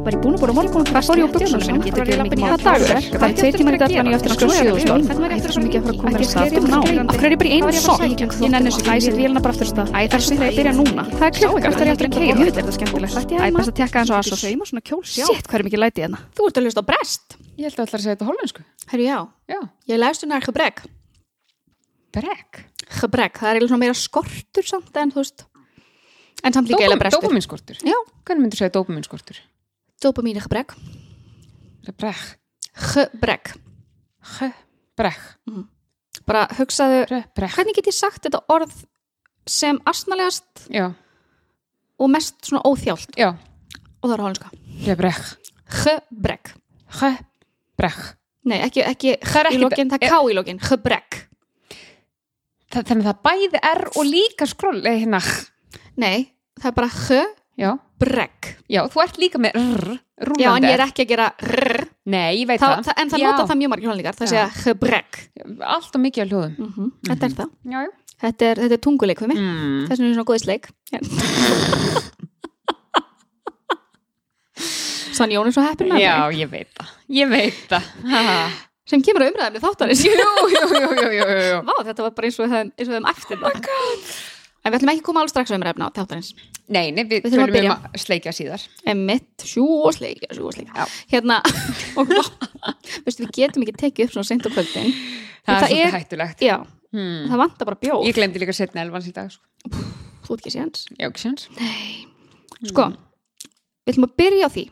[0.00, 2.16] Var ég búin að búin að morgun og fór ég úr buksum sinum Getur ekki
[2.24, 2.88] mikið maður dagur.
[3.10, 5.78] Það er tveir tímar í og ég eftir að skoða sjöðustól Þetta er svo mikið
[5.80, 8.00] að fara að koma að stað Ná, af hverju er ég bara í einu sokk?
[8.40, 10.56] Ég nenni þessu æsir vélina bara aftur af stað Æ, það er svo þegar ég
[10.60, 11.02] byrja núna.
[11.10, 13.70] Það er klukka, það er ég eftir að keira Þetta er þetta skemmtilegt Æ, best
[13.70, 14.40] að tekka eins og asos
[15.10, 16.18] Shit, hvað er mikið læti hérna?
[16.32, 17.26] Þú ert að hlusta brest.
[17.60, 18.16] Ég held að ætla að segja
[29.36, 29.49] þetta
[30.34, 30.74] nær gebrek.
[31.84, 32.20] Brek.
[32.74, 33.52] Gebrek, gebrek.
[34.38, 34.56] Gebrek.
[34.96, 35.20] Brek.
[36.28, 37.54] Bara hugsaðu, Bre, brek.
[37.56, 38.72] hvernig get ég sagt þetta orð
[39.48, 40.90] sem astnalegast Já,
[41.98, 43.30] og mest svona óþjált já.
[44.02, 44.22] og það er
[45.00, 45.24] brek.
[45.84, 46.52] Gebrek.
[47.00, 47.10] He,
[47.80, 48.00] brek.
[48.44, 50.60] Nei, ekki, ekki Það er í lokin, það er ká í lokin.
[50.60, 51.18] Gebrek.
[52.70, 55.20] Þannig að það bæði er og líka skroll, eða hérna.
[56.00, 56.90] Nei, það er bara
[57.60, 58.50] Já, gebrek.
[58.72, 60.42] já, þú ert líka með rr, rúlandi.
[60.44, 61.84] Já, en ég er ekki að gera rrr.
[62.10, 62.84] Nei, ég veit Það, það.
[62.88, 63.26] það, en það Já.
[63.30, 64.14] nota það mjög margir holenningar.
[64.18, 64.30] Það Já.
[64.32, 65.20] segja gebrek.
[65.60, 66.54] Allt og mikið á hljóðum.
[66.58, 67.48] Mm Þetta er það.
[67.70, 67.90] Já, já.
[68.20, 69.38] Þetta er, þetta er tunguleik við mig.
[69.40, 69.84] Mm.
[69.88, 70.64] Þess vegna er svona góðisleik.
[75.20, 76.38] Sann Jón er svo heppin með Já, mig.
[76.40, 76.90] ég veit það.
[77.16, 77.84] Ég veit það.
[78.90, 80.02] Sem kemur að umræðum þáttarins.
[80.06, 81.58] jú, jú, jú, jú, jú, jú.
[81.68, 83.04] Vá, þetta var bara eins og höfum, eins og það.
[84.64, 86.30] En við ætlum ekki að koma alveg strax á umræðum á þáttarins.
[86.68, 87.70] Nei, nei, við, Við þurfum að byrja.
[87.76, 88.64] um að sleikja síðar.
[88.92, 90.74] Emmitt, sjú og sleika, sjú og sleika.
[90.76, 90.98] Já.
[91.14, 91.38] Hérna,
[91.98, 92.12] og
[93.06, 94.92] veistu, við getum ekki tekið upp svona seint á kvöldin.
[94.92, 96.44] Það, Það er svolítið er- hættulegt.
[96.50, 96.58] Já,
[96.90, 97.28] Hmm.
[97.30, 98.00] það vantar bara bjór.
[98.02, 99.44] Ég glemdi líka setna elvans í dag, sko.
[100.26, 100.80] Þú ert ekki séns.
[100.98, 101.44] Já, ekki séns.
[102.66, 102.86] Sko,
[103.86, 104.64] við ætlum að byrja á því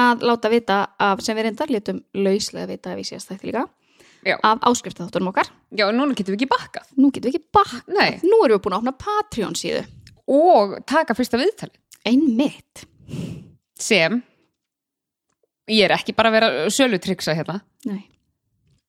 [0.00, 3.66] að láta vita af, sem við reyndar létum lauslega vita af í síðast þætti líka,
[4.26, 4.36] Já.
[4.42, 5.48] af áskriftaþáttunum okkar.
[5.74, 6.86] Já, núna getum við ekki bakkað.
[6.96, 7.80] Nú getum við ekki bakka.
[7.90, 8.20] Nei.
[8.22, 9.82] Nú erum við búin að opna Patreon síðu.
[10.30, 11.74] Og taka fyrsta viðtali.
[12.06, 12.84] Einmitt.
[13.82, 14.20] Sem,
[15.70, 17.60] ég er ekki bara að vera sölutryksa hérna.
[17.88, 18.04] Nei.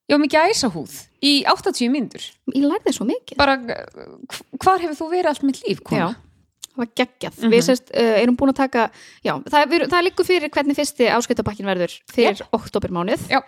[0.10, 0.94] Ég var mikið æsahúð
[1.24, 2.24] í 80 myndur.
[2.54, 3.38] Ég lærði svo mikið.
[3.40, 6.12] Bara, hv- hvar hefur þú verið allt mitt líf, kona?
[6.12, 6.30] Já.
[6.74, 7.36] Það var geggjað.
[7.38, 7.52] Mhm.
[7.54, 8.88] Við sérst, uh, erum búin að taka,
[9.24, 12.48] já, það, við, það liggur fyrir hvernig fyrsti áskriftabakkin verður fyrir yep.
[12.58, 13.28] oktobermánuð.
[13.30, 13.42] Já.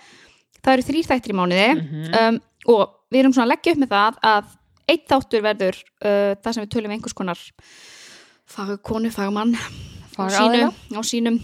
[0.65, 2.05] Það eru þrýr þættir í mánuði Mhm.
[2.19, 2.39] um,
[2.73, 4.45] og við erum svona að leggja upp með það að
[4.89, 7.39] eitt þáttur verður uh, það sem við tölum einhvers konar
[8.49, 9.53] fagkonu, fagmann
[10.17, 11.37] á sínum, á sínum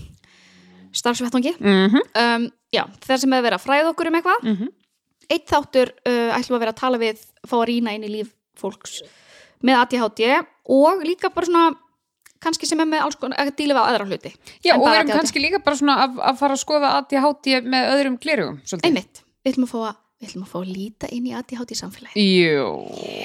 [0.93, 1.53] starfsvettvangi.
[1.59, 2.01] Mhm.
[2.17, 4.43] Um, já, það sem er verið að fræða okkur um eitthvað.
[4.43, 4.67] Mhm.
[5.31, 8.33] Eitt þáttur uh, ætlum að vera að tala við, fá að rýna inn í líf
[8.59, 9.01] fólks
[9.63, 11.75] með ADHD og líka bara svona
[12.41, 14.31] kannski sem er með alls konar, að díla við aðra hluti.
[14.65, 17.89] Já, og við erum kannski líka bara svona að, að fara að skoða ADHD með
[17.95, 18.87] öðrum svolítið.
[18.89, 21.77] Einmitt, við ætlum að fá að, við ætlum að, fá að líta inn í ADHD
[21.79, 22.25] samfélagi.
[22.41, 22.67] Jú,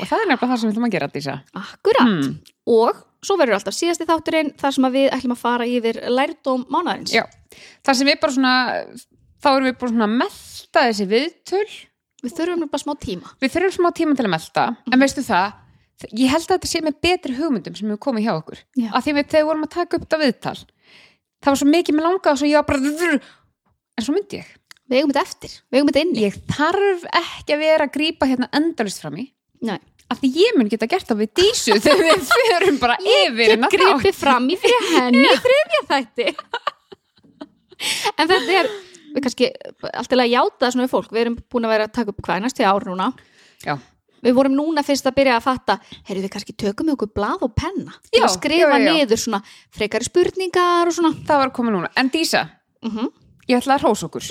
[0.05, 1.37] það er nefnilega það sem við ætlum að gera, Dísa.
[1.63, 2.13] Akkurat.
[2.13, 2.39] Mm.
[2.77, 7.15] Og svo verður alltaf síðasti þátturinn þar sem við ætlum að fara yfir lærdóm mánaðarins.
[7.17, 7.25] Já,
[7.87, 8.55] það sem við bara svona,
[9.43, 11.69] þá erum við bara svona að melta þessi viðtöl.
[12.25, 13.33] Við þurfum bara smá tíma.
[13.43, 15.59] Við þurfum smá tíma til að melta, en veistu það,
[16.05, 18.61] ég held að þetta sé með betri hugmyndum sem hefur komið hjá okkur.
[18.77, 18.89] Já.
[18.93, 20.57] Að því við þegar við vorum að taka upp þetta viðtal,
[21.41, 23.19] það var svo mikið með langað og svo ég var bara,
[23.97, 24.51] en svo myndi ég.
[24.87, 26.25] Við eigum þetta eftir, við eigum þetta inni.
[26.27, 29.25] Ég þarf ekki að vera að grípa hérna endalist fram í,
[29.67, 29.79] Nei.
[30.13, 33.67] að því ég mun geta gert það við dísu þegar við förum bara yfir Ég
[33.73, 36.29] gripi fram í fyrir henni í þriðja þætti.
[38.15, 38.71] en þetta er,
[39.17, 39.51] við kannski
[39.91, 41.11] alltaf að játa það svona við fólk.
[41.17, 43.11] Við erum búin að vera að taka upp núna.
[43.65, 43.75] Já.
[44.25, 45.79] Við vorum núna fyrst að byrja að fatta,
[46.09, 49.23] heyrðu við kannski tökum við okkur blað og penna Já, að skrifa já, já, niður
[49.23, 49.43] svona
[49.77, 51.13] frekari spurningar og svona.
[51.29, 52.49] Það var komið núna, en dísa,
[52.83, 53.13] Mm
[53.47, 54.25] ég ætla að hrósa okkur.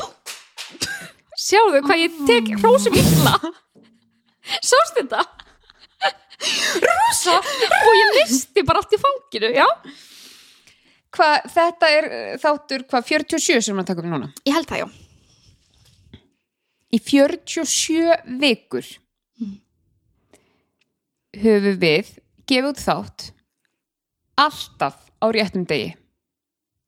[1.40, 3.36] Sjáðu hvað ég tek hrósum illa.
[4.60, 5.24] Sást þetta?
[6.84, 7.38] Rosa!
[7.40, 9.66] Og ég misti bara allt í fanginu, já.
[11.16, 14.30] Hvað, þetta er uh, þáttur, hvað, 47 sem taka upp núna?
[14.44, 16.22] Ég held það, já.
[16.96, 18.92] Í 47 vikur
[21.44, 22.12] höfum við
[22.50, 23.30] gefið út þátt
[24.38, 25.96] alltaf á réttum degi.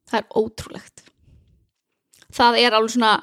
[0.08, 1.04] Það er ótrúlegt.
[2.38, 3.14] Það er alveg svona,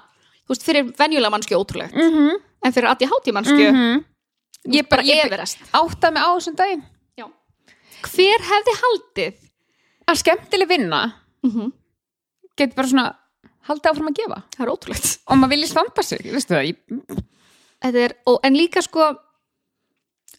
[0.44, 1.94] þú veist, fyrir venjulega mannskju ótrúlegt.
[1.94, 2.42] Mm -hmm.
[2.64, 4.04] En fyrir ADHD mannskju, Mhm.
[4.66, 5.58] Ég bara, ég everest.
[5.72, 6.82] átta mig á þessum dagi.
[7.18, 7.26] Já.
[8.02, 9.34] Hver hefði haldið?
[10.08, 11.72] Að skemmtileg vinna Mm
[12.56, 13.06] getur bara svona
[13.68, 14.40] haldið áfram að gefa.
[14.56, 15.18] Það er ótrúlegt.
[15.26, 16.68] Og maður vilji standa sig, veistu það?
[16.70, 19.18] Ég, er, og, en líka sko,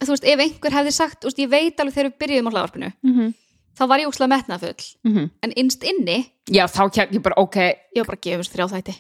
[0.03, 2.53] þú veist, ef einhver hefði sagt, þú veist, ég veit alveg þegar við byrjuðum á
[2.53, 3.33] hlaðvarpinu, mm
[3.75, 4.83] þá var ég úkslega metnafull.
[5.03, 5.30] -hmm.
[5.44, 7.56] En innst inni, Já, þá kem ég bara, ok,
[7.95, 8.95] ég var bara að gefa þess þrjá þætti.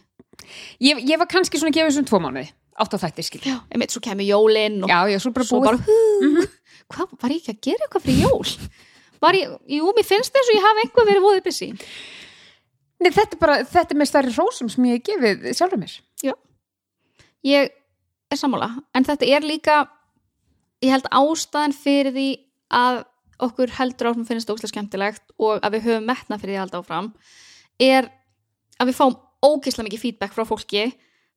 [0.79, 3.57] ég, ég var kannski svona að gefa þessum tvo mánuði átt á þætti skil Já,
[3.71, 6.43] einmitt, svo kemur jólinn og já, já, svo bara svo bara, hú,
[6.91, 8.47] hvað, var ég ekki að gera eitthvað fyrir jól?
[9.21, 11.69] Var ég, jú, mér finnst þess að ég hafi einhver verið voðið busy.
[12.99, 16.01] Nei, þetta er bara, þetta er með stærri rósum sem ég hef gefið sjálfur mér
[17.45, 17.69] Ég
[18.31, 19.85] er sammála, en þetta er líka,
[20.83, 22.27] ég held ástæðan fyrir því
[22.73, 23.03] að
[23.45, 26.79] okkur heldur áfram finnst óslega skemmtilegt og að við höfum metna fyrir því að halda
[26.83, 27.13] áfram
[27.79, 28.09] er
[28.79, 30.85] að við fáum ógeðslega mikið feedback frá fólki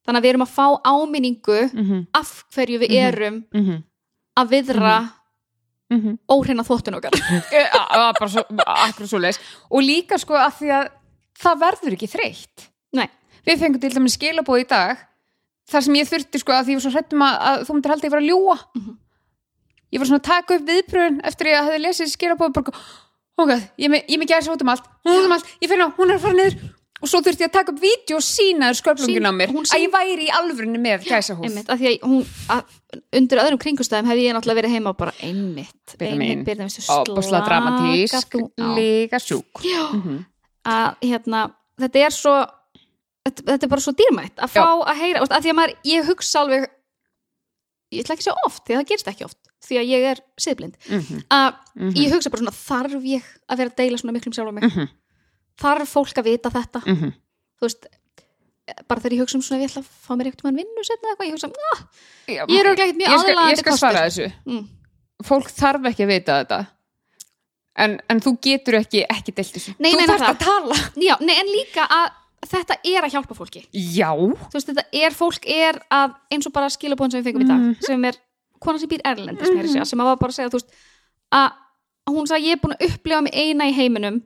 [0.07, 2.07] þannig að við erum að fá áminningu mm -hmm.
[2.15, 3.07] af hverju við Mhm.
[3.09, 3.83] erum Mm -hmm.
[4.37, 5.11] að viðra
[5.91, 6.19] Mm -hmm.
[6.29, 7.11] óhreina þóttun okkar
[8.21, 9.41] bara svo, akkur svo leis
[9.71, 10.89] og líka sko að því að
[11.39, 13.09] það verður ekki þreytt Nei,
[13.47, 14.99] við fengum til dæmis skilabóð í dag
[15.71, 18.29] þar sem ég þurfti sko að því að, þú myndir halda að ég var að
[18.31, 18.99] ljúa Mhm.
[19.93, 22.59] Ég var svona að taka upp viðbröðun eftir að ég hafði lesið skilabóð
[23.39, 25.89] ok, ég er með, gæsa út um allt hún er um allt, ég finn á,
[25.95, 26.75] hún er að fara niður.
[26.99, 29.85] Og svo þurfti ég að taka upp vídeo og sína sköflungin á mér, hún að
[29.85, 32.73] ég væri í alvörinu með gæsa hús einmitt, af því að hún að,
[33.21, 35.95] undir öðrum kringustæðum hefði ég náttúrulega verið heima og bara einmitt,
[37.15, 38.35] opasla dramatísk,
[38.75, 39.63] líka sjúk.
[39.63, 40.25] Já, Mhm.
[40.67, 41.45] að hérna,
[41.79, 42.35] þetta er svo
[43.29, 46.05] þetta, þetta er bara svo dýrmætt að fá að heyra, að því að maður, ég
[46.11, 46.67] hugsa alveg
[47.95, 50.05] ég ætla ekki að segja oft því að það gerist ekki oft, því að ég
[50.13, 51.23] er siðblind Mhm.
[51.31, 51.95] að Mhm.
[51.97, 54.65] ég hugsa bara svona þarf ég að vera að deila svona miklum sjálf mig?
[54.65, 54.89] Mhm.
[55.59, 56.81] þarf fólk að vita þetta?
[56.87, 57.13] Mhm.
[57.59, 57.87] þú veist,
[58.87, 61.09] bara þegar ég hugsa um svona ég ætla að fá mér eitthvað mann vinnu setna
[61.11, 61.85] eitthvað, ég hugsa, ah,
[62.29, 64.33] Já, ég er ekkert mjög aðlaðandi ég skal svara þessu.
[64.47, 64.69] Mm,
[65.25, 66.67] fólk þarf ekki að vita þetta.
[67.79, 69.75] En, en þú getur ekki ekki deilt þessu.
[69.79, 70.75] Nei, þú þarf að tala.
[70.99, 72.09] Já, nei, en líka að
[72.53, 73.65] þetta er að hjálpa fólki.
[73.73, 74.11] Já,
[74.53, 77.59] veist, þetta er, fólk er að eins og bara skilabóðin sem við fengum í dag
[77.59, 77.77] Mhm.
[77.87, 78.17] sem er
[78.61, 79.85] kona sem býr erlendis mm -hmm.
[79.85, 80.73] sem að var bara að segja, þú veist
[81.33, 81.51] að
[82.09, 84.23] hún sagði, ég er búin að upplifa mig eina í heiminum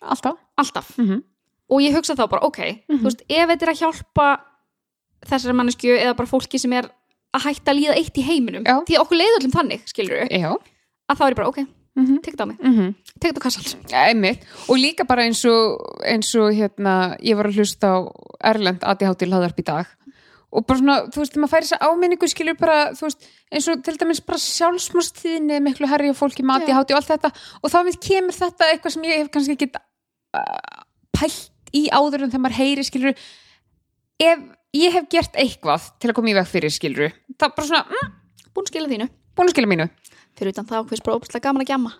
[0.00, 1.22] alltaf alltaf mm -hmm.
[1.70, 2.58] og ég hugsa þá bara, ok,
[2.88, 2.98] Mhm.
[2.98, 4.40] þú veist, ef þetta er að hjálpa
[5.26, 6.90] þessari mannesku eða bara fólki sem er
[7.34, 8.80] að hætta að líða eitt í heiminum Já.
[8.86, 10.56] því að okkur leiður öllum þannig, skilur við
[11.08, 11.58] að þá er ég bara, ok,
[11.96, 12.20] mm -hmm.
[12.22, 12.94] tekið á mig, Mm -hmm.
[13.20, 14.40] tekið á kassalt Einmitt.
[14.68, 17.96] og líka bara eins og eins og hérna, ég var að hlusta á
[18.44, 19.86] Erlend ADHD hlaðarp í dag
[20.52, 23.26] og bara svona, þú veist, þegar maður færi þess að áminningu skilur bara, þú veist,
[23.50, 27.32] eins og til dæmis bara sjálfsmórstíðinni miklu herri og fólki með ADHD og allt þetta.
[27.62, 32.24] Og þá við kemur þetta eitthvað sem ég hef kannski ekki uh, pælt í áður
[32.24, 33.26] en þegar maður heyri skilur
[34.22, 34.46] ef
[34.76, 37.84] ég hef gert eitthvað til að koma í veg fyrir skilur það er bara svona,
[37.90, 38.16] mm,
[38.54, 39.88] búin að skila þínu, búin að skilja mínu.
[40.36, 41.96] Fyrir utan það hvers bara óbúslega gaman að gjamma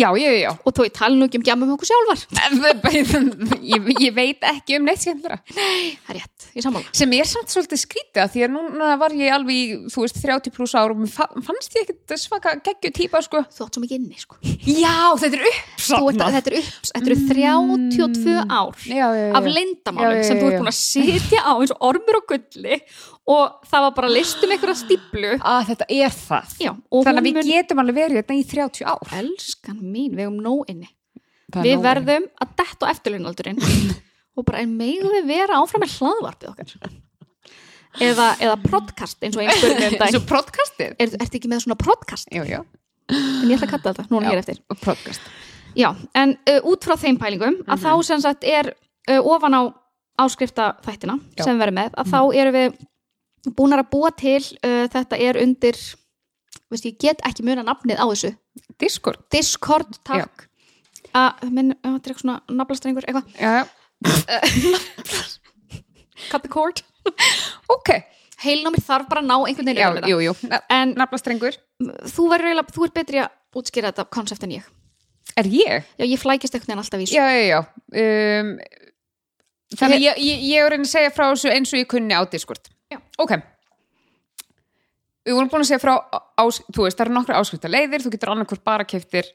[0.00, 2.24] já, já, já, og þó ég tala nú ekki um gjamma um okkur sjálfar.
[3.70, 5.36] Ég, ég veit ekki um neitt skemmtara.
[5.50, 6.88] Það er rétt, ég sammála.
[6.96, 10.18] Sem er samt svolítið skrítið að því að núna var ég alveg í, þú veist,
[10.24, 13.44] 30 pluss ár og mér fa- fannst ég ekkert svaka geggju típa sko.
[13.52, 14.40] þú átt svo mikið inni, sko.
[14.66, 16.36] Já, þetta er uppsafnað.
[16.38, 20.60] Þetta, er upps, þetta eru 32 ár já, já, já, af já, sem þú ert
[20.60, 22.80] búin að sitja á eins og ormur og gulli
[23.30, 26.54] og það var bara listum einhverja stíplu að þetta er það.
[26.64, 29.12] Já, og þannig að við mun getum alveg verið þetta í 30 ár.
[29.20, 30.88] Elskan mín, við hefum nóg inni.
[31.50, 31.84] Það er við nóg.
[31.88, 33.62] verðum að detta á eftirlaunaldurinn.
[34.38, 36.98] Og bara en megum við vera áfram með hlaðvarpið okkar?
[38.00, 40.92] Eða, eða podcast eins og einn spurning um dag Svo podcastið?
[41.02, 42.28] Er, ertu ekki með svona podcast?
[42.30, 42.60] já, já,
[43.10, 44.30] en ég ætla að kalla þetta núna Já.
[44.30, 44.60] hér eftir.
[44.84, 45.26] podcast.
[45.74, 45.88] Já,
[46.18, 48.70] en uh, út frá þeim pælingum að þá sem sagt er
[49.10, 49.62] uh, ofan á
[50.22, 51.42] áskrifta þættina Já.
[51.48, 52.78] sem við verðum með, að þá erum við
[53.56, 55.76] búnar að búa til uh, þetta er undir
[56.70, 58.30] veist, ég get ekki muna nafnið á þessu.
[58.80, 59.18] Discord.
[59.32, 60.34] Discord, takk.
[61.16, 63.26] Að, minn, að þetta er eitthvað svona naflastrengur eitthvað,
[66.30, 66.78] cut the cord.
[67.72, 67.90] Ok,
[68.44, 70.32] heilnámið þarf bara að ná einhvern veginn já, jú, jú.
[70.70, 71.54] En naflastrengur.
[72.12, 72.22] þú
[72.76, 74.64] þú ert betri að útskýra þetta konsept en ég.
[75.38, 75.84] Er ég?
[75.98, 77.60] já, ég flækist einhvern veginn alltaf í já, já, já.
[77.90, 78.46] Um,
[79.78, 82.14] þannig að ég, ég, ég er að að segja frá þessu eins og ég kunni
[82.14, 82.98] á Discord Já.
[83.22, 83.36] ok.
[85.26, 85.94] Við vorum búin að segja frá
[86.40, 89.28] ás, þú veist, það eru nokkra áskrifta leiðir þú getur annarkvort bara keftir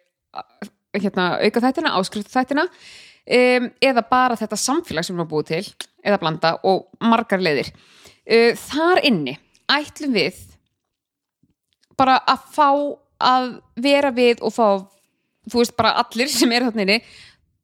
[0.95, 5.87] hérna, auka þættina, áskrifta þættina um, eða bara þetta samfélag sem við erum búið til,
[6.03, 7.71] eða blanda og margar leiðir.
[8.25, 9.37] Uh, þar inni
[9.71, 10.41] ætlum við
[11.95, 12.69] bara að fá
[13.25, 13.47] að
[13.79, 14.67] vera við og fá
[15.45, 16.97] þú veist bara allir sem eru þarna inni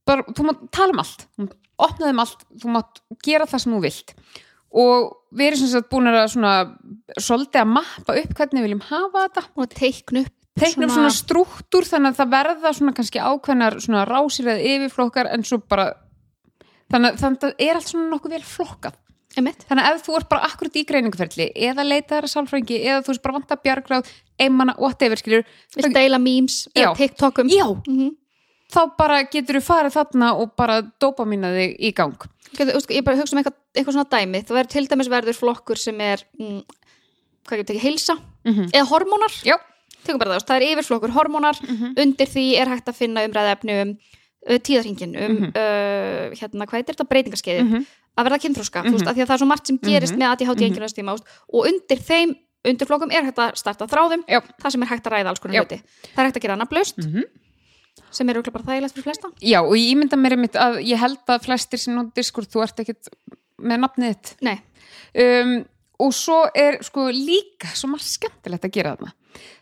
[0.07, 3.63] bara, þú mátt tala um allt þú mátt opna þeim allt, þú mátt gera það
[3.63, 4.15] sem þú vilt
[4.71, 6.53] og við erum sem sagt búin að svona
[7.19, 9.43] svolítið að mappa upp hvernig við viljum hafa þetta.
[9.57, 14.05] Og teiknu upp teikna upp svona struktúr þannig að það verða svona kannski ákveðnar svona
[14.09, 15.93] rásir eða yfirflokkar en svo bara
[16.91, 18.97] þannig, að- að það er allt svona nokkuð vel flokkað.
[19.31, 19.63] Einmitt.
[19.63, 23.03] þannig að ef þú ert bara akkurat í greininguferli eða leita þær að sálfrængi eða
[23.05, 28.09] þú veist bara vanta bjargráð, einmanna, whatever skilur Vilt deila memes eða tiktokum já, mm
[28.71, 32.15] þá bara getur þú farið þarna og bara dópa mína þig í gang
[32.59, 36.01] ég bara hugsa um eitthvað, eitthvað svona dæmi það verður til dæmis verður flokkur sem
[36.01, 36.61] er mm,
[37.47, 38.15] hvað getur tekið, heilsa
[38.45, 38.71] Mhm.
[38.73, 39.33] eða hormónar,
[40.05, 41.93] það veist, það er yfirflokkur hormónar, Mhm.
[41.97, 43.97] undir því er hægt að finna umræðefni um
[44.49, 45.49] uh, tíðarhingin, um Mhm.
[45.53, 47.85] uh, hérna, hvað heitir þetta breytingaskeiði Mhm.
[48.17, 50.19] að verða kynþróska, þú veist, að því að það er svo margt sem gerist Mhm.
[50.19, 50.73] með ADHD Mhm.
[50.73, 54.41] einhvernastíma mm og undir þeim undirflokkum er hægt að starta þráðum Já.
[54.61, 55.81] það sem er hægt að ræða alls konar hluti
[56.15, 57.23] það er hægt að gera nafnlaust Mhm.
[58.11, 59.31] Sem er örugglega bara þægilegt fyrir flesta.
[59.39, 62.65] Já, og ég ímynda mér einmitt að ég held að flestir sem nú diskur, þú
[62.65, 63.11] ert ekkit
[63.61, 64.35] með nafnið þitt.
[64.47, 64.57] Nei,
[65.25, 65.57] um,
[66.01, 69.15] og svo er sko líka svo margt skemmtilegt að gera þarna.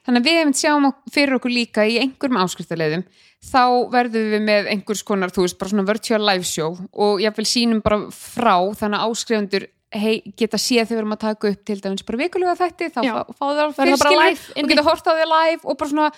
[0.05, 3.03] Þannig að við hefum sjáum fyrir okkur líka í einhverjum áskriftarleiðum
[3.45, 7.35] þá verðum við með einhvers konar þú veist, bara svona virtual live show og ég
[7.37, 11.51] vil sínum bara frá þannig að áskrifundur hei, geta séð þegar við erum að taka
[11.53, 14.65] upp til dæmis bara vikulega þætti þá fá, fá það live inni?
[14.65, 16.09] og geta hort á því live og bara svona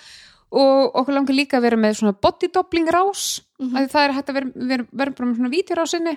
[0.52, 3.88] og okkur langar líka að vera með svona body doubling rás mm Mhm.
[3.92, 6.16] það er hægt að vera, vera, vera bara með svona vídeorásinni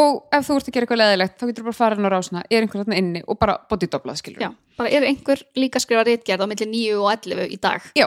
[0.00, 2.06] og ef þú ert að gera eitthvað leðilegt þá getur þú bara að fara inn
[2.06, 5.42] á rásina, er einhver þarna inni og bara body doublað skilur já, bara er einhver
[5.58, 8.06] líka skrifa reitgerð á milli 9 og 11 í dag Já,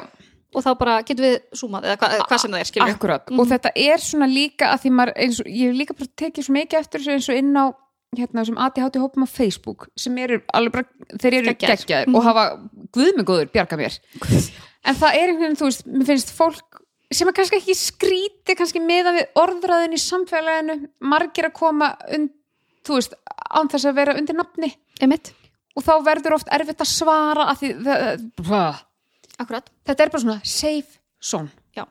[0.54, 3.32] og þá bara getum við zoomað eða hva, hvað sem það er, skilur við akkurat
[3.40, 6.44] og þetta er svona líka að því maður eins og, ég hef líka bara tekið
[6.48, 7.66] svo mikið eftir þessu eins og inn á
[8.14, 10.86] hérna þessum ADHD hópum á Facebook sem eru alveg bara,
[11.20, 11.80] þeir eru Geggjaðir.
[11.84, 12.44] geggjaðir og hafa
[12.94, 13.96] guðmengóður bjarga mér
[14.84, 16.80] en það er einhvern veginn, þú veist, mér finnst fólk
[17.14, 20.78] sem er kannski ekki skríti kannski meða við orðræðin í samfélaginu
[21.14, 22.32] margir að koma und,
[22.88, 23.14] þú veist,
[23.54, 24.72] án þess að vera undir nafni.
[25.02, 25.30] Einmitt,
[25.78, 28.82] og þá verður oft erfitt að svara að því, það, það,
[29.44, 29.70] akkurat.
[29.90, 31.54] Þetta er bara svona safe zone.
[31.78, 31.86] Já,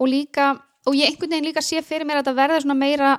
[0.00, 0.50] og líka
[0.88, 3.10] og ég einhvern veginn líka sé fyrir mér að þetta verði svona meira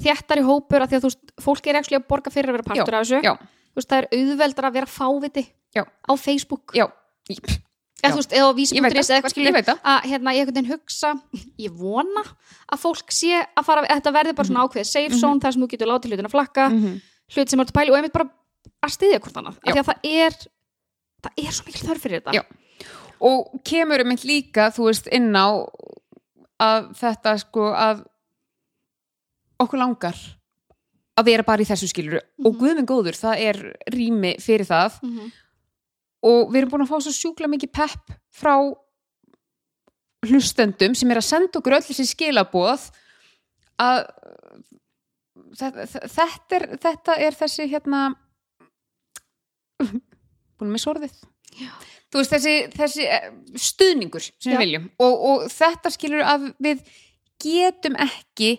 [0.00, 2.68] þjættari hópur að því að þú veist, fólk er ekki að borga fyrir að vera
[2.70, 3.20] partur af þessu.
[3.20, 5.44] já, þú veist, það er auðveldar að vera fáviti
[5.76, 5.84] Já.
[5.84, 6.72] á Facebook.
[6.76, 6.86] Já,
[8.02, 8.46] eða þú veist, eða
[9.06, 9.10] það.
[9.12, 9.56] eða eitthvað skilur
[9.92, 11.10] að hérna, ég einhvern veginn hugsa
[11.58, 12.22] ég vona
[12.72, 15.62] að fólk sé að fara að þetta verði bara svona ákveðið safe zone þar sem
[15.62, 17.00] þú getur látið hlutin að flakka Mhm.
[17.36, 18.28] hlut sem að pæli og einmitt bara
[18.82, 19.56] að styðja hvort annað.
[19.62, 20.32] Af því að það er
[21.22, 22.32] það er svo mikil þörf fyrir þetta.
[22.34, 22.42] Já.
[23.22, 25.46] og kemur um líka þú veist inn á
[26.58, 28.04] að þetta sko að
[29.62, 30.16] okkur langar
[31.18, 33.60] að vera bara í þessu skiluru og guðminn góður, það er
[33.92, 34.98] rými fyrir það.
[35.02, 35.32] Mhm.
[36.22, 38.54] Og við erum búin að fá svo sjúkla mikið pepp frá
[40.28, 42.88] hlustendum sem er að senda okkur öll þessi skilaboð
[43.82, 44.02] að
[45.58, 48.02] þetta, er, þetta er þessi hérna
[50.56, 51.16] búin með sorðið
[52.12, 54.54] þú veist þessi, þessi eh, stuðningur sem Já.
[54.54, 56.84] við viljum og, og þetta skilur að við
[57.42, 58.54] getum ekki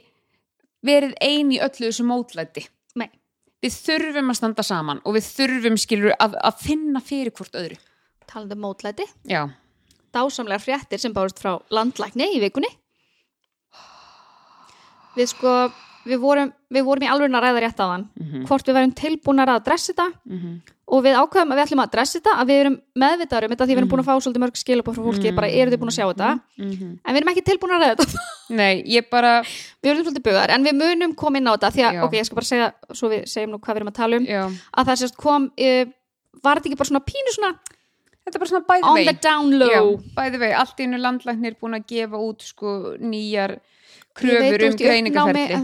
[0.84, 2.66] verið ein í öllu þessu mótlæti.
[3.64, 7.78] Við þurfum að standa saman og við þurfum skilur að, að finna fyrir hvort öðru.
[8.28, 9.06] Talandi um mótlæti.
[9.30, 9.46] Já,
[10.14, 12.70] dásamlegar fréttir sem bárust frá landlækni í vikunni.
[15.18, 15.54] Við sko
[16.04, 18.46] við vorum, við vorum í alveg að ræða rétt á þann Mhm.
[18.48, 20.08] hvort við værum tilbúnar að adressa þetta.
[20.26, 20.62] Mhm.
[20.94, 23.66] Og við ákveðum að við ætlum að adressa þetta að við erum meðvitaður um þetta
[23.66, 25.92] því við erum búin að fá svolítið mörg skilabóð frá fólki bara eru þið búin
[25.92, 26.30] að sjá þetta?
[26.60, 26.92] Mhm.
[27.02, 28.26] en við erum ekki tilbúin að ræða þetta.
[28.60, 31.86] Nei, ég bara við erum svolítið bugar en við munum koma inn á þetta því
[31.88, 32.04] að, Já.
[32.06, 34.28] ok, ég skal bara segja svo við segjum nú hvað við erum að tala um
[34.30, 34.42] já.
[34.78, 35.84] að það sérst kom, uh,
[36.44, 37.54] var þetta ekki bara svona pínu svona
[38.24, 39.94] þetta er bara svona bæði on vei the down low?
[40.14, 43.58] Bæði vei, allt í einu landlæknir búin að gefa út sko nýjar
[44.14, 45.58] kröfur um greiningaferli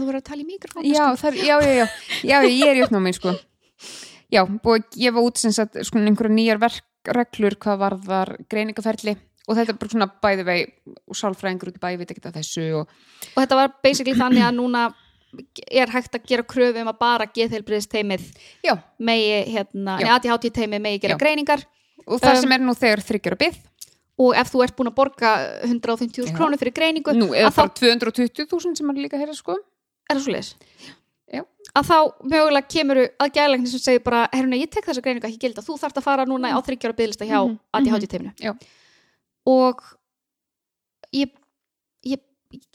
[0.90, 1.86] já, það, já, já, já,
[2.26, 3.36] já, ég er í uppnámi sko.
[4.32, 9.16] já, búið að gefa út sem sagt, sko, einhverja nýjar verkreglur hvað varðar greiningaferli
[9.48, 10.58] og þetta er bara svona bæði vei
[11.10, 12.98] og sálfræðingur út í bæði veit ekki að þessu og,
[13.34, 14.90] og þetta var basically þannig að núna
[15.70, 18.28] er hægt að gera kröfu um að bara geðheilbriðsteimið
[18.66, 21.22] já, megi hérna, neða ADHD teimið megi gera Já.
[21.22, 21.66] greiningar
[22.06, 23.60] og það Um, sem er nú þegar þryggjara byggð
[24.20, 25.34] og ef þú ert búin að borga
[25.64, 26.36] 150.000 Já.
[26.36, 27.76] krónur fyrir greiningu nú, eða að þá bara
[28.10, 30.50] 220.000 sem er líka að heyra sko er það svo leis
[30.82, 30.94] Já.
[31.76, 31.96] Að þá
[32.32, 35.78] mögulega kemur að gælækni sem segir bara, herruna, ég tek þessa greiningu ekki gilda, þú
[35.78, 38.32] þarft að fara núna á þryggjára bygglista hjá Mhm, ADHD teiminu.
[38.40, 38.52] Já.
[39.46, 39.80] og
[41.14, 41.30] ég,
[42.06, 42.20] ég,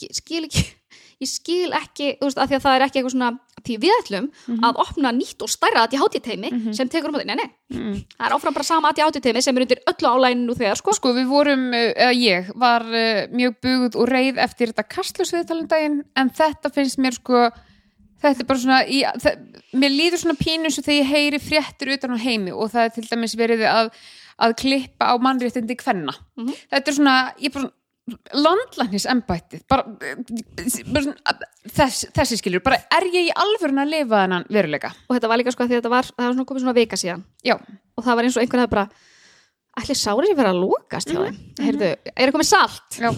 [0.01, 0.63] ég skil ekki
[1.23, 3.29] ég skil ekki, þú veist, að því að það er ekki eitthvað svona,
[3.65, 4.25] því við ætlum
[4.67, 6.73] að opna nýtt og stærra ADHD teimi Mhm.
[6.75, 7.95] sem tekur um þetta, nei, nei, mm.
[8.19, 10.93] það er áfram bara sama ADHD teimi sem er undir öllu álæginu nú þegar, sko.
[10.95, 14.87] Sko við vorum, eða ég var uh, mjög buguð og reið eftir þetta
[18.33, 21.93] þetta er bara svona, í, það, mér líður svona pínu svo þegar ég heyri fréttir
[21.95, 23.89] utan á heimi og það er til dæmis verið að,
[24.45, 26.15] að klippa á mannréttindi kvenna.
[26.39, 26.61] Mhm.
[26.73, 27.75] þetta er svona, ég er bara svona
[28.37, 29.07] landlæknis
[31.07, 31.35] svona,
[31.73, 34.93] þess, þessi skilur bara er ég í alvörun að lifa þennan veruleika?
[35.07, 36.77] Og þetta var líka sko að því að þetta var, það var svona komið svona
[36.77, 37.25] vika síðan.
[37.45, 38.87] Já, og það var eins og einhvern veginn bara
[39.81, 41.39] ætli sárið sér vera að lokast hjá þeim?
[41.65, 42.99] Heyrðu, er það komið salt?
[43.01, 43.09] já,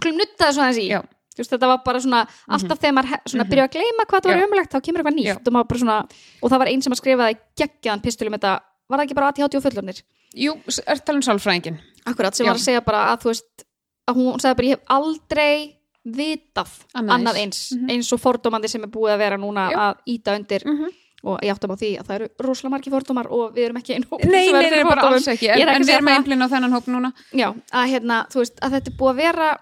[0.00, 0.88] skulum nutta í.
[0.90, 1.00] Já.
[1.00, 4.20] Þú veist, þetta var bara svona, alltaf þegar maður he- svona byrja að gleyma hvað
[4.24, 5.96] það var ömulegt, þá kemur eitthvað nýtt og, svona,
[6.42, 8.52] og það var einn sem að skrifaði geggjaðan pistil um þetta,
[8.88, 10.02] var það ekki bara ADHD og fullornir?
[10.34, 10.52] Jú,
[10.86, 12.50] er tala um sálfræðingin Akkurat, sem Já.
[12.52, 13.64] var að segja bara að þú veist
[14.10, 17.60] að hún sagði bara ég hef aldrei vitað Annað annað, eins.
[17.72, 19.78] eins eins og fordómandi sem er búið að vera núna Já.
[19.78, 20.90] að íta undir Mhm.
[21.24, 23.94] og ég áttum á því að það eru rosalega margir fordómar og við erum ekki
[23.94, 26.12] einn hóp Nei, nei, nei, bara alls ekki En, við erum það.
[26.12, 29.10] að einblina á þennan hóp núna Já, að hérna, þú veist, að þetta er búið
[29.10, 29.58] að vera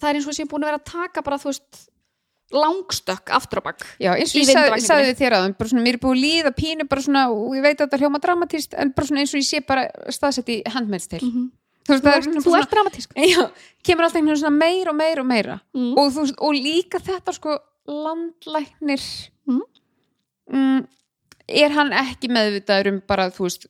[0.00, 1.82] það er eins og séum búin að vera að taka bara, þú veist
[2.54, 4.86] langstökk aftur á bak Já, eins og ég vindvakningunni.
[4.86, 7.54] sagði við þér aðeim bara svona, mér er búið að líða pínu bara svona, og
[7.56, 10.48] ég veit að þetta hljóma dramatíst en bara svona eins og ég sé bara staðsett
[10.54, 11.50] í handmeils til Mhm.
[11.84, 13.42] Þú veist, Þú er ert, svona, þú ert dramatísk já,
[13.84, 15.90] kemur alltaf einhvern veginn svona meira og meira og meira Mm.
[15.98, 19.02] og, þú veist, og líka þetta sko landlæknir
[19.46, 19.60] Mm.
[20.52, 20.86] mm,
[21.48, 23.66] er hann ekki meðvitaður um bara, þú veist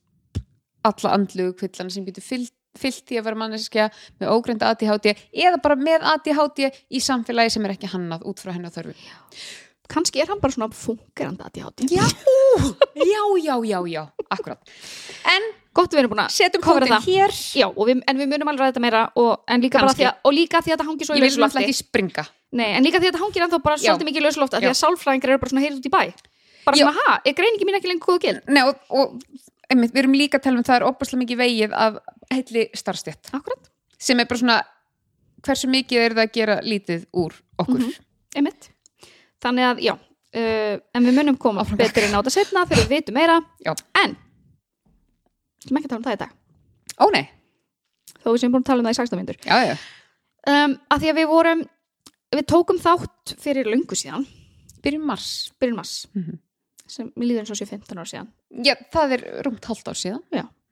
[0.84, 3.88] alla andlugu kvillana sem getur fyllt fyllt í að vera manneskja
[4.20, 8.54] með ógreinda ADHD eða bara með ADHD í samfélagi sem er ekki hannað út frá
[8.54, 8.96] hennar þörfum.
[9.90, 12.06] Kannski er hann bara svona fungerandi ADHD Já,
[12.96, 14.02] já, já, já, já,
[14.32, 14.74] akkurat.
[15.28, 17.08] En gott við erum búin að setjum það.
[17.08, 17.34] hér.
[17.58, 20.62] Já, við, en við munum alveg ræða þetta meira og, en líka að, og líka
[20.62, 22.26] því að þetta hangir svo í vil lausu náttúrulega lofti ekki springa.
[22.54, 23.88] Nei, en líka því að þetta hangir ennþá bara Já.
[23.88, 25.94] svolítið mikið í lausu lofti af því að sálfræðingar eru bara svona heyrið út í
[25.94, 26.02] bæ.
[26.64, 26.84] Bara Já.
[26.86, 28.44] svona, ha, er greiningi mín ekki lengur góð og gild?
[28.54, 31.74] Nei, og, og einmitt, við erum líka að tala um það er opaslega mikið vegið
[31.84, 31.98] af
[32.32, 34.62] heilli starfstjætt Akkurat, sem er bara svona
[35.44, 37.78] hversu mikið er það að gera lítið úr okkur?
[37.80, 37.92] Mhm.
[38.36, 38.70] einmitt.
[39.44, 41.76] Þannig að, já, uh, en við munum koma Áfram.
[41.78, 43.40] betur á þetta setna þegar við vitum meira.
[43.64, 43.74] Já.
[44.02, 44.16] En,
[45.64, 46.32] sem ekki að tala um það í dag.
[47.00, 47.24] Ó nei,
[48.22, 49.76] þó við sem búin að tala um það í 16 myndur já, já,
[50.48, 51.62] um, að því að við vorum
[52.34, 54.26] við tókum þátt fyrir löngu síðan.
[54.84, 55.28] Byrjum mars.
[55.60, 56.38] Byrjun mass Mhm.
[56.86, 58.28] sem við líður eins og sé 15 ára síðan.
[58.64, 60.22] Já, það er rúmt halvt ár síðan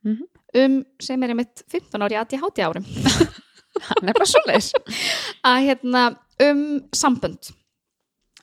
[0.05, 2.85] um, sem er einmitt 15 ári ADHD árum.
[3.89, 4.71] Hann er bara svoleiðis.
[5.49, 6.03] Að hérna
[6.45, 6.63] um
[6.95, 7.51] sambönd.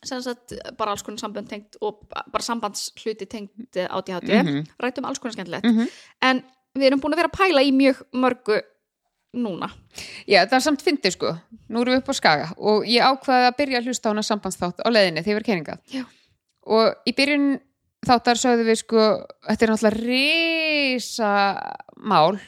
[0.02, 2.00] Sagt bara alls konar sambönd tengt og
[2.32, 4.62] bara sambandshluti tengt eh, ADHD, Mhm.
[4.80, 5.64] rættum alls konar skemmtilegt.
[5.68, 5.88] Mhm.
[6.22, 6.42] en
[6.78, 8.60] við erum búin að vera að pæla í mjög mörgu
[9.36, 9.68] núna.
[10.26, 11.34] Já, það er samt fyndið sko.
[11.68, 14.22] Nú erum við upp á skaga og ég ákvaði að byrja að hlusta á hana
[14.26, 16.04] sambandsþátt á leiðinni þegar ég var keiningað Já.
[16.66, 17.60] og í byrjun
[18.06, 19.02] þáttar sögðu við sko
[19.48, 21.32] þetta er náttúrulega risa
[22.00, 22.38] mál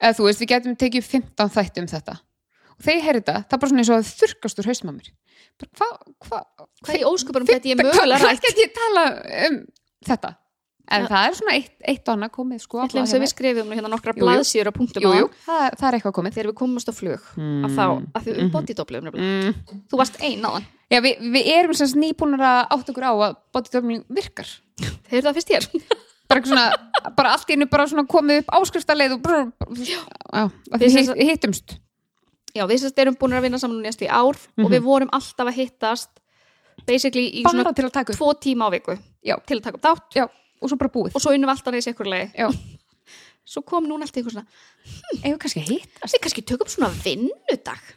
[0.00, 2.14] eða þú veist, við getum tekið upp 15 þætti um þetta.
[2.74, 4.90] Og þegar ég heyrði þetta, það er bara svona eins og að þurrkast úr haustum
[4.90, 5.10] á mér.
[5.64, 5.92] Hvað
[6.26, 6.40] hva,
[6.84, 8.42] hvað í ósköpunum geti ég Hvað- mögulega hvað rætt?
[8.42, 9.04] get ég tala
[9.48, 9.58] um
[10.08, 10.30] þetta
[10.92, 11.08] en Ja.
[11.08, 13.90] það er svona eitt, eitt og annað komið sko Ég hjá að við skrifum hérna
[13.92, 16.34] nokkra og punktum jú, á jú, það, það er eitthvað komið.
[16.34, 19.54] Þegar við komumst á flug að þá, að því um bodydoblum mm.
[19.90, 23.06] þú varst ein á hann, Já, við, við erum sem sagt nýbúnar að átt okkur
[23.08, 24.50] á að bodybuilding virkar.
[25.08, 25.68] Þeir eru það fyrst hér.
[26.24, 26.62] Bara, svona,
[27.14, 29.98] bara allt einu bara komið upp áskrifstaleið og brr, brr,
[30.32, 31.74] að Við sem hitt, hittumst.
[32.56, 35.50] Já, við sérst erum búin að vinna saman næst í ár og við vorum alltaf
[35.50, 36.10] að hittast
[36.86, 37.74] basically í svona
[38.14, 39.36] tvo tíma á viku Já.
[39.46, 40.18] til að taka upp þátt
[40.60, 41.14] og svo bara búið.
[41.14, 42.48] Og svo unnum við alltaf reysi ykkur já,
[43.54, 44.46] svo kom núna alltaf ykkur svona
[45.22, 46.14] eigum kannski að hittast?
[46.14, 47.92] Við kannski tökum svona vinnudag.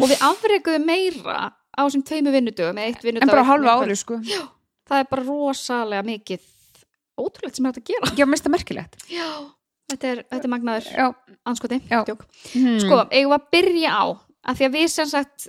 [0.00, 3.70] Og við afreikuðum meira á þessum tveimu vinnudögum eða en bara vinnukvöld.
[3.90, 4.20] ári sko.
[4.90, 6.46] Það er bara rosalega mikið
[7.20, 8.12] ótrúlegt sem að gera.
[8.16, 8.96] Já, mest að merkilegt.
[9.10, 9.28] Já,
[9.90, 11.06] þetta er, þetta er magnaður já,
[11.50, 12.02] anskoti, Já.
[12.08, 12.24] djók.
[12.54, 12.78] Hmm.
[12.82, 14.04] sko, eigum við að byrja á
[14.50, 15.48] að því að við sem sagt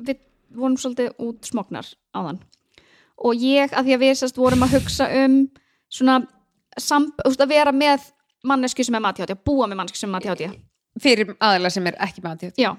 [0.00, 0.22] við
[0.56, 2.40] vorum svolítið út smognar á þann
[3.20, 5.36] og ég að því að við sagt vorum að hugsa um
[5.90, 6.20] svona
[6.78, 8.10] samb, þú veist, að vera með
[8.46, 10.50] mannesku sem er matjátti, að búa með mannesku sem er matjátti
[11.00, 12.70] fyrir aðeila sem er ekki með aðtíð já,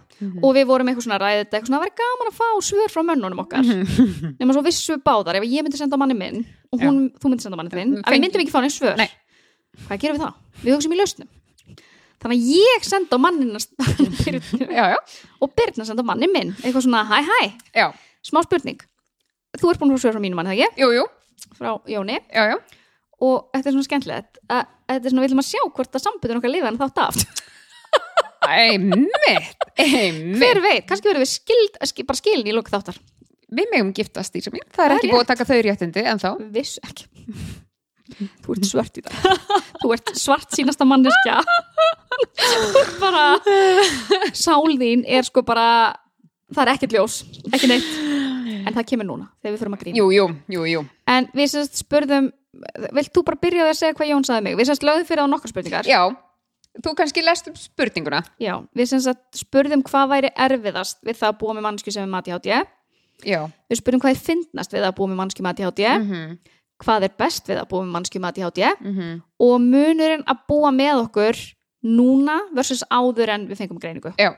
[0.44, 3.04] og við vorum eitthvað svona þetta eitthvað svona að vera gaman að fá svör frá
[3.08, 3.70] mönnunum okkar.
[4.42, 6.42] Nema svo vissu báðar, ef ég myndi senda manni minn
[6.76, 9.00] og hún, þú myndi senda manni þinn Við að við myndum ekki fá neins svör.
[9.00, 9.08] Nei.
[9.88, 10.60] hvað gerum við þá?
[10.66, 11.32] Við hugsaum í lausnum.
[12.22, 13.64] Þannig að ég senda á mannina
[14.78, 15.00] já, já,
[15.42, 16.52] og Birna senda manni minn.
[16.62, 17.40] Eitthvað svona hæ hæ,
[17.80, 17.88] já,
[18.28, 18.84] smá spurning
[19.60, 20.78] þú ert búin að fá svör frá mínum manni, þegar ég?
[20.80, 21.06] jú, jú.
[21.58, 22.18] Frá Jóni.
[22.32, 22.58] Já, já,
[23.22, 26.04] og þetta er svona skemmtilegt að þetta er svona, við viljum að sjá hvort að
[26.06, 27.24] sambundin okkar lifa en þátt af.
[28.42, 30.38] Einmitt einmitt.
[30.42, 32.98] Hver veit, kannski verðum við skild, sk- bara skilin í lók þáttar.
[33.52, 36.04] Við megum giftast í sem mín, það er Það ekki búið að taka þau réttindi
[36.08, 37.06] en þá viss ekki.
[38.46, 39.46] Þú ert svört í dag.
[39.82, 41.38] Þú ert svart sínasta manneskja.
[42.42, 43.26] Þú ert bara
[44.36, 45.68] sál þín er sko bara
[46.52, 47.20] það er ekkert ljós,
[47.54, 47.92] ekki neitt
[48.68, 50.84] en það kemur núna þegar við förum að grína jú, jú, jú, jú.
[51.12, 52.32] En við sérst spurðum
[52.96, 54.58] vilt þú bara byrja að segja hvað Jón sagði mig?
[54.60, 55.88] Við sérst lögðum fyrir á nokkar spurningar.
[55.88, 56.02] Já,
[56.84, 58.22] þú kannski lest um spurninguna.
[58.42, 62.12] Já, við sérst spurðum hvað væri erfiðast við það að búa með mannsku sem er
[62.12, 62.66] mati hátíð
[63.22, 66.38] já, við spurðum hvað er fyndnast við að búa með mannsku mati hátíð mhm,
[66.82, 69.18] hvað er best við að búa með mannsku mati hátíð mhm.
[69.42, 71.44] Og munurinn að búa með okkur
[71.82, 74.14] núna versus áður en við fengum greiningu.
[74.22, 74.36] Já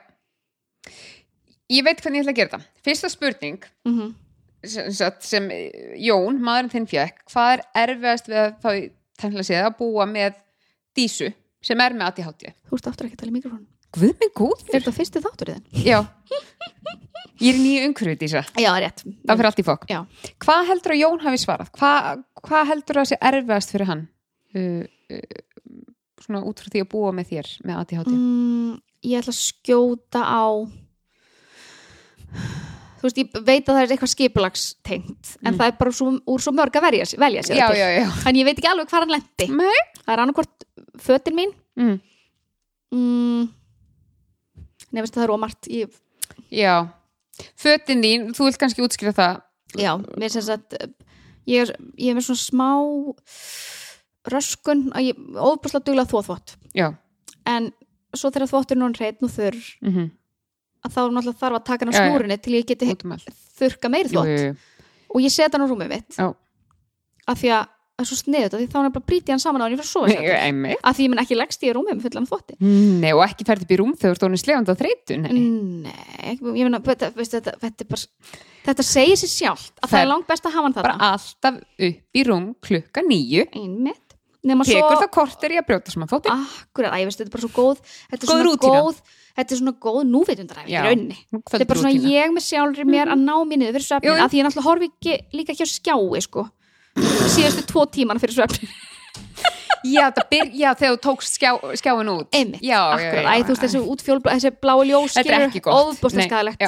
[1.74, 2.84] ég veit hvernig ég ætla að gera þetta.
[2.86, 4.12] Fyrsta spurning mm
[4.64, 5.50] sem, sem, sem
[6.02, 8.80] Jón, maðurinn þinn fjökk hvað er erfiðast við að
[9.20, 10.40] tæmlega séð að búa með
[10.98, 11.30] dísu
[11.64, 14.64] sem er með ADHD Þú ert aftur ekki að tala í mikrofónu Guð minn góð
[14.70, 15.84] Er þetta fyrsti þáttur í þinn?
[15.86, 16.00] Já.
[17.44, 18.42] Ég er nýju umhverfið dísa.
[18.62, 19.04] Já, rétt.
[19.04, 19.84] Það fyrir allt í fokk.
[19.90, 20.00] Já.
[20.42, 21.72] Hvað heldur að Jón hafi svarað?
[21.78, 24.04] Hvað, hvað heldur að sé erfiðast fyrir hann?
[24.58, 25.78] Uh, uh,
[26.24, 28.74] svona út frá því að búa með þér með ADHD mm,
[29.12, 30.46] Ég ætla að skjóta á
[33.00, 36.44] Þú veist, ég veit að það er eitthvað skipulagstengt en það er bara svo, úr
[36.44, 38.06] svo mörg að velja sér Já, já, já.
[38.24, 39.48] Þannig ég veit ekki alveg hvað hann lendi.
[39.52, 39.82] Nei.
[40.00, 40.68] Það er annarkvort
[41.04, 41.52] fötin mín.
[41.76, 41.98] Mm.
[42.96, 43.50] mm,
[44.94, 45.98] Nefnist það er ómart ég,
[46.54, 46.76] Já.
[47.60, 49.42] Fötin þín, þú vilt kannski útskýra það.
[49.80, 50.76] Já, mér sem sagt
[51.50, 52.70] ég er, ég er með svona smá
[54.32, 56.94] röskun að ég óbúslega duglega þvóþvott Já.
[57.50, 57.72] En
[58.16, 60.12] svo þegar þvotturinn er hreitn og þurr mm -hmm.
[60.84, 62.90] Að þá er náttúrulega þarf að taka hann á snúrunni til ég geti
[63.60, 64.34] þurka meiri Jú, þvott.
[64.34, 64.56] jú, jú.
[65.14, 66.18] og ég set hann á rúmið mitt.
[66.18, 66.28] Já.
[67.28, 69.62] af því að það er svo sniðut af því þá er bara brýti hann saman
[69.62, 72.06] á hann ég fyrir að sofa af því ég menn ekki leggst í rúmið með
[72.08, 72.56] fullan þvotti.
[73.04, 75.30] Nei, og ekki ferði upp í rúm þegar þú ert orðin slefandi á þreytu Nei,
[75.86, 79.94] Nei, ég meina þetta, veistu, þetta, þetta, er bara, þetta segir sér sjálft að það
[79.94, 83.46] Það er langt best að hafa hann bara þarna alltaf upp í rúm klukka nýju
[83.54, 84.03] einmitt
[84.44, 87.44] Tekur svo það kortir í að brjóta saman fótinn akkurat, ég veist, þetta er bara
[87.46, 88.80] svo góð þetta er Góð svona rútína.
[88.84, 88.98] góð
[89.38, 91.18] þetta er svona góð núvitundaræfi í rauninni.
[91.32, 92.16] þetta er bara svona Kvöldrútína.
[92.18, 95.16] ég með sjálfri mér að ná fyrir Jú, svefnin að því ég náttúrulega horfi ekki,
[95.40, 96.44] líka ekki á skjái sko.
[97.34, 98.70] Síðustu tvo tímana fyrir svefnin
[99.84, 102.28] Já, byr, já, þegar þú tókst skjá, skjáin út.
[102.32, 105.90] Einmitt, já, akkurat, æ, þú veist þessi útfjólblá þessi blái ljós Þetta er ekki gott.
[106.00, 106.64] óbúslega skadalegt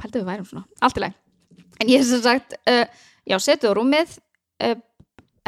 [0.00, 1.18] pældu við værum svona, allt í leið
[1.84, 2.84] en ég hef sem sagt, uh,
[3.28, 4.14] já, setið á rúmið
[4.64, 4.74] uh,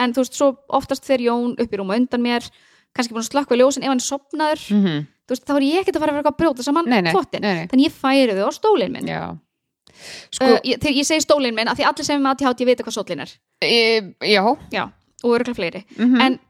[0.03, 2.47] en þú veist, svo oftast þegar Jón upp í rúm á undan mér
[2.93, 5.99] kannski búin að slökka ljósin ef hann sopnaður mm þú veist, þá er ég ekkert
[5.99, 6.89] að fara að vera að brjóta saman
[7.55, 7.65] nei.
[7.71, 9.11] þannig ég færi þau á stólinn minn.
[10.33, 12.87] Sko, uh, ég, ég segi stólinn minn, af því allir sem er með ATHT vita
[12.87, 13.69] hvað sólinn er, e,
[14.27, 14.89] Já, já,
[15.23, 15.85] og örgulega fleiri.
[15.99, 16.41] Mm en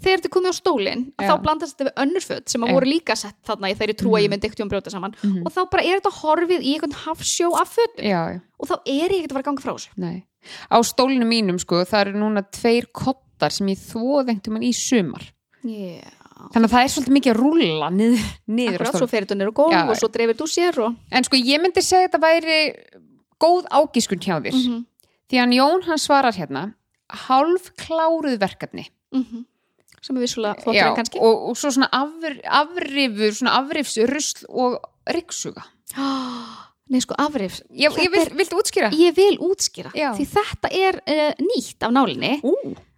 [0.00, 3.16] þegar þetta komið á stólinn þá blandast þetta við önnur föt sem að voru líka
[3.18, 5.16] sett þarna í þeirri trú að ég myndi ekkert um brjóta saman.
[5.20, 5.42] Mhm.
[5.44, 9.18] og þá bara er þetta horfið í einhvern hafsjó af já, og þá er ég
[9.18, 10.22] ekkert að fara að ganga frá þessu
[10.72, 14.72] Á stólinu mínum, sko, það eru núna tveir kottar sem ég þvoði einhvern veginn í
[14.76, 15.26] sumar.
[15.62, 16.08] Yeah.
[16.54, 19.50] Þannig að það er svolítið mikið að rúlla niður, niður stólinu svo fer þetta niður
[19.52, 19.80] á gólf Já.
[19.92, 22.60] og svo dreifir þú sér og En sko, ég myndi segja að þetta væri
[23.44, 24.56] góð ágískun hjá þér.
[24.56, 24.78] Mhm,
[25.30, 26.62] Því að Jón hann svarar hérna
[27.26, 28.88] hálf kláruð verkefni.
[29.12, 29.44] Mhm.
[30.00, 31.18] sem er vissulega Já, þótturinn kannski.
[31.20, 34.78] og, og svo svona afr, afrifur svona afrifsrusl og
[35.12, 35.62] ryggsuga
[36.90, 38.88] Nei sko, afrifs ég, ég vil, viltu útskýra?
[38.98, 39.92] Ég vil útskýra.
[39.94, 40.10] Já.
[40.16, 42.54] því þetta er uh, nýtt af nálinni Ú,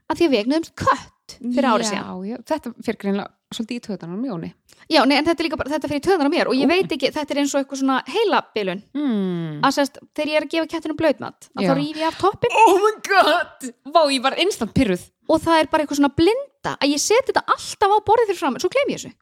[0.09, 2.24] að því að við egnuðum kött fyrir árið síðan.
[2.28, 4.48] já, þetta fyrir greinlega svolítið í töðan á mjóni.
[4.92, 6.92] Já, nei, en þetta er líka bara, þetta fyrir töðan á mér og ég veit
[6.92, 8.81] ekki, þetta er eins og eitthvað svona heilabilun.
[8.96, 9.59] Mm.
[9.64, 12.57] að sérst, þegar ég er að gefa kettinu blöðmat að þá rýf ég af toppin
[12.62, 13.66] Oh my god!
[13.92, 17.28] Vá, ég var instant pyrruð og það er bara eitthvað svona blinda að ég seti
[17.31, 19.12] þetta alltaf á borðið fyrir fram svo glem ég þessu.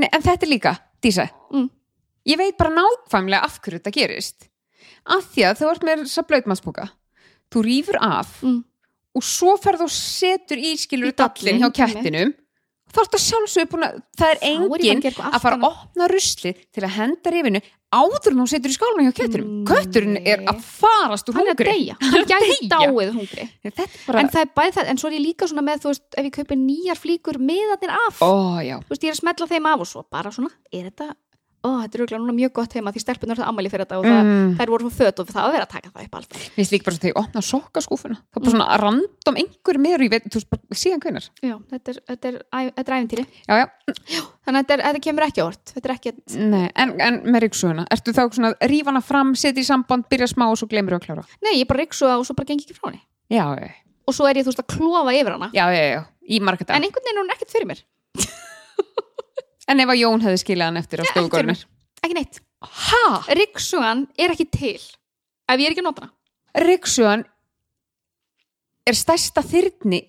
[0.00, 1.68] Nei, en þetta er líka, Dísa Mm.
[2.28, 4.48] Ég veit bara nákvæmlega af hverju þetta gerist.
[5.06, 6.90] Af því að þú ert með þessa blöytmannsbúka
[7.50, 8.60] Þú rýfur af Mm.
[9.16, 12.34] og svo ferð og setur í skilur Í dallin hjá kettinum.
[12.90, 16.08] Þá er þetta sjálfsögur búin að það er að enginn eitthvað að fara að opna
[16.10, 19.50] rusli til að henda rifinu áður en hún setur í skáluna hjá kettinum.
[19.50, 19.66] Nei.
[19.70, 21.70] kötturinn er að farast úr hann er að hungri.
[21.70, 21.96] deyja,
[23.14, 23.48] hungri.
[24.06, 26.06] Bara, en það er bæði það, en svo er ég líka svona með þú veist,
[26.18, 28.22] ef ég kaupi nýjar flíkur miðarnir af.
[28.22, 28.76] Ó já.
[28.82, 31.14] Þú veist, ég er að smetla þeim af og svo bara svona, er þetta
[31.60, 34.06] ó, þetta er auðvitað núna mjög gott heima því stelpunar það ammæli fyrir þetta og
[34.08, 34.52] það, Mm.
[34.58, 36.38] þær voru svo föt og það að vera að taka það upp alltaf.
[36.40, 39.78] Mér finnst líka bara svo þegar ég opna sokkaskúfuna það er bara svona random einhver
[39.84, 42.96] meður ég veit, þú veist bara síðan hvenar já, þetta er, þetta er, þetta er
[43.00, 43.66] æfintýri já, já,
[44.44, 47.44] þannig að þetta, er, þetta kemur ekki orð þetta er ekki, nei, en, en með
[47.46, 50.68] ríksuguna ertu þá svona að rífa hana fram, setja í samband byrja smá og svo
[50.70, 51.24] glemur að klára?
[51.44, 53.02] Nei, ég bara riksu og svo bara gengi ekki frá henni.
[53.30, 53.70] Já, já,
[54.08, 55.50] og svo er ég þú veist að klofa yfir hana.
[55.54, 57.84] Já, já, já, í marga dag en einhvern veginn er hún ekkert fyrir mér
[59.70, 61.04] en ef að Jón hefði skilað hann eftir á
[61.46, 61.66] mér.
[62.00, 63.04] ekki neitt, ha,
[63.38, 66.16] riksugan er ekki til ef ég er ekki að nota hana.
[66.66, 67.22] Ríksugan
[68.86, 70.02] er stærsta þyrni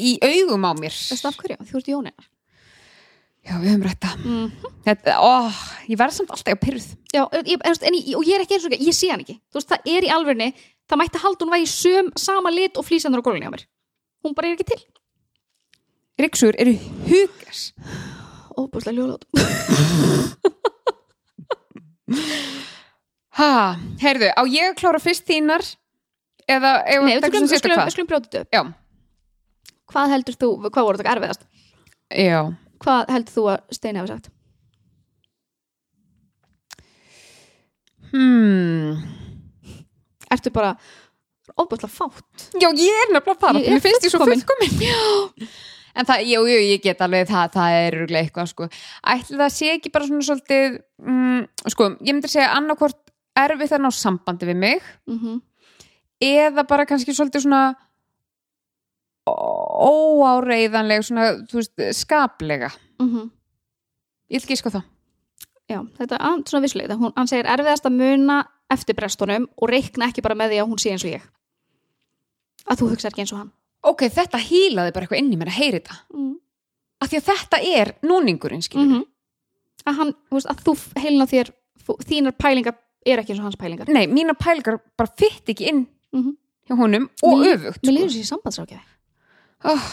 [0.00, 0.94] í augum á mér.
[0.94, 2.32] Veistu af hverju, þú ert Jóninar
[3.46, 4.72] já, við höfum rætta mm.
[4.86, 5.30] Þetta, ó,
[5.90, 8.66] ég verð samt alltaf að pyrruð Já, ég, en, en, og ég er ekki eins
[8.66, 9.38] og ekki, ég sé hann ekki.
[9.48, 10.50] Þú veist, það er í alvörni,
[10.90, 13.64] það mætti halda hún væri í söm, sama lit og flýsandur á gólunni á mér.
[14.26, 14.82] Hún bara er ekki til.
[16.20, 16.74] Ríksugur eru
[17.06, 17.70] hugas
[18.56, 19.24] óbúslega ljóðlót
[23.40, 23.50] ha,
[24.02, 25.64] heyrðu, á ég að klára fyrst þínar
[26.46, 27.88] eða ef við sérstu skulum, hvað?
[27.88, 28.54] við skulum brjóta upp.
[28.54, 28.62] Já,
[29.92, 31.42] hvað heldur þú, hvað voru þetta erfiðast?
[32.14, 32.40] Já.
[32.84, 34.32] Hvað heldur þú að Steini hafi sagt?
[38.12, 39.02] Hmm.
[40.32, 40.76] Ertu bara
[41.56, 42.50] óbæðslega fátt?
[42.54, 44.76] Já, ég er nefnilega er mér finnst ég svo fullkomin.
[44.76, 45.48] fullkomin
[45.96, 48.68] En það, jú, jú, ég get alveg það, það er örugglega eitthvað, sko.
[49.14, 53.00] Ætli það sé ekki bara svona svolítið mm, Sko, ég myndi segja annarkvort
[53.36, 55.38] erfitt að ná sambandi við mig mm
[56.22, 57.74] eða bara kannski svolítið svona
[59.26, 62.70] óáreiðanleg svona, þú veist, skaplega.
[62.98, 63.30] -hmm.
[64.30, 64.82] Ég vil ekki sko það.
[65.68, 70.06] Já, þetta er svona vissulega hún, hann segir erfiðast að muna eftir brestunum og reikna
[70.06, 71.22] ekki bara með því að hún sé eins og ég.
[72.66, 73.52] Að þú hugsa ekki eins og hann
[73.86, 76.32] Ok, þetta hílaði bara eitthvað inn í mér að heyri þetta mm.
[77.04, 79.04] af því að þetta er núningurinn, skilur -hmm.
[79.86, 81.52] að, hann, þú veist, að þú heilin á þér
[82.08, 82.74] þínar pælingar
[83.06, 86.36] er ekki eins og hans pælingar Nei, mína pælingar bara fytt ekki inn Mhm.
[86.68, 87.94] hjá honum og Mér- öfugt Mér sko.
[87.94, 88.86] líður sér sambandsrákjafi
[89.64, 89.84] oh,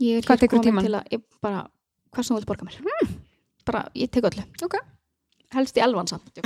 [0.00, 1.68] Ég er komin til að ég bara,
[2.12, 3.08] hvað sem þú vilt borga mér mm.
[3.64, 4.74] bara, ég tek öllu Ok.
[5.54, 6.30] helst í elvan samt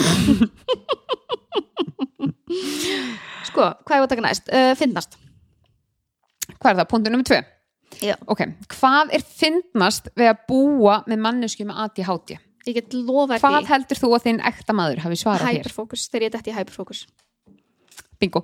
[3.49, 4.49] sko, hvað er að taka næst?
[4.53, 5.17] Uh, finnast
[6.59, 6.89] Hvað er það?
[6.93, 7.41] Punkt nummer tvö.
[8.05, 8.15] Já.
[8.29, 8.43] Ok,
[8.75, 12.37] hvað er fyndnast við að búa með mannesku með ADHD?
[12.69, 13.69] Hvað því.
[13.71, 15.61] Heldur þú að þinn ekta maður hafi svarað þér?
[15.63, 17.05] hyperfókus, þegar ég dætti í hyperfókus
[18.19, 18.43] Bingo.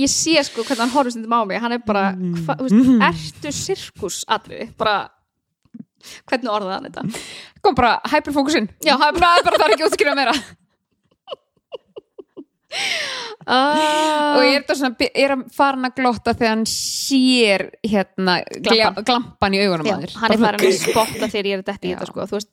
[0.00, 1.58] Ég sé sko hvernig hann horfður stundum á mig.
[1.60, 2.04] Hann er bara,
[2.46, 5.10] hva, þú veist, ertu sirkus atriði, bara
[6.30, 7.24] hvernig orðaði hann þetta?
[7.64, 10.36] Kom bara hyperfókusin já, bara, Það er bara það er ekki útskýra meira
[12.70, 19.06] uh, Og ég er, svona, er að farin að glotta þegar hann sér hérna glampan,
[19.10, 21.90] glampan í augunum já, að hann er Bara farin að spotta þegar ég er dætti
[21.90, 22.52] í þetta sko, þú veist.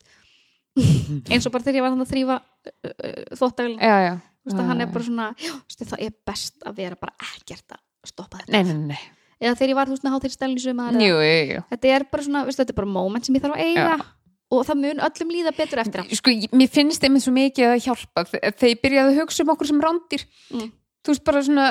[1.34, 4.16] Eins og bara þegar ég var hann að þrýfa uh, þóttavélina, Já, já.
[4.18, 7.78] Þú veist að hann er bara svona veist, það er best að vera bara ekkert
[7.78, 9.06] að stoppa þetta, Nei, nei, nei
[9.38, 11.64] eða þegar ég var þú veist, stelni sumar Jú, jú, jú.
[11.72, 13.84] Þetta er bara svona, veistu, þetta er bara moment sem ég þarf að eiga.
[13.86, 14.17] Já.
[14.52, 16.04] Og það mun öllum líða betur eftir á.
[16.16, 18.24] Sko, mér finnst einmitt svo mikið að hjálpa.
[18.32, 20.72] Þe- þegar ég byrjaði að hugsa um okkur sem rándir Mm.
[21.04, 21.68] þú veist bara svona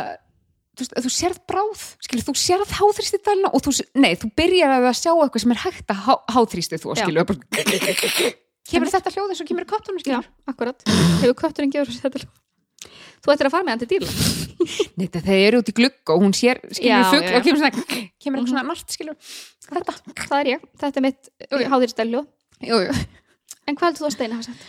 [0.77, 4.75] þú, veist, þú sérð bráð, skilur, þú sérð háþrýsti dælina og þú, nei, þú byrjar
[4.77, 7.39] að sjá eitthvað sem er hægt að há, háþrýsti þú, skilur bara,
[8.69, 10.83] kemur þetta hljóð eins og kemur í kottunum, Já, skilur akkurat.
[11.23, 12.27] Hefur kötturinn gefur þetta
[13.25, 14.13] Þú ættir að fara með hann til dýrla
[15.01, 17.71] nei, það þeir eru út í glugg og hún sér, skilur, fugg og kemur svona
[18.23, 19.17] kemur svona nart, skilur.
[19.67, 19.95] Þetta,
[20.29, 22.23] Það er ég, þetta er mitt Jú,
[22.65, 22.81] jú.
[22.87, 22.93] jú,
[23.67, 24.67] En hvað heldur þú að Steina hafa sagt?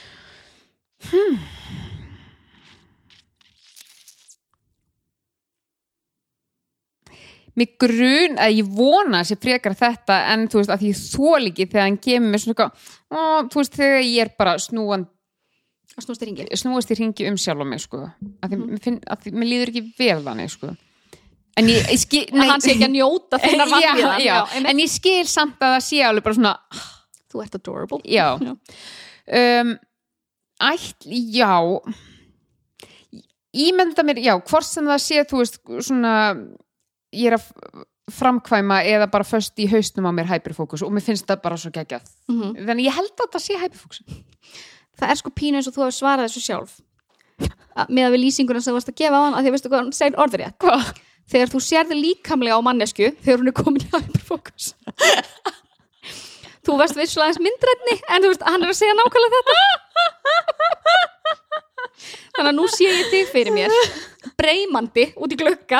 [7.58, 11.47] mig grun að ég vona að sé frekar þetta en þú veist að því þól
[11.50, 15.08] ekki þegar hann kemur með svona eitthvað, ó, þú veist þegar ég er bara snúan,
[15.97, 18.04] Að snúst í ringi snúast í ringi um sjálf á mig sko,
[18.45, 20.69] að því, mér, finn, að því mér líður ekki vel þannig sko.
[21.58, 24.69] En ég, ég skil Að hann sé ekki að njóta já, vanlíðan já, einmitt.
[24.76, 26.54] en ég skil samt að það sé alveg bara svona,
[27.31, 28.01] Þú ert adorable.
[28.07, 28.27] Já.
[29.27, 29.73] Um,
[30.63, 31.49] ætl, já.
[33.57, 36.13] Ímynda mér, já, hvort sem það sé þú veist, svona
[37.11, 37.47] ég er að
[38.15, 41.73] framkvæma eða bara föst í haustum á mér hyperfókus og mér finnst það bara svo
[41.75, 42.07] geggjað.
[42.31, 42.53] Mhm.
[42.69, 43.99] þannig ég held að það sé hyperfókus.
[44.97, 46.71] Það er sko pínu eins og þú hefur svarað þessu sjálf.
[47.77, 49.69] Að- með að við lýsinguna sem þú varst að gefa á hann að því veistu
[49.75, 50.57] hvað hann segir orðrétt.
[50.63, 50.87] Hvað?
[51.27, 54.71] þegar þú sérði líkamlega á mannesku þegar hún er komin í hyperfókus
[56.67, 59.56] þú varst visslega eins myndrætni en þú veist, hann er að segja nákvæmlega þetta.
[62.38, 63.71] Þannig að nú sé ég þig fyrir mér
[64.38, 65.80] breymandi út í glugga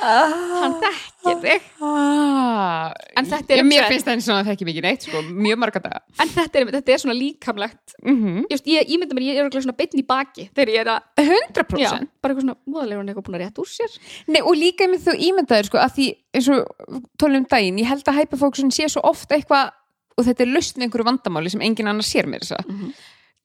[0.00, 1.64] hann þekkir þig.
[1.84, 5.20] Ah, En þetta er ég, mér um finnst það svona að þekki mikið neitt sko,
[5.44, 6.00] mjög marga daga.
[6.22, 7.94] En þetta er, þetta er svona líkamlegt.
[8.04, 10.80] Mm ég, veist, ég, ég mynda mér, ég er svona beinn í baki þegar ég
[10.84, 11.90] er að, 100% já,
[12.22, 13.98] bara eitthvað svona móðalegur hann eitthvað búin að rétt úr sér.
[14.30, 16.08] Nei, og líka með þú ímyndaður sko, að því
[16.40, 19.72] eins og tólum daginn, ég held að hyperfókusin sé svo oft eitthvað
[20.16, 22.90] og þetta er lausn við einhverju vandamáli sem engin annar sér mér þess að Mhm.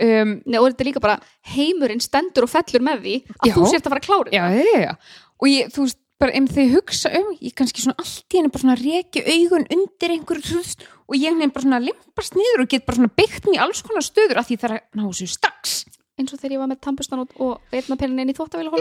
[0.05, 1.19] um, Nei, og þetta er líka bara
[1.55, 3.53] heimurinn stendur og fellur með því að Já.
[3.55, 4.95] þú sért að fara að klára já.
[5.39, 8.51] Og ég, þú veist, bara ef þau hugsa um ég kannski svona allt í henni
[8.53, 12.71] bara svona reki augun undir einhverju þú og ég nefn bara svona limpast niður og
[12.71, 15.29] get bara svona byggt mér alls konar stöður að því það er að ná þessu
[15.33, 15.77] strax.
[16.15, 18.71] Eins og þegar ég var með tampustan og, og veitnapennin inn í þvóttavél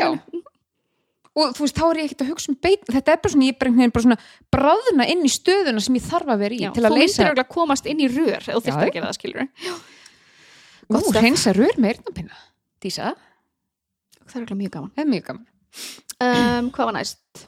[1.35, 3.47] og þú veist, þá er ég ekkert að hugsa um beit þetta er bara svona,
[3.49, 4.19] ég bara, einhvern veginn bara svona
[4.55, 7.17] bráðna inn í stöðuna sem ég þarf að vera í Já, til að þú leysa
[7.19, 8.87] myndir örugglega komast inn í rör þú þyrftir Já.
[8.87, 9.43] að gera það skilur
[11.11, 11.19] stöf.
[11.19, 12.01] hreinsa rör með
[16.21, 17.47] er er um, hvað var næst?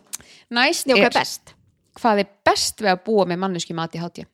[0.50, 1.54] Næst Já, hvað er, er best?
[1.96, 4.28] hvað er best við að búa með manneski mati hátíð?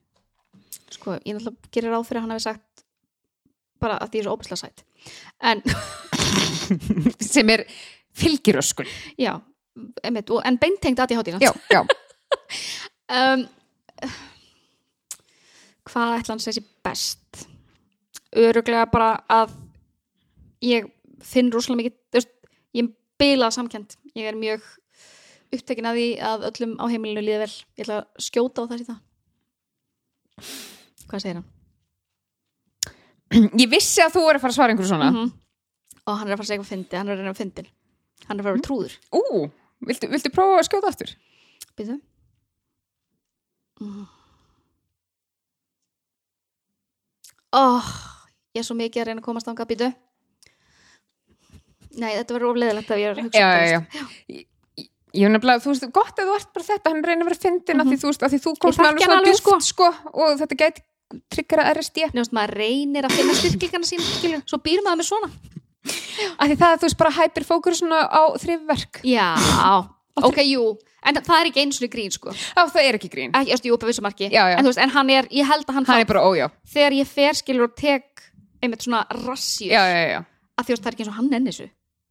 [0.93, 2.83] Sko, ég náttúrulega gerir ráð fyrir að hann hafi sagt
[3.83, 4.83] bara að því er svo óbæslega sætt
[5.43, 5.63] en,
[7.33, 7.65] sem er
[8.15, 8.87] fylgiröskun.
[9.19, 9.33] Já,
[10.03, 11.81] einmitt, og, en beintengt að ég hátíð Já, já,
[13.19, 13.47] um,
[15.89, 17.47] hvað ætla hann þessi best?
[18.33, 19.53] Öruglega bara að
[20.63, 20.87] ég
[21.23, 22.29] finn rosalega mikið
[22.73, 22.89] ég
[23.21, 24.65] bilað samkend ég er mjög
[25.53, 27.53] upptekin að því að öllum á heimilinu líði vel.
[27.77, 29.01] Ég ætla að skjóta á það síðan.
[31.11, 31.49] Hvað segir hann?
[33.61, 35.13] Ég vissi að þú er að fara að svara einhverju svona.
[35.13, 35.31] Mm
[36.03, 37.69] og hann er að fara að segja eitthvað fyndi hann er að reyna að fyndin
[38.27, 38.95] hann er að fara að vera trúður.
[39.11, 39.21] Ú,
[39.87, 41.13] viltu, viltu prófa að skjóta aftur?
[41.77, 41.95] Býðu
[43.83, 44.01] mm.
[47.59, 47.93] oh,
[48.53, 49.91] Ég er svo mikið að reyna að komast ánga Býðu
[52.01, 54.03] Nei, þetta verður ofleðilegt að ég er að hugsa Já, um já, það,
[54.33, 54.43] já
[55.13, 57.41] Ég- er nefnilega, þú veist, gott að þú ert bara þetta hann reynir að vera
[57.43, 59.89] fyndin af því þú veist, af því þú komst með alveg svona alveg, djúpt sko.
[60.13, 60.81] og þetta gæti
[61.29, 65.29] tryggjara RSD Nefnst maður reynir að finna styrklingarna sín skilur, Svo býr maður með svona.
[66.39, 69.01] Af því það, þú veist, bara hæpir fókur svona á þrifverk.
[69.05, 69.27] Já,
[70.29, 70.65] ok, jú.
[71.03, 72.33] En það er ekki eins og grín, sko.
[72.33, 73.33] Já, það er ekki grín.
[73.35, 74.57] Ekki, eftir, jú, upp að vissu marki Já, já.
[74.57, 76.49] En þú veist, en hann er, ég held að hann, Hann er bara ójá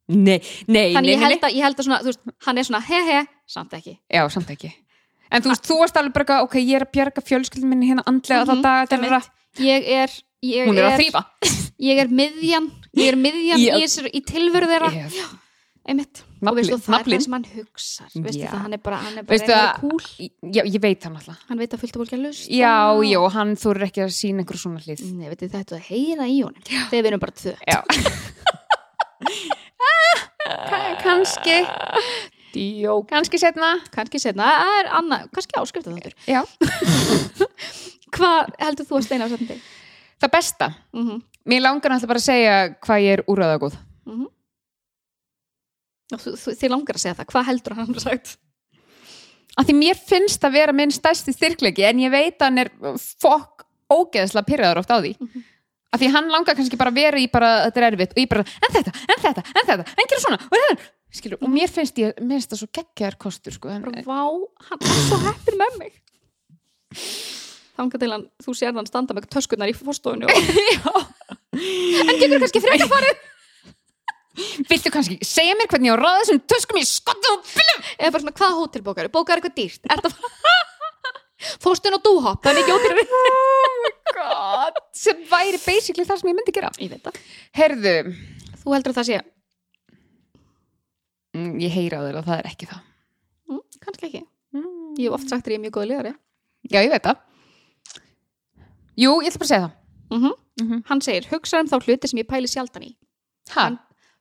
[0.09, 1.43] Ég Já, já, já það er hann þessu Nei, nei, Þannig nei, ég nei, held,
[1.43, 3.93] að, ég held að svona, þú veist, hann er svona he he, samt ekki.
[4.11, 4.71] Já, samt ekki.
[5.31, 7.87] En þú veist, þú varst alveg bara, eitthvað, ok, ég er að bjarga fjölskyldum minni
[7.87, 9.29] hérna andlega Mhm, mm -hmm, það einmitt.
[9.59, 10.09] Ég er,
[10.43, 11.23] ég Hún er að þrýfa
[11.89, 13.75] Ég er miðjan, ég er miðjan Já.
[13.77, 14.91] í, þessar- í tilveru þeirra.
[15.85, 17.19] Einmitt, og Naflinn- veistu, það er naflinn.
[17.19, 18.07] það sem hann hugsar.
[18.15, 18.47] Veistu Já.
[18.51, 19.99] það, hann er bara, hann er bara Veistu að að, kúl
[20.53, 23.31] já, ég veit hann alltaf hann veit að fylgta fólki að lusta Já, já, og
[23.31, 25.13] hann þú ekki að sína einhver svona hlið.
[25.13, 26.61] Nei, veitu, þetta að heyra í honum.
[26.63, 27.55] Þegar við erum bara tvö.
[27.67, 27.83] Já
[31.03, 31.57] Kanski
[32.53, 32.99] Jó.
[33.09, 36.41] Kanski setna kannski setna, það er annað, kannski áskrifta þáttur Já.
[38.13, 39.63] Hvað heldur þú að steina á setna þig?
[40.21, 40.67] Það besta.
[40.93, 41.23] Mm -hmm.
[41.49, 42.53] Mér langar alltaf bara að segja
[42.85, 43.75] hvað ég er úrraða góð
[46.13, 48.37] þið langar að segja það, hvað heldur hann að sagt?
[49.57, 52.71] Af því mér finnst að vera minn stærsti styrklegi en ég veit að hann er
[53.21, 55.13] fokk ógeðslega pyrraður oft á því
[55.93, 58.29] af því hann langar kannski bara að vera í bara þetta er erfitt og ég
[58.31, 61.69] bara, en þetta, en þetta, en þetta en gera svona, og þetta Skilur, og mér
[61.69, 64.21] finnst ég, mér finnst það svo geggjaðar kostur sko, en, bara, vá,
[64.71, 65.99] hann er svo heppin með mig.
[67.77, 70.33] Þangað til hann þú sér hann standa með töskunar í fórstofunni og
[72.09, 73.21] en getur kannski frekar farið?
[74.71, 78.13] Viltu kannski segja mér hvernig ég á ráða þessum töskum í skottu og bílum eða
[78.15, 79.85] bara svona, hvaða hótel bókar eitthvað dýrt.
[79.93, 80.17] Er það
[81.63, 83.05] fórstun og dúhopp, er mikið ódýrari
[84.17, 86.69] God, sem væri basically það sem ég myndi gera.
[86.79, 87.17] Ég veit það,
[87.57, 87.95] Herðu,
[88.63, 89.19] þú heldur að það sé
[91.37, 92.81] mm, ég heyra á þér að það er ekki það.
[93.51, 94.23] Mm, kannski ekki,
[94.99, 96.13] ég hef oft sagt þér ég er mjög góð liðari.
[96.71, 97.23] Já, ég veit það.
[99.03, 99.77] Jú, ég ætla bara að segja það.
[100.13, 100.83] Mm Mhm.
[100.85, 102.91] hann segir, hugsa um þá hluti sem ég pæli sjaldan í.
[103.55, 103.63] Ha?
[103.63, 103.79] Hann-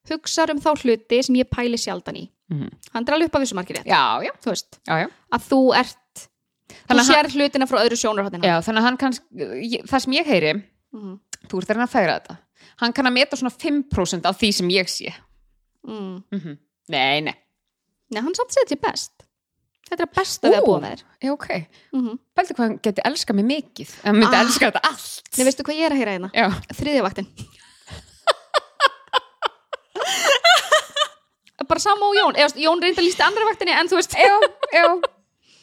[0.09, 2.31] hugsa um þá hluti sem ég pæli sjaldan í.
[2.49, 2.71] Mhm.
[2.95, 4.53] hann er alveg upp að vissu margir Já, já, þú
[4.89, 5.09] já.
[5.33, 5.97] að þú ert
[6.73, 9.25] Þannig þú að hann- sér hlutina frá öðru sjónarhóttina Já, þannig að hann kannski,
[9.73, 10.53] ég- það sem ég heyri
[10.93, 11.15] mm.
[11.49, 12.39] þú ert að færa þetta.
[12.83, 15.13] Hann kann að meta svona 5% af því sem ég sé.
[15.87, 16.23] Mm.
[16.33, 16.59] mm
[16.93, 17.35] Nei, nei,
[18.13, 19.13] Nei, hann samt þetta er best.
[19.89, 20.67] Þetta er að besta við að Ú.
[20.67, 21.03] búa með þér.
[21.23, 21.49] já, ok.
[21.93, 23.91] Mm Bælti hvað hann geti elskað mig mikið.
[24.05, 24.43] Hann myndi Ah.
[24.45, 25.23] elska þetta allt.
[25.37, 26.31] Nei, veistu hvað ég er að heyra hérna?
[26.33, 27.27] Já, Þriðjavaktin
[31.73, 32.37] bara sama og Jón.
[32.37, 34.35] Eða, Jón reynda lísti andra vaktinni en þú veist já,
[34.77, 34.85] já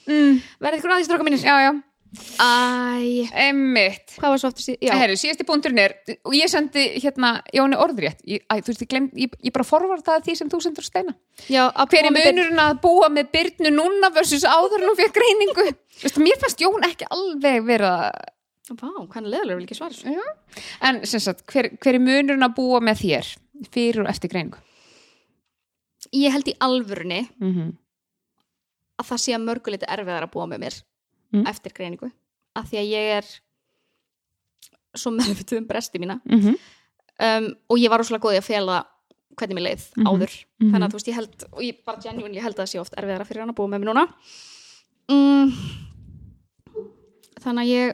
[0.09, 1.45] mm, verðið ykkur aðeins stráka mínir?
[1.45, 1.71] Já, já,
[2.41, 4.81] Æ, emmitt hvað var svo aftur síðan?
[4.81, 5.93] Já, Herru, síðasti punkturinn er,
[6.25, 9.67] og ég sendi hérna Jóni orðrétt, ég, æ, þú veist, ég, glem, ég, ég bara
[9.67, 11.13] forvartaði því sem þú sendur steina.
[11.53, 11.67] Já
[12.09, 15.67] með munurinn að búa með byrnu núna versus áður hún fyrir greiningu?
[16.01, 17.93] Vistu, mér fannst Jón ekki alveg vera
[18.69, 20.25] Vá, er leðilega vil ekki svara þessu?
[20.85, 23.29] en sem sagt, hver, hver er munurinn að búa með þér
[23.73, 24.61] fyrir og eftir greiningu?
[26.15, 27.71] Ég held í alvörunni mm -hmm.
[28.99, 30.79] Að það sé að mörguleiti erfiðar að búa með mér
[31.31, 31.45] Mm.
[31.45, 32.11] eftir greiningu
[32.57, 33.25] af því að ég er
[34.97, 36.55] svo meðvituð um bresti mína Mm -hmm.
[37.19, 38.85] um, og ég var rosalega góð í að fela
[39.37, 40.07] hvernig mér leið Mhm.
[40.07, 40.71] áður Mhm.
[40.73, 42.79] þannig að þú veist ég held og ég bara genuine, ég held að það sé
[42.81, 44.07] oft erfiðara fyrir hann að búa með mér núna
[45.09, 45.51] mm,
[47.39, 47.93] þannig að ég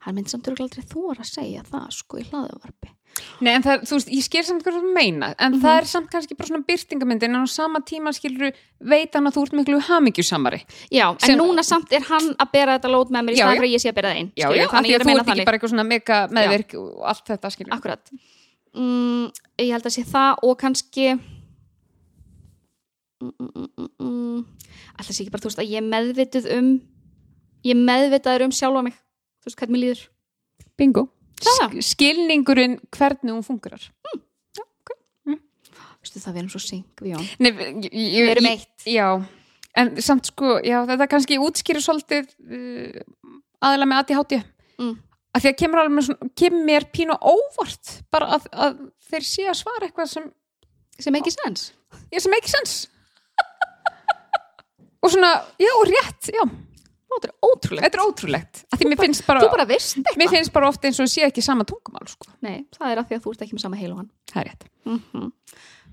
[0.00, 2.88] hann myndi samt örugglega aldrei þú að segja það sko í hlaðuvarpi
[3.42, 6.08] Nei, en það, þú veist, ég skil samt hvað þú meina en það er samt
[6.12, 9.78] kannski bara svona byrtingamyndin en á sama tíma skilur veit hann að þú ert miklu
[9.88, 10.60] hamingjusamari.
[10.94, 13.54] Já, en núna samt er hann að bera þetta lót með mér í Já, staðan
[13.54, 13.60] já.
[13.60, 15.48] fyrir að ég sé að bera það einn Já, já, þannig að þú ert ekki
[15.48, 18.04] bara eitthvað svona mega meðvirk og allt þetta skilur akkurat.
[18.72, 19.24] Mm,
[19.60, 21.06] ég held að sé það og kannski
[23.20, 24.38] mm, mm, mm, mm, mm.
[24.96, 26.70] alltaf sé ekki bara þú veist að ég er meðvituð um
[27.62, 28.96] ég er meðvitaður um sjálfa mig.
[29.42, 30.06] Þú veist hvernig mér líður.
[30.80, 31.10] Bingo
[31.82, 33.84] Skilningurinn hvernig hún fungerar.
[36.02, 37.02] Vistu, það verðum svo syng
[38.18, 38.86] við erum eitt.
[38.90, 39.06] Já,
[39.78, 43.04] en samt sko já, þetta kannski útskýrir svolítið uh,
[43.62, 44.40] aðeila með ADHD
[44.80, 44.96] Mm.
[45.36, 48.78] að því að kemur alveg svona, kemur mér pínu óvart bara að, að
[49.10, 50.24] þeir sé að svara eitthvað sem
[50.98, 51.66] sem ekki sens.
[52.10, 52.72] Ég sem ekki sens.
[55.04, 55.30] Og svona,
[55.60, 56.42] já, rétt já,
[57.12, 57.84] Þetta er ótrúlegt.
[57.84, 58.62] Þetta er ótrúlegt.
[58.72, 61.10] Að því mér finnst bara, Þú bara veist mér eitthvað finnst bara ofta eins og
[61.12, 62.30] sé ekki sama tungumál sko.
[62.44, 64.40] Nei, það er af því að þú ert ekki með sama heil og hann það
[64.42, 64.66] er rétt.
[64.88, 65.30] Mm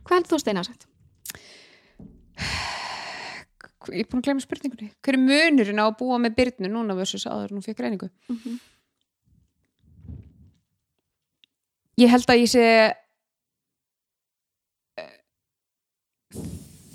[0.10, 0.88] Hvað heldur þú steina sagt?
[3.90, 4.90] ég er búin að glemja spurningunni.
[5.06, 8.10] Hver er munurinn á að búa með byrnu núna versus áður nú fyrir greiningu?
[8.32, 8.60] Mhm.
[12.00, 12.66] ég held að ég sé
[15.00, 15.18] eh,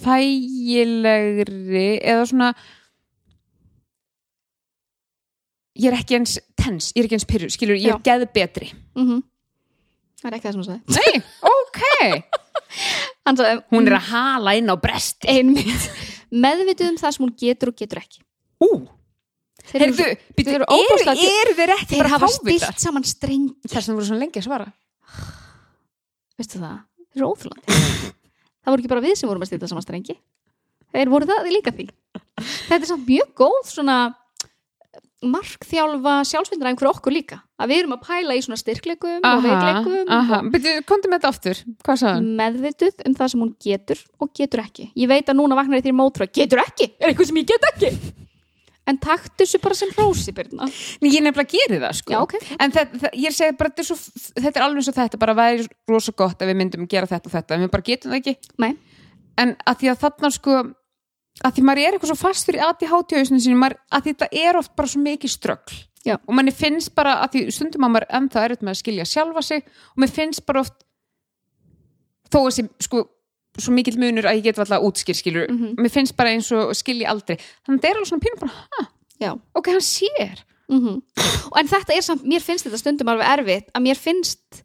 [0.04, 2.48] þægilegri eða svona
[5.78, 8.72] ég er ekki eins tens, ég er ekki eins pyrru, skilur, ég er geð betri.
[8.98, 9.22] Mm
[10.24, 10.94] Það er ekki það sem hann sagði.
[10.96, 11.14] Nei,
[11.50, 11.80] ok.
[13.24, 15.28] Sagði, hún er að hala inn á bresti.
[15.28, 15.88] einmitt.
[16.32, 18.22] Meðvituð um það sem hún getur og getur ekki.
[18.64, 18.70] Ú,
[19.64, 21.14] Þeir eru, heyrðu, býttu, þeir eru óbúslega
[21.56, 24.66] þeir ekki þeir bara hafa stilt saman streng þess að voru svona lengi að svara.
[26.40, 26.74] Veistu það?
[27.04, 27.78] Þeir eru óþjólandi
[28.64, 30.16] Það voru ekki bara við sem vorum að stilla saman strengi.
[30.94, 31.86] Þeir voru það líka því.
[32.44, 33.96] Þetta er samt mjög góð svona
[35.32, 37.38] markþjálfa sjálfsvindar fyrir okkur líka.
[37.60, 41.20] Að við erum að pæla í svona styrkleikum og veikleikum aha, og býttu, komdu með
[41.20, 41.62] þetta aftur.
[41.86, 42.28] Hvað sagði hann?
[42.40, 44.90] meðvituð um það sem hún getur og getur ekki.
[44.98, 47.68] Ég veit að núna vaknar ég þér mótra getur ekki, er eitthvað sem ég get
[47.72, 47.92] ekki?
[48.84, 50.66] En taktu þessu bara sem hrósi Birna.
[51.00, 52.12] Nei, ég nefnilega geri það sko.
[52.12, 54.90] Já ok, en þetta, það, ég segi bara þetta er, svo, þetta er alveg eins
[54.90, 57.70] og þetta bara væri rosa gott ef við myndum gera þetta og þetta en við
[57.72, 58.52] bara getum það ekki.
[58.60, 58.74] Nei.
[59.40, 60.58] En að því að þarna sko
[61.42, 64.56] að því maður er eitthvað svo fastur í ADHD hausinu sinni, maður, að þetta er
[64.60, 66.18] oft bara svo mikið ströggl Já.
[66.20, 69.42] og manni finnst bara að því stundum að maður ennþá er með að skilja sjálfa
[69.42, 70.84] sig og mér finnst bara oft
[72.30, 73.04] þó að sem sko
[73.58, 75.74] svo mikill munur að ég get alltaf útskýr skilur Mhm.
[75.78, 77.36] mér finnst bara eins og skilji aldrei.
[77.66, 78.86] Þannig að það er alveg svona pínum bara,
[79.54, 80.44] ok, hann sér.
[80.68, 81.02] Mm
[81.56, 84.64] en þetta er samt, mér finnst þetta stundum alveg erfitt að mér finnst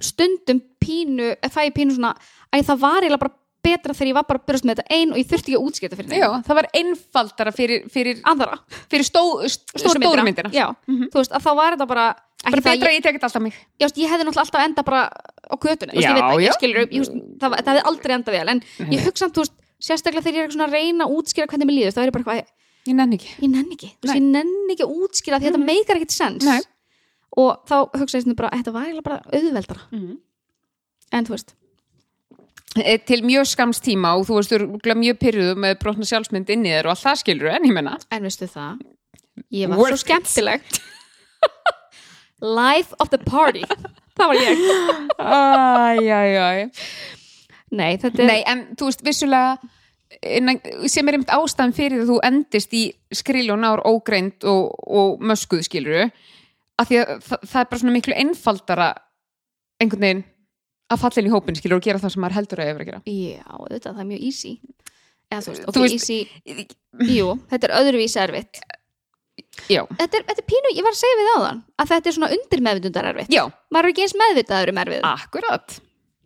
[0.00, 2.12] stundum pínu það er pínu svona,
[2.54, 3.34] að það var eiginlega bara
[3.68, 5.66] betra þegar ég var bara að byrjast með þetta ein og ég þurfti ekki að
[5.68, 8.58] útskipta fyrir Já, það var einfaldara fyrir, fyrir, aðra,
[8.88, 10.50] fyrir stó, st stóru myndina, myndina.
[10.54, 11.08] Já, Mhm.
[11.12, 12.06] þú veist, að þá var þetta bara
[12.38, 13.54] ekki Bara betra ég, ég tekit alltaf mig.
[13.78, 15.00] Já, veist, ég hefði náttúrulega alltaf enda bara
[15.50, 15.54] á
[17.02, 18.62] veist, það, það hefði aldrei enda vel, en
[18.94, 21.76] ég hugsa samt, þú veist, sérstaklega þegar ég er að reyna að útskýra hvernig mér
[21.78, 22.54] líður, þá er ég bara eitthvað,
[22.88, 23.28] Ég nenni ekki.
[23.42, 26.44] Ég nenni ekki, ég nenni ekki að útskýra því þetta meikar ekkert sens.
[26.46, 26.60] Nei.
[27.36, 29.82] og þá hugsa ég bara, þetta var eiginlega bara auðveldara,
[31.12, 31.52] en þú veist
[32.76, 36.66] Til mjög skams tíma og þú veist, þú eru mjög pyrruðu með brotna sjálfsmynd inn
[36.68, 38.82] í þér og allt það skilur en ég menna En veistu það,
[39.56, 40.80] ég var Worth svo skemmtilegt.
[42.60, 43.64] Life of the party.
[44.18, 44.60] Það var ég.
[45.18, 46.68] Æjæjæj
[47.68, 49.56] Nei, þetta er Nei, en þú veist, vissulega
[50.24, 55.22] innan, sem er einmitt ástæðan fyrir að þú endist í skriljón ár ógreind og, og
[55.24, 56.06] möskuð skiluru
[56.78, 58.88] að því að það, það er bara svona miklu einfaldara
[59.82, 60.24] einhvern veginn
[60.88, 62.88] að falla inn í hópin skilur og gera það sem maður heldur að yfir að
[62.90, 63.00] gera.
[63.04, 64.52] Já, þetta, það er mjög easy.
[65.28, 66.18] Eða þú veist, ok, veist- easy.
[67.18, 68.62] Jú, þetta er öðruvísi erfitt.
[69.68, 72.14] Já, þetta er, þetta er pínu, ég var að segja við áðan að þetta er
[72.16, 73.42] svona undir meðvitundar erfitt já,
[73.74, 75.78] Maður er ekki eins meðvitaður um erfið akkurat.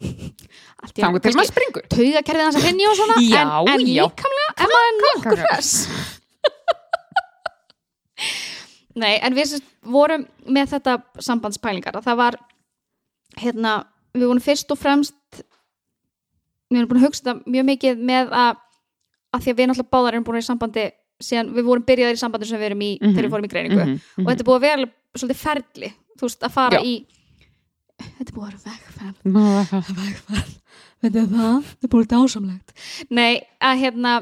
[0.03, 1.85] Einu til maður springur.
[1.93, 4.03] Taugakerfið hans að hrinja og svona Já, En, en já.
[4.07, 5.47] líkamlega er maður nokkur Krakkar.
[5.53, 5.73] hress.
[9.03, 9.55] Nei, en við
[9.89, 12.37] vorum með þetta sambandspælingar að það var
[13.41, 13.73] hérna,
[14.15, 15.43] við vorum fyrst og fremst
[16.73, 18.57] við erum búin að hugsa þetta mjög mikið með að
[19.33, 20.85] að því að við náttúrulega báðar erum búin að í sambandi
[21.23, 23.13] síðan við vorum byrjaðir í sambandi sem við erum í Mhm.
[23.15, 23.85] þegar við fórum í greiningu.
[23.87, 26.83] Mhm, og þetta er búið að vera svolítið ferli þú veist, að fara Já.
[26.83, 27.07] í
[28.03, 29.17] þetta er búið að vera vegferð.
[30.03, 30.59] Vegferð.
[31.03, 32.73] Veit þið það, þetta er búið dásamlegt.
[33.11, 34.13] Nei, að hérna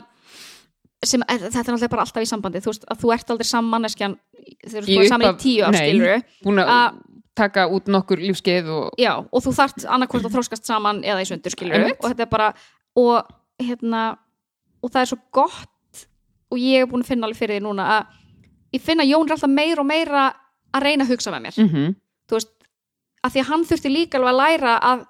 [1.04, 2.60] sem, að, þetta er náttúrulega bara alltaf í sambandi.
[2.60, 4.16] Þú veist, að þú ert aldrei sammanneskjan
[4.68, 5.64] þegar þú ert saman í tíu
[6.44, 6.98] Búin að Að-
[7.40, 11.28] taka út nokkur lífskeið og já, og þú þart annarkvort að þróskast saman eða í
[11.30, 12.48] sundur skilur og þetta er bara
[13.00, 13.30] og
[13.60, 14.04] hérna
[14.82, 16.06] og það er svo gott
[16.50, 18.16] og ég er búin að finna alveg fyrir því núna að
[18.76, 20.24] ég finna Jón er alltaf meira og meira
[20.74, 21.94] að reyna að hugsa með mér mm -hmm.
[22.30, 22.52] þú veist,
[23.24, 25.06] að því að hann þurfti líka alveg að læra að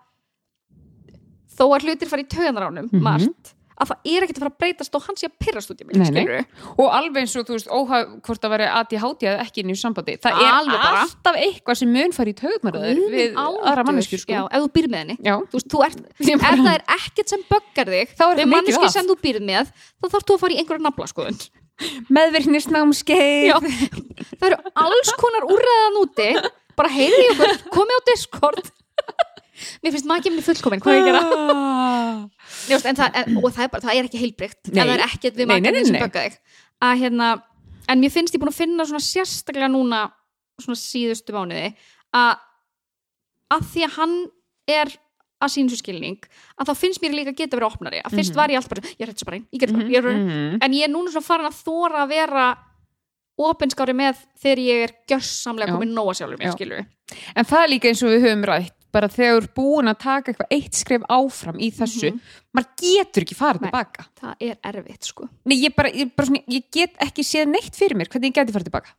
[1.58, 3.02] þó að hlutir fara í töðanránum Mhm.
[3.04, 5.80] margt, að það er ekkert að fara að breytast og hann sé að pyrrast út
[5.80, 6.42] í mig, skilur
[6.76, 9.76] og alveg eins og þú veist óhaf hvort að veri ADHD eða ekki inn í
[9.80, 10.16] sambandi.
[10.20, 11.00] Það er Alveg bara.
[11.06, 14.36] alltaf eitthvað sem mun fara í tögumaraður við aðra manneskjur sko.
[14.36, 15.16] já, ef þú býr með henni.
[15.24, 18.84] Þú veist, þú ert, Ég ef það er ekkert sem böggar þig Þá er það
[18.84, 18.92] að.
[18.98, 21.40] sem þú býr með þá þarf þú að fara í einhverja nafla skoðun
[22.16, 23.46] meðvirknisnámskeið.
[23.48, 23.56] Já.
[24.40, 26.28] það eru alls konar úrræðan úti.
[26.76, 28.68] Bara heyrði ég okkur, komið á Discord
[29.82, 31.60] mér finnst maður ekki minni fullkomin hvað er ég að gera
[32.70, 34.80] Ljóst, en það, en, og það er, bara, það er ekki heilbrygt Nei.
[34.80, 36.02] ef það er ekkert við Nei, nei, maður nei, sem nei.
[36.04, 36.38] bögga þig
[36.90, 37.28] að hérna,
[37.88, 40.00] en mér finnst ég búin að finna svona sérstaklega núna
[40.60, 41.70] svona síðustu mánuði
[42.16, 42.34] að
[43.50, 44.16] að því að hann
[44.70, 44.92] er
[45.40, 46.18] að sínu skilning
[46.60, 48.36] að þá finnst mér líka geta verið opnari að fyrst Mhm.
[48.36, 50.18] var ég alltaf bara, ég er þetta bara einn, ég gerði bara, ég er bara
[50.20, 50.58] Mhm.
[50.62, 52.44] en ég er núna svona farin að þóra að vera
[53.40, 55.74] opinskári með þegar ég er gjössamlega Já.
[55.78, 56.56] komin nóa sjálfur mér Já.
[56.58, 56.86] skilur
[57.34, 59.98] En það er líka eins og við höfum rætt bara þegar þú er búin að
[60.02, 62.12] taka eitthvað eitt skref áfram í þessu,
[62.56, 64.06] maður getur ekki farið tilbaka.
[64.20, 67.78] það er erfitt sko Nei, ég, bara, ég, bara svona, ég get ekki séð neitt
[67.78, 68.94] fyrir mér hvernig ég geti farið tilbaka.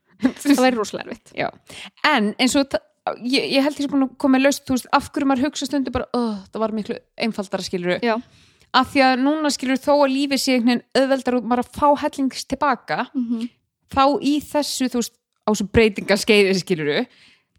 [0.44, 1.48] það væri rosalega erfitt Já.
[2.10, 2.78] En eins og
[3.24, 6.08] ég, ég held því að koma með laust, veist, af hverju maður hugsa stundu bara,
[6.16, 8.16] oh, það var miklu einfaldara skilur já,
[8.76, 11.72] af því að núna skilur þó að lífið sé einhvern veginn auðveldar og maður að
[11.80, 13.48] fá hellings tilbaka mm
[13.90, 16.90] þá í þessu, þú veist, á þessu breytingaskeiði skilur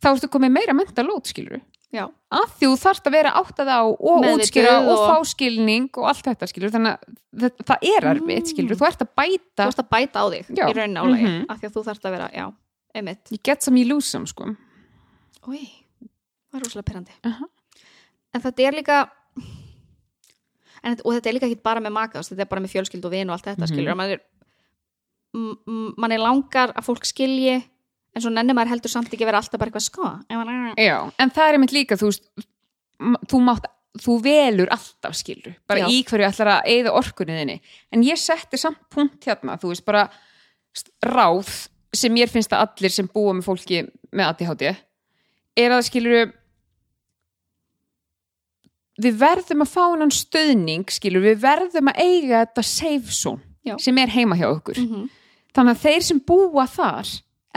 [0.01, 3.67] þá ertu komið meira mental load skilur já, af því þú þarft að vera áttað
[3.71, 7.65] á og Meðvituð útskýra og, og- fá skilning og allt þetta skilur þannig að það,
[7.71, 10.65] það er erfitt skilur þú ert að þú bæta varst að bæta á þig Já.
[10.69, 11.45] í raunin álagi, Mhm.
[11.51, 12.45] af því að þú þarft að vera já,
[12.95, 13.31] einmitt.
[13.31, 14.55] You get you lose some sko.
[15.47, 15.59] Új,
[16.51, 17.45] það er rosalega perandi Aha.
[18.33, 19.09] en þetta er líka
[20.83, 23.11] en, og þetta er líka ekki bara með maka þetta er bara með fjölskyld og
[23.11, 23.71] vin og allt þetta Mhm.
[23.73, 24.21] skilur mann er
[25.97, 27.63] mann er langar að fólk skilji
[28.15, 30.09] en svo nenni maður heldur samt ekki að vera alltaf bara eitthvað sko
[30.77, 32.09] Já, en það er einmitt líka þú
[33.31, 33.69] þú mátt
[34.01, 35.87] þú velur alltaf skilur bara Já.
[35.91, 37.57] í hverju ætlar að eyða orkunni þinni
[37.91, 40.05] en ég setti samt punkt hérna þú veist bara
[41.03, 41.49] ráð
[41.93, 43.81] sem mér finnst að allir sem búa með fólki
[44.15, 44.69] með ADHD
[45.59, 46.31] er að skilur
[49.01, 53.75] við verðum að fá hennan stöðning skilur, við verðum að eiga þetta safe zone Já.
[53.81, 55.09] sem er heima hjá okkur Mhm.
[55.55, 57.07] þannig að þeir sem búa þar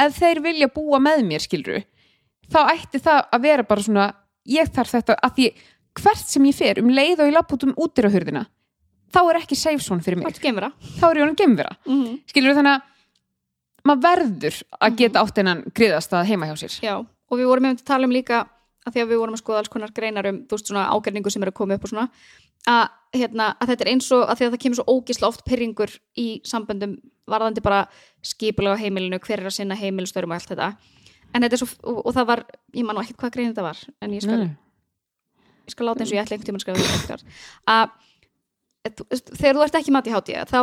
[0.00, 1.82] ef þeir vilja búa með mér skilru
[2.52, 4.08] þá ætti það að vera bara svona
[4.48, 5.52] ég þarf þetta að því
[6.00, 8.46] hvert sem ég fer um leið og ég lapp út um útirahurðina
[9.14, 10.26] þá er ekki safe zone fyrir mig.
[10.26, 10.34] Er
[10.98, 12.90] þá er ég honum gemvera Mm skilur þannig að
[13.84, 16.76] maður verður að geta átt einan griðast að heima hjá sér.
[16.80, 18.46] Já, og við vorum með að tala um líka
[18.84, 21.32] að því að við vorum að skoða alls konar greinar um þú veist svona ágærningu
[21.32, 22.06] sem eru að koma upp og svona
[22.68, 25.92] að, hérna, að þetta er eins og að að það kemur svo ógisla oft pyrringur
[26.16, 26.96] í samböndum
[27.30, 27.86] varðandi bara
[28.22, 30.76] skipulega heimilinu hver er að sinna heimilustörum og allt þetta.
[31.34, 32.44] En þetta er svo, og, og það var
[32.74, 34.40] ég man ekkert hvað grein þetta var en ég skal,
[35.66, 37.16] ég skal láta eins og ég ætla einhvern tímann að skrifa þetta
[37.66, 37.88] að
[39.40, 40.60] þegar þú ert ekki mati hátíða þá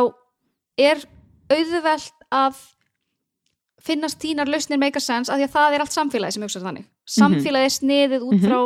[0.78, 1.02] er
[1.52, 2.60] auðvelt að
[3.82, 6.60] finnast þínar lausnir make a sense að því að það er allt samfélagi sem hugsa
[6.62, 6.84] þannig.
[7.10, 8.44] Samfélagi er sniðið út Mhm.
[8.46, 8.60] frá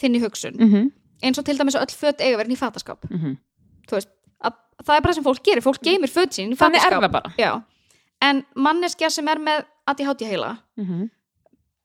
[0.00, 0.54] þinni hugsun.
[0.58, 0.92] Mm -hmm.
[1.22, 3.10] eins og til dæmis öll föt eiga verið í fataskáp.
[3.10, 3.36] Mm -hmm.
[3.88, 4.08] þú veist,
[4.44, 4.52] að,
[4.84, 7.50] það er bara sem fólk gerir fólk geymir föt sín þannig er það bara Já.
[8.22, 11.10] en manneskja sem er með ADHD heila mm -hmm.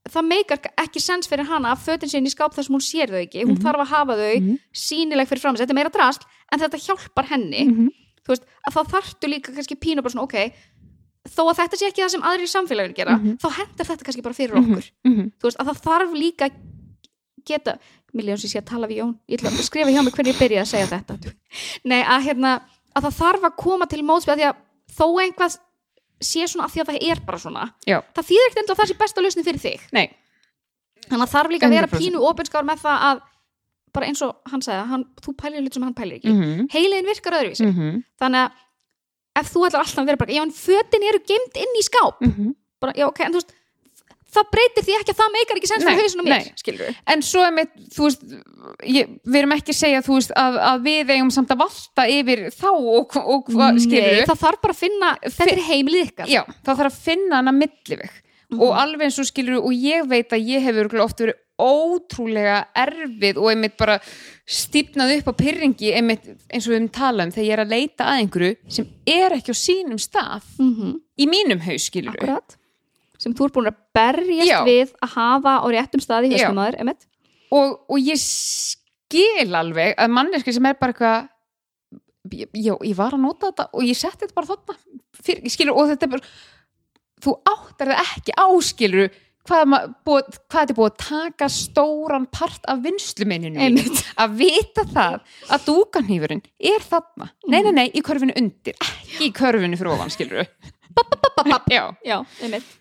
[0.09, 3.09] það meikar ekki sens fyrir hana að fötin sín í skáp þar sem hún sér
[3.13, 3.63] þau ekki hún Mhm.
[3.65, 4.55] þarf að hafa þau Mhm.
[4.73, 7.87] sínileg fyrir fram þetta er meira drast en þetta hjálpar henni Mhm.
[8.25, 10.53] þú veist, að þá þarftu líka kannski pínu bara svona, ok
[11.29, 13.37] þó að þetta sé ekki það sem aðrir í samfélaginu gera Mhm.
[13.37, 16.49] þá hendur þetta kannski bara fyrir okkur þú veist, að það þarf líka
[17.45, 17.77] geta,
[18.13, 20.39] miljón sem sé að tala við Jón ég ætla að skrifa hjá mig hvernig ég
[20.39, 21.17] byrja að segja þetta
[21.83, 22.53] nei, að hérna
[22.95, 24.55] að það þarf að koma til mótspil að því að
[24.99, 25.57] þó einhvað
[26.19, 27.97] sé svona að því að það er bara svona Já.
[28.15, 30.07] það þýðir ekkert enda að það sé besta lausni fyrir þig Nei.
[31.09, 31.99] þannig að þarf líka að vera 100%.
[32.03, 33.21] pínu opinskár með það að
[33.93, 36.67] bara eins og hann sagði, hann, þú pælir hlut sem hann pælir ekki Mm -hmm.
[36.73, 38.03] heiliðin virkar öðruvísi Mm -hmm.
[38.19, 38.51] þannig að
[39.39, 42.15] ef þú ætlar alltaf að vera bara já en fötin eru gemd inn í skáp
[42.81, 43.53] bara, já ok, en þú veist
[44.35, 47.25] það breytir því ekki að það meikar ekki sens fyrir hausin og mér, við En
[47.25, 48.23] svo er mitt, þú veist,
[48.85, 52.07] ég, við erum ekki að segja, þú veist, að, að við eigum samt að valta
[52.13, 56.31] yfir þá og, og hvað, skilur það þarf bara að finna, þetta er heimilið ykkar.
[56.31, 58.17] Já, það þarf að finna hana milliveg
[58.57, 62.59] og alveg eins og skilur og ég veit að ég hefur örugglega oft verið ótrúlega
[62.77, 63.97] erfið og einmitt bara
[64.49, 67.73] stífnað upp á pyrringi einmitt eins og við höfum talað um þegar ég er að
[67.75, 68.87] leita að einhverju sem
[69.19, 70.95] er ekki á sínum stað mm -hmm.
[71.19, 72.55] í mínum haus skilur akkurat
[73.19, 74.59] sem þú er búin að berjast Já.
[74.67, 76.35] við að hafa á réttum staði Já.
[76.37, 77.07] hérskumaður, emitt
[77.55, 81.27] og, og ég skil alveg að manneski sem er bara eitthvað
[82.53, 84.77] já, ég var að nota þetta og ég setti þetta bara þarna
[85.19, 86.31] fyrir, skilur, og þetta er bara
[87.23, 89.09] þú áttar það ekki áskilur
[89.49, 89.73] hvað,
[90.05, 92.85] hvað þetta er búið að taka stóran part af.
[92.85, 94.01] Einmitt.
[94.19, 95.19] að vita það
[95.49, 97.29] að dúkanhýfurinn er þarna.
[97.47, 100.43] Nei, nei, nei, í körfinu undir ekki í körfinu fyrir ofan, skilur
[101.71, 102.73] já, já, einmitt.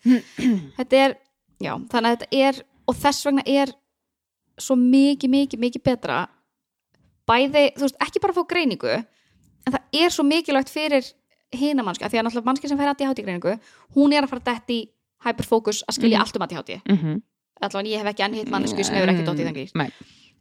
[0.79, 1.15] Þetta er,
[1.63, 3.75] já, þannig að þetta er og þess vegna er
[4.59, 6.25] svo mikið, mikið, mikið betra
[7.29, 11.11] bæði, þú veist, ekki bara að fá greiningu en það er svo mikilvægt fyrir
[11.55, 13.55] hina mannskja, því að náttúrulega mannskja sem fær ADHD greiningu,
[13.97, 14.81] hún er að fara dætt í
[15.27, 16.23] hyperfocus að skilja Mhm.
[16.27, 17.21] allt um ADHD mm -hmm.
[17.61, 19.91] allavega ég hef ekki enn hitt mannesku sem hefur ekki dótt í þann grís Nei.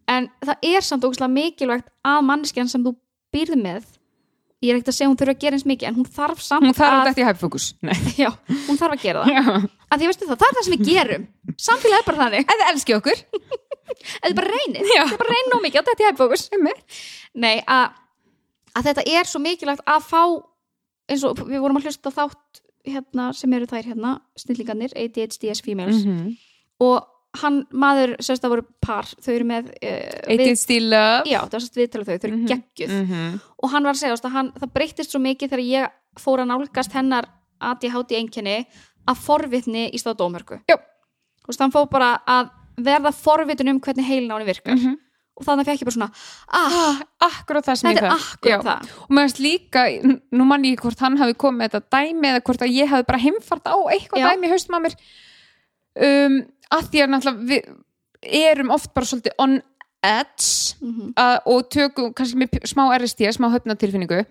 [0.07, 2.95] en það er samt ógustlega mikilvægt að manneskjan sem þú
[3.33, 3.83] býrð með
[4.61, 6.65] ég er ekkert að segja hún þurfa að gera eins mikið en hún þarf samt
[6.65, 7.07] hún þarf að að
[8.23, 8.29] já,
[8.67, 9.69] hún þarf að gera það.
[9.91, 11.27] Að því veistu það, það er það sem við gerum.
[11.57, 13.21] Samfélagið er bara þannig, þið elski okkur.
[14.23, 16.49] Eða bara reynir er bara reynir nóg mikið, þetta er hæfókus
[17.37, 17.85] nei, að,
[18.75, 20.21] að þetta er svo mikilvægt að fá
[21.07, 22.61] eins og við vorum að hlusta þátt
[22.93, 26.35] hérna, sem eru þær hérna, snillingarnir ADHDS females Mhm.
[26.79, 27.05] og
[27.41, 31.61] hann, maður, sérst það voru par þau eru með uh, Eitið stíla já, það var
[31.65, 32.47] sérst viðtalið þau, þau eru Mhm.
[32.47, 33.39] geggjuð Mhm.
[33.63, 36.47] og hann var að segja að hann, það breyttist svo mikið þegar ég fór að
[36.47, 37.25] nálgast hennar
[37.61, 38.65] ADHD einkenni
[39.07, 40.59] að forvitni í stað dómörku
[41.59, 44.97] hann fór bara að verða forvitun um hvernig heilin á henni virkar Mhm.
[45.37, 46.09] Og þannig fekk ég bara svona
[46.57, 48.91] ah, akkurat það sem þetta ég það.
[49.05, 49.85] Og mér finnst líka,
[50.33, 53.21] nú mann ég hvort hann hafi komið þetta dæmi eða hvort að ég hafi bara
[53.21, 54.27] heimfart á eitthvað Já.
[54.31, 54.97] dæmi haustum á mér.
[55.97, 56.39] Um,
[56.73, 59.59] að því að náttúrulega við erum oft bara svolítið on
[60.07, 64.21] edge mm að, og tökum kannski með smá RST, smá höfnatilfinningu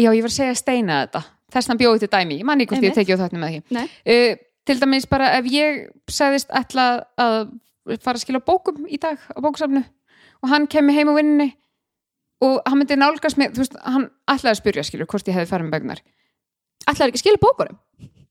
[0.00, 1.22] já, ég var að segja að steina þetta.
[1.50, 3.00] Þess að bjóði til dæmi, ég man ekki hvort ég Einmitt.
[3.00, 3.86] tekið á þetta með ekki.
[4.06, 5.80] Uh, til dæmis bara ef ég
[6.10, 6.86] sagðist ætla
[7.20, 7.50] að
[7.98, 9.84] fara að skila bókum í dag á bóksafnu
[10.42, 11.56] og hann kemur heim á vinninni
[12.40, 15.50] og hann myndi nálgast mig, þú veist, hann ætlaði að spyrja skilur hvort ég hefði
[15.50, 16.00] farið með bögnar
[16.88, 17.78] ætlaði ekki að skilja bókunum?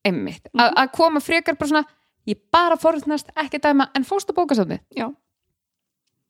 [0.06, 0.62] Einmitt, Mhm.
[0.62, 1.86] að, að koma frekar bara svona
[2.28, 5.10] ég bara forðnast, ekki dæma en fórstu bókasafni, já.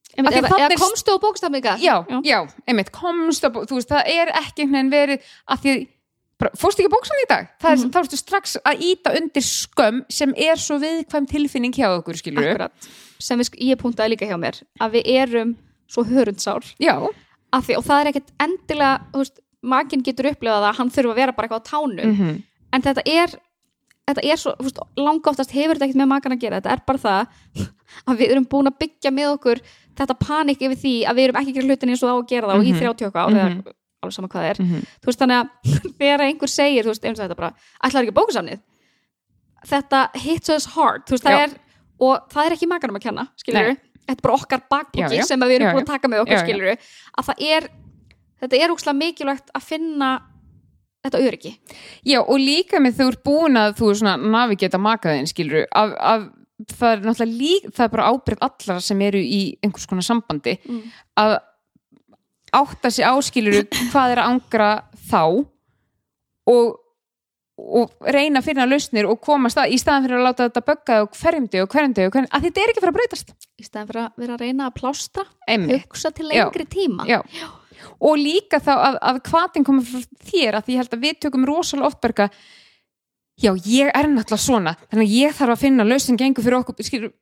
[0.09, 4.07] Því eða, eða komstu á bókstafninga já, já, einmitt komst að, bó- þú veist, það
[4.09, 5.73] er ekki einhvern veginn verið að því
[6.39, 7.47] bara, fórstu ekki bókasafni í dag?
[7.61, 7.91] Er, Mhm.
[7.93, 12.41] þá ertu strax að íta undir skömm sem er svo viðkvæm tilfinning hjá okkur skilur
[12.43, 12.71] akkurat,
[13.19, 15.55] sem við, ég puntaði líka hjá mér að við erum
[15.89, 16.63] svo hörundsár
[17.65, 21.31] því, og það er ekkert endilega veist, makinn getur upplifað að hann þurfa að vera
[21.35, 23.31] bara eitthvað á tánum mm en þetta er
[24.09, 26.81] þetta er svo, veist, langa oftast hefur þetta ekkert með makan að gera, þetta er
[26.85, 27.27] bara það
[28.09, 29.61] að við erum búin að byggja með okkur
[29.97, 32.19] þetta panik yfir því að við erum ekki að gera hlutin eins og það á
[32.21, 32.79] að gera það og í Mhm.
[32.79, 33.39] 30 ár Mhm.
[33.39, 34.83] eða alveg sama hvað það er -hmm.
[35.01, 35.47] þú veist þannig að
[35.99, 37.53] þegar einhver segir þú veist eins og þetta bara,
[37.83, 38.59] ætlar ekki bókusafnið
[39.67, 41.43] þetta hits us hard þú veist það Já.
[41.43, 41.49] er,
[41.99, 43.77] og það er ekki makanum að kenna skilur Nei.
[44.07, 45.23] þetta er bara okkar já.
[45.27, 47.69] sem við erum búin að taka með okkur skilur að það er
[48.39, 50.09] þetta er úkslega mikilvægt að finna
[51.05, 51.53] þetta öryggi
[52.07, 55.93] Já, og líka með þú ert búin að þú er svona navigeta makaðin, skilur af,
[55.99, 56.25] af,
[56.73, 60.57] það er náttúrulega líka það er bara ábyrgð allra sem eru í einhvers konar sambandi
[60.59, 60.81] Mm.
[61.19, 61.37] að
[62.59, 64.69] átta sig áskilur hvað er að angra
[65.09, 65.21] þá
[66.49, 66.79] og
[67.59, 70.99] og reyna að finna lausnir og komast að í staðan fyrir að láta þetta bögga
[71.03, 73.33] og hverjum deg og hverjum deg og hverjum, að þetta er ekki fara að breytast.
[73.59, 75.83] Í staðan fyrir að vera að reyna að Einmitt.
[75.87, 77.07] hugsa til lengri tíma.
[77.09, 77.21] Já.
[77.99, 81.19] og líka þá að, að hvaðin komur frá þér að því ég held að við
[81.23, 82.29] tökum rosalega oft berga
[83.39, 86.87] já, ég er náttúrulega svona þannig að ég þarf að finna lausn gengur fyrir okkur
[86.87, 87.13] skilur,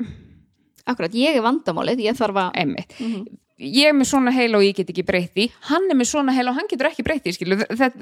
[0.87, 2.97] akkurat, ég er vandamálið, ég þarf að einmitt.
[2.99, 3.27] Mhm.
[3.57, 5.47] ég er með svona heila og ég get ekki breytt því.
[5.69, 7.95] Hann er með svona heila og hann getur ekki breytt því skilur, that,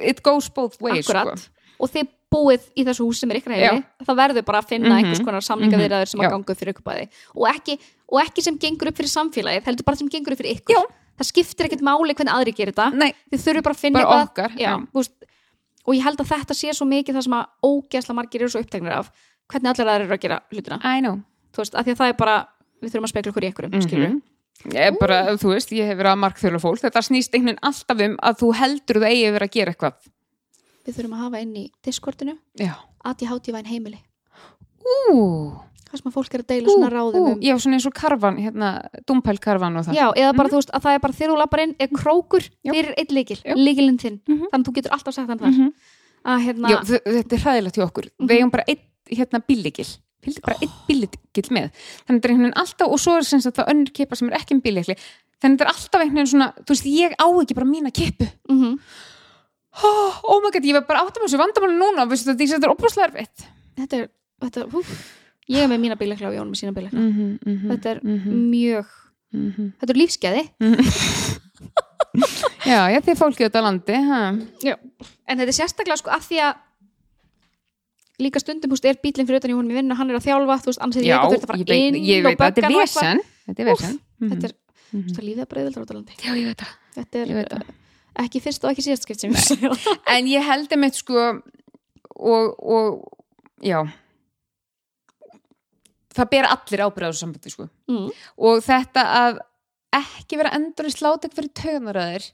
[0.00, 1.38] it goes both ways akkurat.
[1.38, 1.63] sko.
[1.80, 4.88] Og þið búið í þessu hús sem er ykkur heili það verður bara að finna
[4.88, 4.98] Mhm.
[5.04, 6.30] einhvers konar samningavirðaður sem að Já.
[6.30, 7.08] ganga upp fyrir ykkur bæði.
[7.36, 7.78] Og ekki,
[8.10, 10.74] og ekki sem gengur upp fyrir samfélagið heldur bara sem gengur upp fyrir ykkur.
[10.74, 10.82] Já.
[11.14, 12.92] það skiptir ekkert máli hvernig aðri gerir þetta.
[12.92, 15.12] Nei, þið þurfum bara að finna Bara okkar, já, veist,
[15.86, 18.60] og ég held að þetta sé svo mikið það sem að ógeðsla margir eru svo
[18.64, 19.10] uppteknir af
[19.46, 20.80] hvernig allir aðrir eru að gera hlutina.
[20.82, 21.20] I know.
[21.54, 22.46] Þú veist, því að það er bara
[22.82, 24.22] við þurfum að spekla okkur í ykkurum, mm Mhm.
[24.74, 26.80] ég er bara, þú veist, ég hef verið að markþjóla fólk.
[26.82, 29.94] Þetta snýst einhvern alltaf um að þú heldur þú eigi að vera að gera eitthvað
[30.84, 32.34] við þurfum að hafa inn í Discordinu.
[32.60, 32.74] Já,
[33.04, 34.00] ADHD væn heimili.
[34.84, 35.54] Ú,
[35.88, 38.38] það sem að fólk er að deila svona ráðum um já, svona eins og karvan
[38.42, 38.70] hérna,
[39.08, 39.98] dumpælkarvan og það.
[39.98, 42.48] Já, eða bara þú veist að það er bara þegar þú lappar inn er krókur
[42.68, 44.20] fyrir eitt líkil, líkilinn þinn.
[44.28, 44.48] Mhm.
[44.52, 45.52] þannig að þú getur alltaf sagt hann þar.
[45.52, 45.72] Mhm.
[46.24, 48.10] að hérna, Já, þetta er hræðilegt hjá okkur.
[48.18, 48.28] Mhm.
[48.28, 49.90] við eigum bara einn hérna bílíkil
[50.24, 51.68] fylgdi bara einn bílíkil með.
[52.08, 54.16] Þannig að þetta er einhvern veginn alltaf og svo er sem sagt það önnur kipa
[54.16, 54.96] sem er ekki um bílíkli
[55.44, 56.86] þannig að þetta er alltaf einhvern veginn svona þú veist,
[59.82, 62.66] oh, oh my god, ég var bara áttum á þessu vandamáli núna veistu, þetta, þetta
[62.68, 63.38] er opaslega erfitt.
[63.74, 64.04] Þetta er,
[64.44, 64.78] þetta, hú,
[65.50, 67.86] ég er með mína bílekla og Jón með sína bílekla mm -hmm, mm -hmm, þetta
[67.90, 68.86] er mjög
[69.34, 70.44] þetta er lífskeiði
[72.70, 73.98] já, já, þið fólkið þetta landi en
[75.38, 76.52] þetta er sérstaklega sko að því að
[78.24, 80.54] líka stundum húst er bílinn fyrir utan í honum í vinnu hann er að þjálfa,
[80.62, 82.60] þú veist, annars er ég að ég fara veit, inn ég og veit að þetta
[82.60, 83.94] er og vesen þetta er vesen.
[84.20, 84.28] Mhm.
[84.30, 84.52] þetta er,
[84.90, 86.60] þú veist, lífið að breyðveldur á Ítalandi já, ég veit
[87.50, 87.83] það
[88.14, 88.24] það.
[88.24, 90.00] ekki fyrst og ekki síðast skipt sem ég segja það.
[90.14, 91.26] en ég held einmitt sko
[92.14, 93.02] og, og
[93.64, 93.80] já
[96.14, 98.06] það ber allir ábyrða á þessu sambandi sko mm.
[98.48, 99.42] og þetta að
[99.94, 102.30] ekki vera endur í slátek fyrir tögnaræðir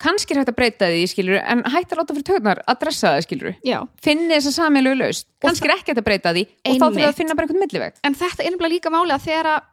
[0.00, 3.14] kannski er hægt að breyta því skilur en hægt að láta fyrir tögnar að dressa
[3.14, 6.70] það skilur já, finni þessa sameilu laust kannski er ekki hægt að breyta því og
[6.70, 7.10] þá þurfum við Einmitt.
[7.10, 9.68] að finna bara einhvern milliveg en þetta er nefnilega líka máli að þegar að,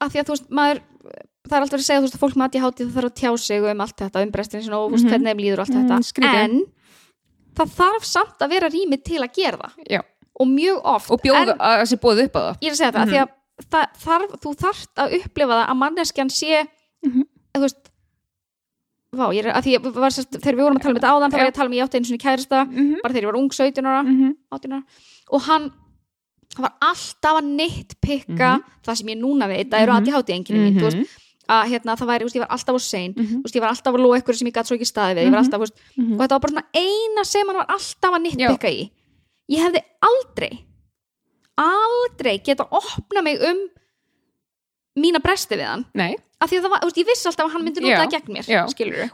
[0.00, 0.82] að því að þú veist, maður
[1.50, 3.30] það er alltaf að segja þú veist að fólk með ADHD það þarf að tjá
[3.44, 5.08] sig um allt þetta um brestin sinna og mm Mhm.
[5.10, 6.44] hvernig þeim líður og allt Mm, þetta skrítið.
[6.44, 6.64] en
[7.58, 10.00] það þarf samt að vera rými til að gera það Já.
[10.40, 12.92] og mjög oft og bjóða að þessi bóð upp á það ég er að segja
[12.92, 13.10] það, Mhm.
[13.10, 13.28] því að
[13.70, 16.66] það þarf, þú þarft að upplifa það að manneskjan sé
[17.04, 17.22] Mhm.
[17.54, 17.76] þú veist
[19.12, 21.10] Vá, ég er að því að var, sérst, þegar við vorum að tala um þetta
[21.10, 22.94] áðan þá var ég að tala um ég átti einu svona kærasta Mhm.
[23.02, 24.36] bara þegar ég var ung 17 ára Mhm.
[24.52, 24.82] 18 ára
[25.32, 25.72] og hann
[26.58, 29.98] var alltaf að neittpikka það sem ég núna veit, það eru Mhm.
[30.06, 31.06] ADHD enginn mín, þú veist, Mhm.
[31.50, 33.26] Að hérna það væri, veist, ég var alltaf á sein, Mhm.
[33.40, 35.26] þú veist, ég var alltaf að loa ykkur sem ég gæti svo ekki staði við,
[35.30, 35.38] Mhm.
[35.40, 36.12] alltaf, þú veist, Mhm.
[36.14, 38.90] og þetta var bara svona eina sem hann var alltaf að neittpikka í
[39.50, 40.64] ég hefði aldrei
[41.58, 43.58] aldrei geta opna mig um
[45.00, 46.16] mína bresti við hann Nei.
[46.40, 48.46] af því að það var, ég vissi alltaf að hann myndi nota það gegn mér,
[48.48, 48.62] já.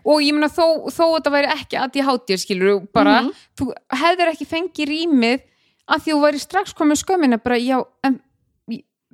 [0.04, 3.32] og ég meina þó, þó að þetta væri ekki að ég hátir skilur bara, Mhm.
[3.58, 5.40] þú hefðir ekki fengið rýmið
[5.88, 8.20] að því þú væri strax komið skömmina bara já, en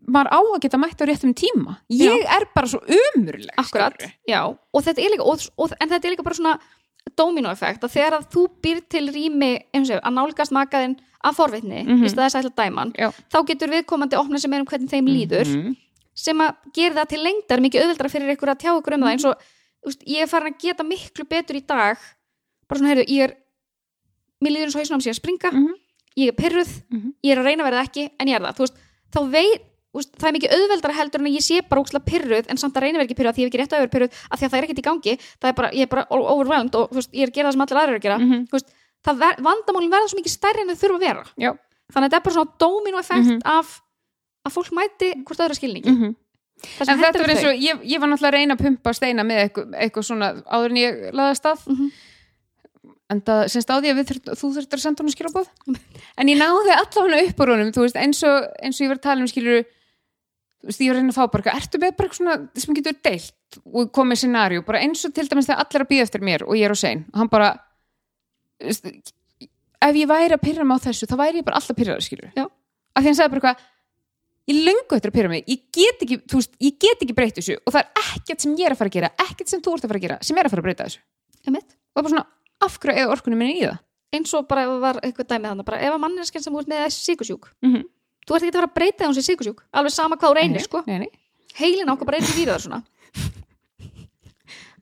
[0.08, 3.94] maður á að geta mætt á réttum tíma ég er bara svo umurleg Akkurat,
[4.28, 6.58] já, og þetta er líka og, og, en þetta er líka bara svona
[7.18, 12.04] dominoeffekt að þegar að þú býr til rými og að nálgast makaðinn af forvitni Mhm.
[12.04, 13.10] í staðis að ætla dæman Já.
[13.30, 15.76] þá getur viðkomandi opna sem er um hvernig þeim líður Mhm.
[16.14, 19.12] sem að gera það til lengdar mikið auðveldra fyrir ykkur að tjá ykkur um það
[19.12, 19.36] eins og
[19.84, 21.96] veist, ég er farin að geta miklu betur í dag
[22.68, 23.36] bara svona, heyrðu, ég er
[24.42, 25.74] mér líður eins og hausnum sé að springa Mhm.
[26.16, 27.14] ég er pyrruð, Mhm.
[27.24, 28.76] ég er að reyna að verða ekki en ég er það, þú veist,
[29.12, 29.62] þá veit
[30.00, 32.82] veist, það er mikið auðveldara heldur en ég sé bara úkslega pyrruð en samt að
[32.86, 34.38] reyna að vera ekki pyrruð að því ég hef ekki rétt að vera pyrruð að
[34.38, 36.94] því að það er ekkert í gangi það er bara, ég er bara overwhelmed og
[36.96, 38.46] veist, ég er að gera það sem allir aðrir eru að gera Mhm.
[38.48, 38.70] þú veist,
[39.04, 41.50] það ver, vandamálin verða svo mikið stærri en þau þurfa að vera Já.
[41.92, 43.40] þannig að þetta er bara svona dominoeffekt Mhm.
[43.44, 43.82] af
[44.46, 46.14] að fólk mæti hvort öðra skilningi.
[46.62, 48.94] Það sem en þetta var eins og, ég, ég var náttúrulega að reyna að pumpa
[48.94, 51.90] steina með eitthvað, eitthvað svona áður en ég laði að stað Mhm.
[53.12, 55.48] en það semst á því að þurft, þú þurftur að senda honum skilabóð
[56.18, 58.98] en ég náði allavega upp úr honum þú veist, eins og, eins og ég var
[59.00, 59.64] að tala um skilur
[60.62, 62.62] þú veist, ég var að reyna að fá bara eitthvað, ertu með bara eitthvað svona
[62.64, 66.06] sem getur deilt og komið scenarió, bara eins og til dæmis þegar allir að býða
[66.06, 67.50] eftir mér og ég er á sein og hann bara
[68.62, 68.86] veist,
[69.82, 72.30] ef ég væri að pyrra mig á þessu þá væri ég bara alltaf pyrraður skilur
[72.38, 72.46] Já.
[72.46, 73.68] af því hann sagði bara eitthvað
[74.52, 77.38] ég löngu eftir að pyrra mig, ég get ekki þú veist, ég get ekki breytt
[77.38, 79.74] þessu og það er ekkert sem ég er að fara að gera, ekkert sem þú
[79.76, 81.02] ert að fara að gera sem er að fara að breyta þessu.
[81.92, 81.98] Og það?
[81.98, 82.24] Er bara svona,
[88.26, 88.48] það það sem þú ert er mm -hmm.
[88.48, 90.82] ekki að fara að breyta hún sé síkusjúk alveg sama hvað þú reynir sko.
[90.86, 91.10] nei, nei.
[91.54, 92.82] heilin á okkur bara eins og výrðar svona.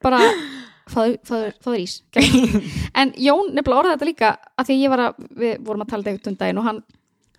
[0.02, 0.18] Bara
[0.88, 2.02] fáður, fáður ís
[3.00, 5.90] en Jón nefnilega orðaði þetta líka að því að ég var að, við vorum að
[5.90, 6.82] tala þetta eitthvað um daginn og hann,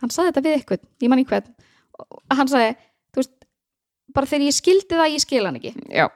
[0.01, 1.53] hann saði þetta við eitthvað ég man í hvern,
[1.97, 2.75] og hann saði
[3.11, 3.35] þú veist,
[4.13, 6.07] bara þegar ég skildi það ég skil hann ekki, já.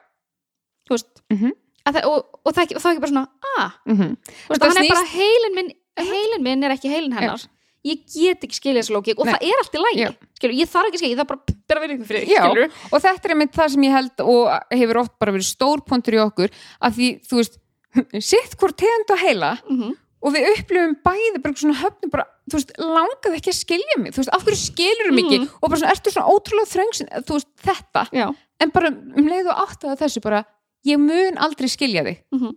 [0.90, 1.52] Veist Mhm.
[1.86, 3.28] að það, og, og það ekki, það ekki bara svona
[3.58, 4.16] ah, mm -hmm.
[4.50, 7.46] veist, hann er bara heilin minn heilin minn er ekki heilin hennar
[7.86, 9.36] ég get ekki skilja þessu lókik og Nei.
[9.36, 10.12] það er allt í lægi Já.
[10.40, 13.04] skilur, ég þarf ekki skilja, ég þarf bara að bera ykkur fyrir Já, skilur, og
[13.06, 14.42] þetta er einmitt það sem ég held og
[14.80, 17.62] hefur oft bara verið stór pontur í okkur að því, þú veist,
[18.32, 19.94] sitt hvort tegund að heila mm
[20.26, 24.16] og við upplifum bæði bara svona höfnum bara, þú veist, langaði ekki að skilja mig
[24.16, 25.40] þú veist, af hverju skilur mig ekki?
[25.60, 28.06] Og bara svona, ertu svona ótrúlega þröngsin, þú veist, þetta?
[28.16, 28.26] Já,
[28.64, 30.42] en bara um leið og átt að þessu bara,
[30.88, 32.24] ég mun aldrei skilja þig.
[32.34, 32.56] Mhm.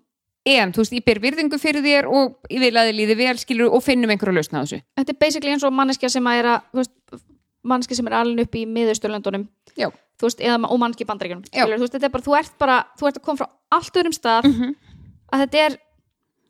[0.49, 3.37] En, þú veist, ég ber virðingu fyrir þér og ég vil að þið líði vel
[3.41, 4.79] skilur og finnum einhverju að lausna þessu.
[4.99, 6.61] Þetta er basically eins og manneskja sem er að
[7.69, 9.45] manneskja sem er alveg upp í miðausturlöndunum.
[10.19, 11.63] Þú veist, eða, og manneskja í bandaríkjunum Já.
[11.63, 13.95] skilur, þú veist, þetta er bara, þú ert bara þú ert að koma frá allt
[14.01, 14.43] öðrum stað.
[14.49, 14.69] Mhm.
[15.29, 15.73] að þetta er,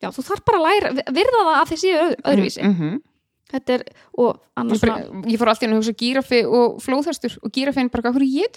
[0.02, 2.62] já, þú þarf bara að læra virða það að þið séu öð, öðruvísi.
[2.62, 2.94] Mm -hmm.
[3.50, 3.82] þetta er,
[4.14, 4.96] og annars bara,
[5.26, 8.50] ég fór alltaf inn að hugsa gírafi og flóðhestur og gírafin bara, hvað ég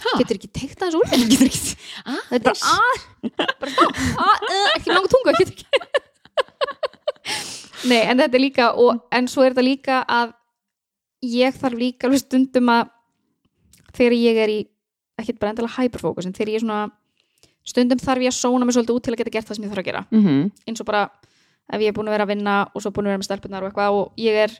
[0.00, 0.18] ekki Ha?
[0.22, 1.74] getur ekki teikt þessu úr getur ekki,
[2.08, 2.40] Ah, er
[3.60, 3.86] bara
[4.24, 5.66] að uh, ekki langt tunga getur ekki
[7.90, 10.32] nei, en þetta er líka og, en svo er þetta líka að
[11.26, 12.88] ég þarf líka alveg stundum að
[13.96, 14.60] þegar ég er í
[15.20, 16.80] ekkert bara endilega hyperfókus en þegar ég er svona
[17.70, 19.72] stundum þarf ég að sóna mig svolítið út til að geta gert það sem ég
[19.74, 20.50] þarf að gera mm -hmm.
[20.66, 21.02] eins og bara
[21.70, 23.62] ef ég er búin að vera að vinna og svo búin að vera með stelpunar
[23.62, 24.50] og eitthvað og ég er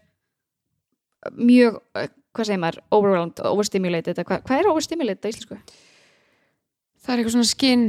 [1.36, 1.80] mjög,
[2.35, 5.57] hvað segir maður overwhelmed, overstimulated, hvað, hvað er overstimulated á íslensku?
[7.01, 7.87] það er eitthvað svona skinn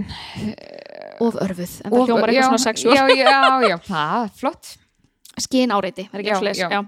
[1.22, 4.72] Of örfuð, en það hljómar eitthvað svona sexual já, já, já, það er flott
[5.42, 6.82] skin áreiti, það er ekki já.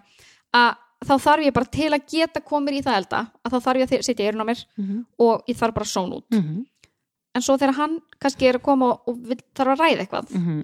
[0.54, 0.72] að
[1.04, 3.92] þá þarf ég bara til að geta komið í það elda að þá þarf ég
[3.92, 5.02] að setja eyrun á mér mm -hmm.
[5.20, 6.66] og ég þarf bara að són út Mm -hmm.
[7.36, 10.64] en svo þegar hann kannski er að koma og, vill, þarf að ræða eitthvað Mhm.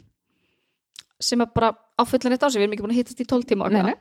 [1.20, 3.26] sem er bara á fullan eitt á sig við erum ekki búin að hittast í
[3.26, 3.96] 12 tíma og.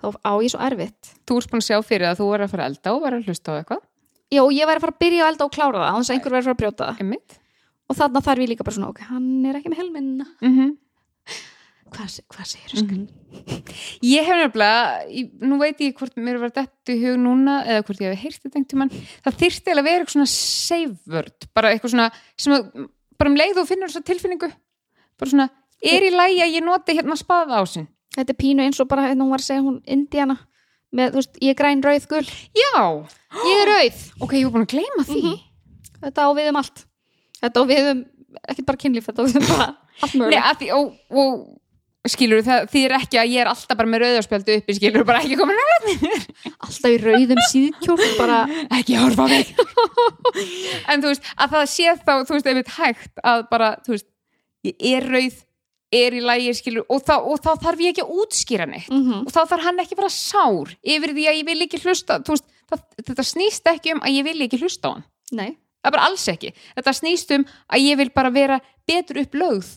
[0.00, 1.12] Þá á ég svo erfitt.
[1.26, 3.20] Þú ert búin að sjá fyrir að þú er að fara að elda og vera
[3.20, 3.82] að hlusta á eitthvað?
[4.34, 6.10] Já og ég væri að fara að byrja að elda og klára það á þess
[6.10, 7.00] að einhver væri að fara að brjóta það.
[7.04, 7.38] Einmitt.
[7.86, 10.70] og þarna þarf ég líka bara svona ok, hann er ekki með helminn Mm -hmm.
[11.94, 13.06] hvað, hvað segir þú mm
[14.02, 15.04] Ég hef nefnilega,
[15.44, 18.42] nú veit ég hvort mér var dættu í hug núna eða hvort ég hef heyrt
[18.42, 18.90] þetta einhvern tímann.
[19.22, 20.32] Það eiginlega að vera eitthvað svona
[21.06, 22.88] word bara eitthvað svona, sem að
[23.18, 24.50] bara um leið og finnur þessa tilfinningu
[25.18, 25.48] bara svona,
[25.82, 28.88] er í lagi að ég noti hérna spaða á sin þetta er pínu eins og
[28.90, 30.38] bara hérna hún var að segja hún Indiana
[30.96, 32.24] með, þú veist, ég er græn rauð gul.
[32.56, 32.84] Já,
[33.42, 35.22] ég er rauð, ok, ég var búin að gleyma því.
[35.22, 35.44] Mhm.
[36.06, 36.86] þetta á við um allt.
[37.42, 38.02] Þetta á við um,
[38.46, 39.68] ekkert bara kynlíf þetta á við um bara
[40.02, 43.78] allt Nei, mögulega að því, og, og skilur það þýðir ekki að ég er alltaf
[43.80, 45.88] bara með rauðarspjöldu uppi skilur bara ekki komin að
[46.68, 48.36] alltaf í rauðum síðkjól bara,
[48.78, 49.50] ekki horfa mig.
[50.86, 54.08] En þú veist, að það sé þá þú veist, einmitt hægt að bara þú veist,
[54.70, 55.42] ég er rauð
[55.94, 58.90] er í lægi skilur og þá, og þá þarf ég ekki að útskýra neitt.
[58.90, 61.80] Mm og þá þarf hann ekki að vera sár yfir því að ég vil ekki
[61.84, 65.04] hlusta veist, það, þetta snýst ekki um að ég vil ekki hlusta á hann.
[65.32, 65.50] Nei,
[65.82, 69.68] það er bara alls ekki, þetta snýst um að ég vil bara vera betur upplögð.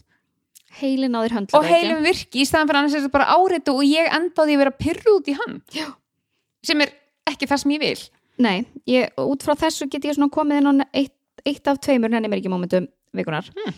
[0.80, 3.74] Heilin á þér höndla og heilum virki í staðan fyrir annars er þetta bara áreitu
[3.74, 5.62] og ég enda á því að vera pyrru út í hann.
[5.74, 5.88] Já.
[6.64, 6.92] sem er
[7.30, 8.02] ekki það sem ég vil.
[8.40, 8.58] Nei,
[8.88, 12.30] ég, út frá þessu get ég svona komið inn á eitt, eitt af tveimur henni
[12.32, 13.74] mér ekki momentum vikunar Hmm.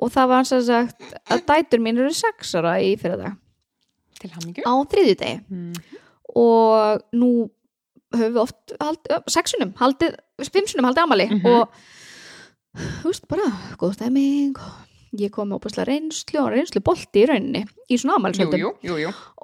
[0.00, 3.36] Og það var sem sagt að dætur mín eru sex ára í fyrir dag
[4.20, 5.72] til hamingju á þriðjudegi mm.
[6.40, 7.30] og nú
[8.10, 11.46] höfum við oft hald, sexunum, haldið, spimsunum haldið amali Mhm.
[11.46, 11.68] og
[13.02, 13.48] þú veist bara,
[13.78, 18.18] góð stemming og ég kom með óbúslega reynslu og reynslu bolti í rauninni í svona
[18.62, 18.72] jú.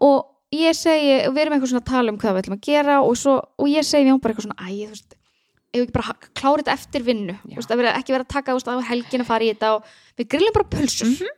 [0.07, 2.99] og ég segi, við erum eitthvað svona að tala um hvað við ætlum að gera
[3.03, 5.16] og, svo, og ég segi við hún bara eitthvað svona, æ, þú veist
[5.73, 8.71] ef við ekki bara klára þetta eftir vinnu veist, vera, ekki vera að taka veist,
[8.71, 11.13] á helgin að fara í þetta og við grillum bara pulsur.
[11.13, 11.33] Mhm.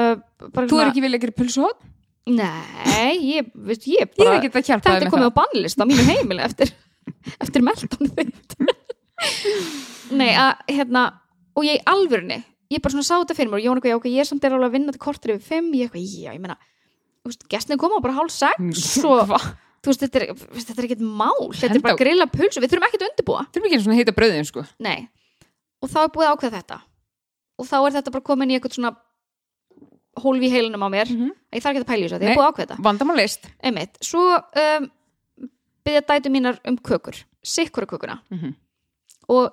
[0.00, 1.86] uh, bara þú er ekki vilja að gera pulsuhótt
[2.26, 6.42] nei, ég, veist, ég ég bara hjálpa þetta er komið á bannlist á mínu heimili
[6.42, 6.72] eftir,
[7.44, 8.56] eftir meldónu þitt.
[10.18, 11.04] Nei, að hérna
[11.56, 12.40] og ég í alvörunni,
[12.70, 14.28] ég bara svona sá þetta fyrir mér og ég var eitthvað, já, ok, ég er
[14.28, 17.30] samt er alveg að vinna til kortur yfir fimm, ég eitthvað, já, ég meina þú
[17.30, 19.40] veist, gestin koma á bara hálf sex svo, Hva?
[19.86, 21.46] Þú veist, þetta er, þetta er ekkert mál.
[21.54, 23.44] Þetta er bara grilla pulsu, við þurfum ekkert að undirbúa.
[23.52, 24.64] Þú erum ekki að heita bröðin sko.
[24.82, 25.06] Nei,
[25.82, 26.78] og þá er búið að ákveða þetta.
[27.56, 28.92] Og þá er þetta bara komin í eitthvað svona
[30.24, 31.12] hólfi í heilinum á mér.
[31.12, 31.32] Mhm.
[31.54, 32.28] ég þarf ekki að pæla í þessu, Nei.
[32.28, 32.82] er búið að ákveða þetta.
[32.88, 34.90] vandamál list einmitt, svo um,
[35.86, 37.22] byrja dætu mínar um kökur.
[37.44, 38.20] Sikkura kökuna.
[38.30, 38.54] Mhm.
[39.28, 39.52] og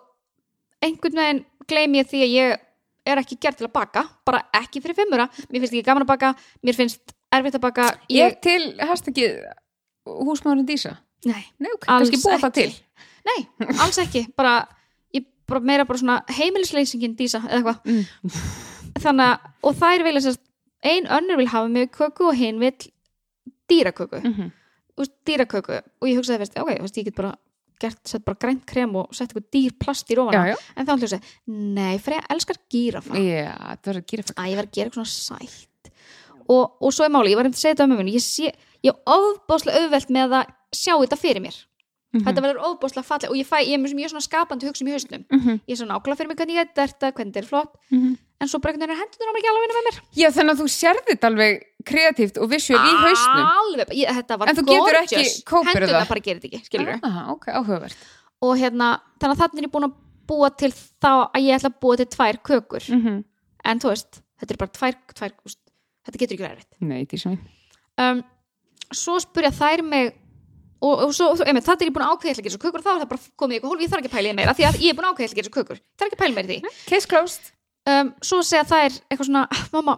[0.84, 2.58] einhvern veginn gleym ég því að ég
[3.06, 4.04] er ekki gerð til að baka.
[4.26, 6.36] Bara ekki fyrir fimmura, mér finnst ekki gaman að baka.
[6.64, 7.88] Mér finnst erfitt að baka.
[8.10, 9.28] Ég ég, til, hast ekki
[10.06, 10.98] húsmaðurinn Dísa?
[11.26, 12.54] Nei, nei, ok, Alls það ekki.
[12.58, 13.04] til.
[13.24, 13.38] Nei,
[13.80, 14.26] alls ekki.
[14.36, 14.56] Bara,
[15.16, 17.80] ég bara meira bara svona heimilisleysingin dísa eða eitthvað.
[17.88, 18.34] Mm.
[19.04, 20.44] þannig að, og þær vilja sérst
[20.84, 22.76] ein önnur vil hafa mig köku og hinn vil
[23.72, 24.20] dýraköku.
[24.20, 24.52] Mm -hmm.
[25.26, 25.82] dýraköku.
[26.02, 27.36] Og ég hugsaði fyrst, ok, veist, ég get bara
[27.80, 30.86] gert, sett bara grænt krem og sett eitthvað dýr plast í já, rófana já, en
[30.86, 33.52] þá hljósa, nei, Freyja elskar gírafa já,
[33.82, 35.92] það verður að gera að ég var að gera eitthvað svona sætt.
[36.44, 38.54] Og, og svo er máli, ég var að segja þetta um mér ég sé,
[38.84, 41.56] ég er ofbáslega auðvelt með að sjá þetta fyrir mér
[42.14, 42.28] Mhm.
[42.28, 45.24] þetta verður ofbáslega falleg og ég fæ, ég er mjög svona skapandi hugsa í hausnum
[45.34, 45.50] Mhm.
[45.66, 48.18] ég er svona ákla fyrir mig hvernig ég er þetta, hvernig þetta er flott Mhm.
[48.42, 50.62] en svo veginn er hendurnar á mér ekki alveg vinna með mér já, þannig að
[50.62, 54.64] þú sérði þetta alveg kreatíft og visual í hausnum alveg, ég, þetta var En þú
[54.68, 55.42] getur gorgeous.
[55.42, 56.10] ekki hendurnar það?
[56.10, 57.96] bara gerir þetta ekki, skilur Aha, ok, áhugavert
[58.44, 59.94] og hérna, þannig að þannig er ég búin að
[60.28, 60.70] búa til
[61.02, 63.24] þá að ég ætla að búa til tvær kökur mm -hmm.
[63.66, 65.32] en þú veist, þetta er bara tvær, tvær
[66.06, 67.40] þetta getur ekki verið
[67.98, 68.24] um,
[69.00, 70.14] svo spurja þær mig
[70.84, 72.64] og, og svo, einmitt, þetta er ég búin að ákveða ég ætla að gera svo
[72.64, 74.38] kökur og þá er það bara komið eitthvað hólf, ég þarf ekki að pæla í
[74.40, 76.08] meira því að ég er búin að ákveða ég ætla að gera svo kökur þarf
[76.10, 76.74] ekki að pæla meira í því.
[76.90, 77.46] Case closed.
[77.84, 79.96] Um, svo segja þær eitthvað svona "Ah, mamma,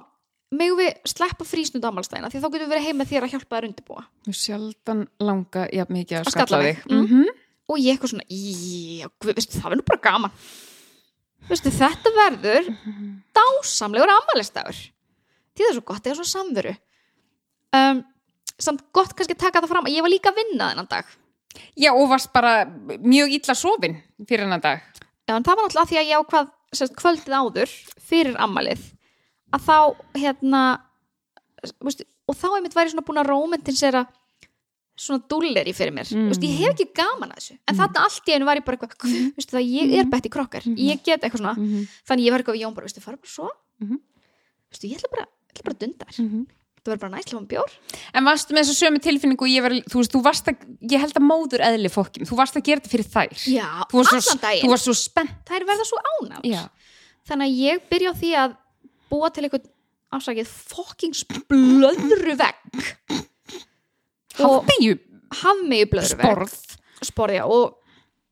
[0.56, 3.56] megum við sleppa frísnund ámálstæðina því þá getum við verið heim með þér að hjálpa
[3.58, 4.04] þær undirbúa.
[4.26, 6.86] Þú sjaldan langa jafn mikið að Að skalla þig.
[6.90, 7.02] Mm.
[7.06, 7.26] Mhm.
[7.66, 10.32] og ég eitthvað svona, já, guð, veistu, það verður bara gaman.
[11.50, 12.68] Veistu, þetta verður
[13.34, 14.78] dásamlegur ammælistagur
[15.56, 16.74] því það er svo gott, það er svo samveru.
[17.76, 18.04] Um,
[18.60, 21.06] samt gott kannski að taka það fram að ég var líka að vinna þennan dag
[21.80, 22.66] Já, og varst bara
[23.00, 24.82] mjög illa sofin fyrir hennan dag
[25.28, 27.70] Já, en það var náttúrulega því að ég ákvað sérst, kvöldið áður
[28.06, 28.82] fyrir ammælið
[29.56, 29.78] að þá
[30.20, 30.62] hérna
[31.84, 34.06] veistu, og þá einmitt væri svona búin að romantinsera
[34.96, 36.30] svona dulleri fyrir mér Mm.
[36.32, 36.44] mm.
[36.44, 39.12] ég hef ekki gaman að þessu en þarna allt í einu var ég bara eitthvað
[39.12, 39.32] mm.
[39.36, 41.88] veistu, ég er Betty Crocker, ég get eitthvað svona mm -hmm.
[42.08, 43.50] þannig ég var eitthvað við Jón bara, veistu, fara bara svo
[43.80, 44.00] Mhm.
[44.72, 46.46] veistu, ég ætla bara, ætla bara að dunda þér
[46.86, 47.72] það verður bara næslega um bjór.
[48.14, 51.26] En varstu með þessu sömu tilfinningu var, þú veist, þú varst að, ég held að
[51.26, 53.46] móður eðli fokkin, þú varst að gera þetta fyrir þær.
[53.50, 55.40] Já, allan daginn, þú varst svo spennt.
[55.50, 56.04] Þær verða svo
[56.46, 56.62] Já,
[57.32, 58.56] þannig að ég byrja á því að
[59.14, 59.66] búa til eitthvað
[60.16, 62.86] afsakið fucking blöðru vegg.
[64.36, 65.00] Hafmeyju
[65.42, 66.30] hafmeyju blöðru vegg.
[66.30, 66.78] Sporð.
[67.06, 67.76] Sporðja og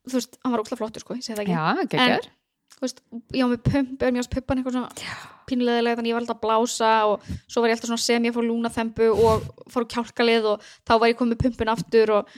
[0.07, 1.57] þú veist, hann var ókslega flottur sko, ég segi það ekki.
[1.57, 2.42] Já, geggjör þú
[2.83, 2.99] veist,
[3.33, 5.19] ég var með pumpu mér varst pumpan eitthvað svona
[5.49, 8.35] pínulegilega þannig ég var alltaf að blása og svo var ég alltaf svona sem ég
[8.35, 12.37] fór lúnaþembu og fór á kjálkalið og þá var ég komið pumpun aftur og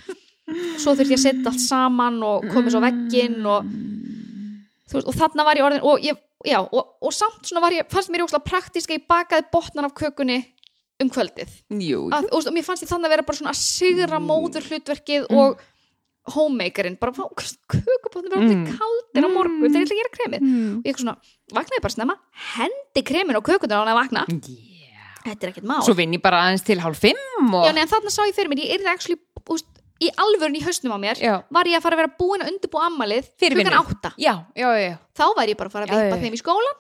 [0.82, 3.70] svo þurfti ég að setja allt saman og komið svo á vegginn og,
[5.02, 8.14] og þarna var ég orðin og, ég, já, og, og samt svona var ég fannst
[8.14, 10.44] mér óslega praktísk að ég bakaði botnan af kökunni
[11.04, 11.52] um kvöldið.
[11.84, 14.70] Jú, að, og, og mér fannst ég þannig að vera bara svona að sigra móður
[14.70, 15.64] hlutverkið og
[16.34, 18.66] homemakerinn, bara kökubóttin bara mm.
[18.80, 20.72] kaldir á morgun þegar ég ætla að gera kremið Mm.
[20.80, 21.16] og ég eitthvað svona,
[21.54, 22.16] vaknaði bara snemma
[22.56, 25.14] hendi kremin á kökundar á hann að vakna yeah.
[25.28, 27.66] þetta er ekkert mál svo vinn ég bara aðeins til hálf fimm og...
[27.68, 29.20] já, en þarna sá ég fyrir mér, ég er actually
[29.54, 29.68] úst,
[30.02, 31.36] í alvörun í hausnum á mér Já.
[31.54, 33.72] var ég að fara að vera búin að undirbúa ammalið Fyrir vinnu.
[34.18, 34.96] já, já, já, já.
[35.16, 36.22] þá væri ég bara að fara að Já, já, já.
[36.26, 36.78] þeim í skólan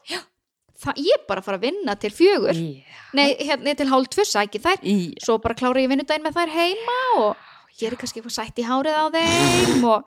[0.85, 3.01] það, ég bara fara að vinna til fjögur Yeah.
[3.15, 5.13] nei, hérna til hálf tvö sæki þær Yeah.
[5.23, 7.37] svo bara klára ég vinnudaginn með þær heima og
[7.81, 10.03] ég er kannski eitthvað sætt í hárið á þeim og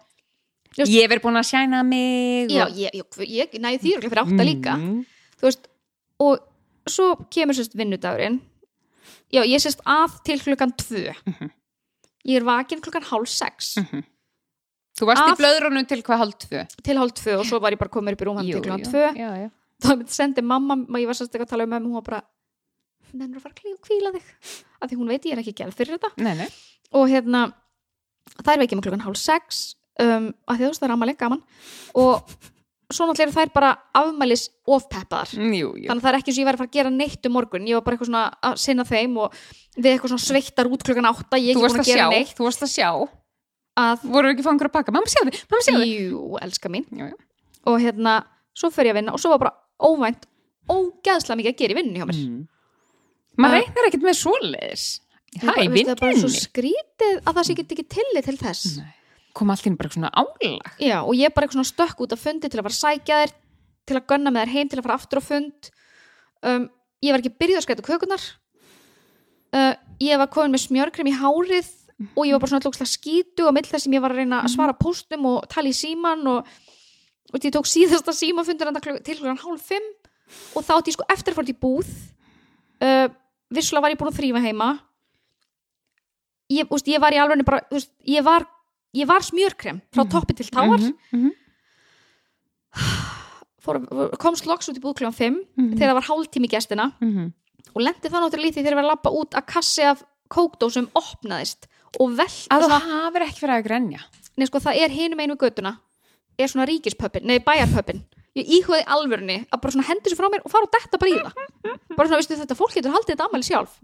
[0.79, 2.77] Just- ég verið búin að sjæna mig já, og...
[2.77, 5.05] ég, ég, ég næði því fyrir átta líka Mm.
[5.43, 5.69] veist,
[6.21, 6.39] og
[6.89, 8.41] svo kemur sérst vinnudagurinn
[9.33, 11.51] já, ég sérst að til klukkan tvö Mhm.
[12.29, 13.75] ég er vakin klukkan hálf sex
[14.99, 17.73] þú varst Af- í blöðrunum til hvað hálf tvö til hálf tvö og svo var
[17.73, 18.91] ég bara komin upp í rúm hann Jú, til klukkan jú.
[18.93, 19.51] tvö já, já.
[19.83, 22.23] þá sendi mamma, ég var sérst eitthvað að tala um mömmu hún var bara,
[23.15, 24.25] nennur að fara að kvíla þig
[24.83, 26.49] af því hún veit ég er ekki gerð fyrir þetta Nei, nei.
[26.93, 27.47] Og hérna
[28.45, 31.43] þær vekja mig klukkan hálf sex um, að því þú veist það er amaleg gaman.
[31.99, 32.33] Og
[32.89, 33.71] svo náttúrulega eru þær bara
[34.01, 35.89] afmælis ofpeppaðar Mm, jú, jú.
[35.91, 37.33] þannig að það er ekki eins og ég væri að fara að gera neitt um
[37.37, 37.67] morgun.
[37.69, 39.35] Ég var bara eitthvað svona að sinna þeim og
[39.77, 41.37] við eitthvað svona sveittar út klukkan átta.
[41.37, 42.35] Ég er ekki búin að að gera neitt.
[42.39, 42.89] þú varst að sjá.
[43.79, 45.85] Að, voru ekki fangur að baka mamma sjáðu, mamma sjáðu.
[45.87, 46.87] Jú, elska mín.
[46.91, 47.17] Já, já.
[47.69, 48.15] og hérna,
[48.57, 50.25] svo fer ég að vinna og svo var bara óvænt,
[50.67, 52.19] ógeðslega mikið að gera í vinnunni hjá mér.
[52.25, 52.49] Mm.
[53.39, 54.87] maður Að- reiknar ekkert með svoleiðis.
[54.99, 58.79] Ég hæ, veistu, það er bara svo skrítið að það sé ekki tillit til þess.
[59.37, 60.73] Kom allt inn bara svona álag?
[60.81, 63.21] Já, og ég bara eitthvað svona stökk út af fundi til að fara að sækja
[63.23, 63.35] þér
[63.89, 65.71] til að gunna með þér heim til að fara aftur á fund.
[66.43, 66.69] Um,
[67.05, 68.25] ég var ekki byrjuð að skræta kökunar
[69.55, 71.71] uh, ég var komin með smjörkrem í hárið
[72.15, 74.43] og ég var bara svona alltaf skítu og mill þess sem ég var að reyna
[74.45, 76.51] að svara póstum og tala í síman og,
[77.33, 79.89] og ég tók síðasta símafundur til klukkan hálf fimm
[80.55, 81.89] og þá átti ég sko eftir að fara í búð.
[82.79, 83.07] Uh,
[83.51, 84.69] vissulega var ég búin að þrýfa heima
[86.51, 88.47] ég, úst, ég var í alveg bara, úst, ég var
[88.97, 91.31] ég var smjörkrem frá toppi til táar Mhm, mhm.
[93.65, 93.81] fór,
[94.21, 95.75] komst loks út í búð klukkan 5 Mhm.
[95.79, 97.33] þegar það var hálftími í gestina Mhm.
[97.75, 100.89] og lendi það náttúrulega því þegar ég var að lappa út að kassi af kókdósum
[100.95, 101.67] opnaðist
[102.01, 104.01] og velt að það hafir ekki verið að grenja
[104.37, 105.79] nei, sko, það er hinum einu við göttuna
[106.39, 108.03] er svona ríkispöppin, nei bæjarpöppin
[108.37, 111.11] ég íhugaði alvörunni að bara svona hendi sér frá mér og fara og detta bara
[111.11, 113.79] í það bara svona, veistu þetta, fólk getur haldið þetta ammæli sjálf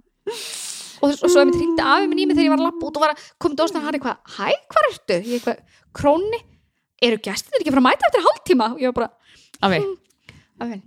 [1.05, 2.89] og, og svo ef mér tringdi afi minn í mig þegar ég var að lappa
[2.89, 5.19] út og var að koma dósna hann eitthvað, hæ, hvað ertu?
[5.21, 5.61] ég eitthvað,
[6.01, 6.41] krónni,
[7.05, 8.69] eru gestir ekki að fara að mæta eftir hálftíma?
[8.75, 9.11] Og ég var bara,
[9.65, 9.79] Afi,
[10.65, 10.79] afi.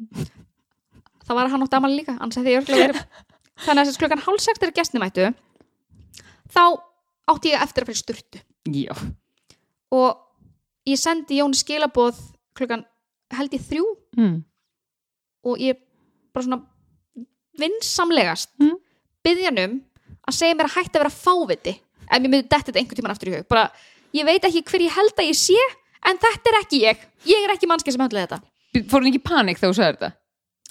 [1.28, 3.05] Það var að hann átti ammæli líka annars hefði ég örgulega verið
[3.65, 5.30] þannig að þess klukkan hálf sex þegar gestir mættu
[6.53, 6.61] þá
[7.34, 8.41] átti ég eftir að fyrir sturtu.
[8.72, 8.93] Já.
[9.91, 12.20] Og ég sendi Jóni skilaboð
[12.57, 12.86] klukkan
[13.36, 13.88] held ég þrjú.
[14.18, 14.38] Mm.
[15.47, 15.78] og ég
[16.34, 16.61] bara svona
[17.59, 18.78] vinsamlegast Mm.
[19.26, 19.76] byggðjan um
[20.28, 21.73] að segja mér að hætti að vera fáviti
[22.07, 23.47] ef mér myndi þetta einhvern tímann aftur í hug.
[23.51, 23.65] Bara,
[24.15, 25.57] ég veit ekki hver ég held að ég sé
[26.07, 28.88] en þetta er ekki ég, ég er ekki mannski sem höndlega þetta.
[28.91, 30.13] Fór hann ekki í panik þegar þú sagði þetta?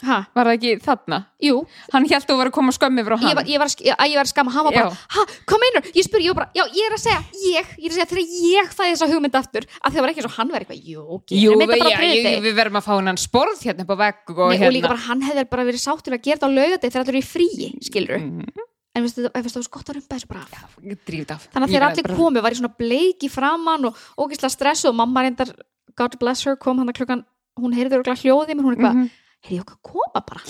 [0.05, 1.19] Ha, var það ekki þarna?
[1.41, 1.55] Jú,
[1.95, 4.11] hann held að þú var að koma skömmi frá hann ég var, ég var, að
[4.13, 6.51] ég var að skama hann var bara, ha, hvað meinar, ég spyr ég var bara,
[6.53, 9.39] já, ég er að segja, ég, ég er að segja þegar ég fæði þessa hugmynd
[9.41, 12.13] aftur, að það var ekki svo hann var eitthvað, jú, Jú, gerum þetta bara já,
[12.13, 14.69] ég, við verðum að fá hann sporð hérna upp á vegg og, Nei, hérna.
[14.69, 17.17] og líka bara hann hefði bara verið sáttur að gera þetta á laugadegi þegar allir
[17.17, 18.67] er í fríi, skilur Mhm.
[18.97, 20.45] En veistu, það það var skott að rumpa þessu bara.
[20.81, 24.89] Þannig að Ég þegar allir komu var ég svona bleik í framann og ógeðslega stressu
[24.91, 25.53] og mamma reyndar
[25.97, 27.25] God bless her kom hann að klukkan
[27.61, 29.05] hún heyrði örgulega hljóði mér hún eitthvað mm.
[29.05, 29.11] -hmm.
[29.47, 30.43] heyrði ég okkar koma bara.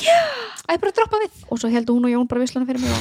[0.66, 1.42] Að ég bara droppa við.
[1.50, 3.00] Og svo heldur hún og Jón bara vislana fyrir mig og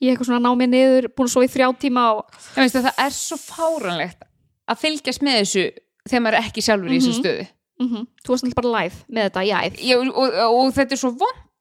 [0.00, 2.24] ég eitthvað svona ná mér niður búin að svo í þrjá tíma og
[2.56, 4.24] veistu, það er svo fáranlegt
[4.68, 5.64] að fylgjast með þessu
[6.08, 7.20] þegar maður er ekki sjálfur í þessu Mhm.
[7.22, 7.46] stöðu.
[7.80, 11.10] Mm þú varst náttúrulega bara live með þetta Já, og, og, og þetta er svo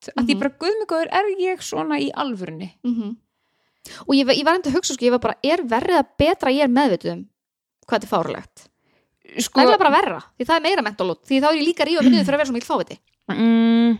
[0.09, 0.41] vond að því Mhm.
[0.43, 2.71] bara guðmigóður er ég svona í alvörunni.
[2.83, 3.15] Mm
[4.07, 6.51] og ég, ég var enda að hugsa sko, ég var bara, er verrið að betra
[6.55, 7.25] ég er meðvituð um
[7.83, 8.61] hvað þetta er fárlegt
[9.43, 11.83] sko, það er bara verra, því það er meira mentalút því þá er ég líka
[11.85, 12.97] mig niður fyrir að vera svo mikil fáviti.
[13.27, 13.97] Mm,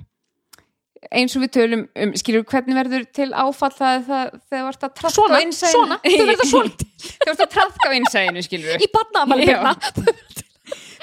[1.19, 4.07] eins og við tölum um, skilur, hvernig verður til áfall það,
[4.47, 6.71] þegar ert að trafka Svona, á innsæðinu svona, þú verður svona.
[7.03, 9.25] þegar ert að trafka á innsæðinu skilur í byrna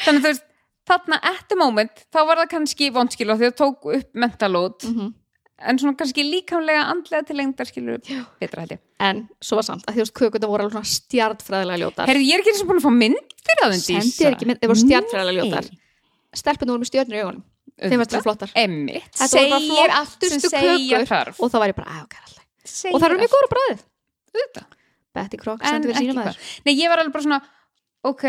[0.01, 0.47] þannig að þú veist
[0.91, 4.85] þarna at the moment, þá var það kannski vondskil og því það tók upp mentalót
[4.91, 5.15] Mhm.
[5.61, 7.99] en svona kannski líkamlega andlega til lengdar skilur
[8.41, 8.79] betra ég.
[8.99, 12.07] En svo var samt að að kökunda voru alveg svona stjartfræðilega ljótar.
[12.09, 14.47] Herri, ég er ekki eins og búin að fá myndir að þeim sendi þér ekki
[14.49, 15.71] mynd, þeir voru stjartfræðilega ljótar.
[16.41, 17.45] Stelpunum voru með stjörnur í augunum.
[17.81, 18.51] Þeim varst það flottar.
[18.55, 21.35] Þetta voru bara flottustu kökur.
[21.41, 23.51] og þá var ég bara, að ok, alltaf Segir og það eru mjög góður
[26.15, 26.37] maður hvað.
[26.67, 27.41] Nei, ég var alveg bara svona
[28.07, 28.25] ok,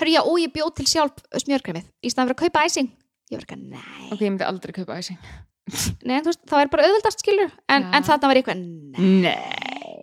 [0.00, 2.90] Herru, já, og ég bjóð til sjálf smjörkremið í staðan fyrir að kaupa æsing
[3.30, 5.20] ég var ekki, nei, ok, ég myndi aldrei kaupa æsing
[6.06, 7.92] nei, en þú veist, það er bara auðvöldast skilur en, Já.
[7.98, 8.66] en þarna var eitthvað,
[8.96, 9.30] nei,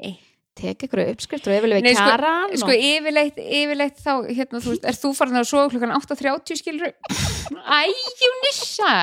[0.07, 0.13] Nei.
[0.57, 4.87] Tek ykkur uppskrift og yfirlega Nei, við sko- Sko, yfirleitt, yfirleitt þá, hérna, þú veist,
[4.89, 7.81] er þú farin að sofa klukkan 8.30 skilur Æ,
[8.23, 8.95] Júni sæ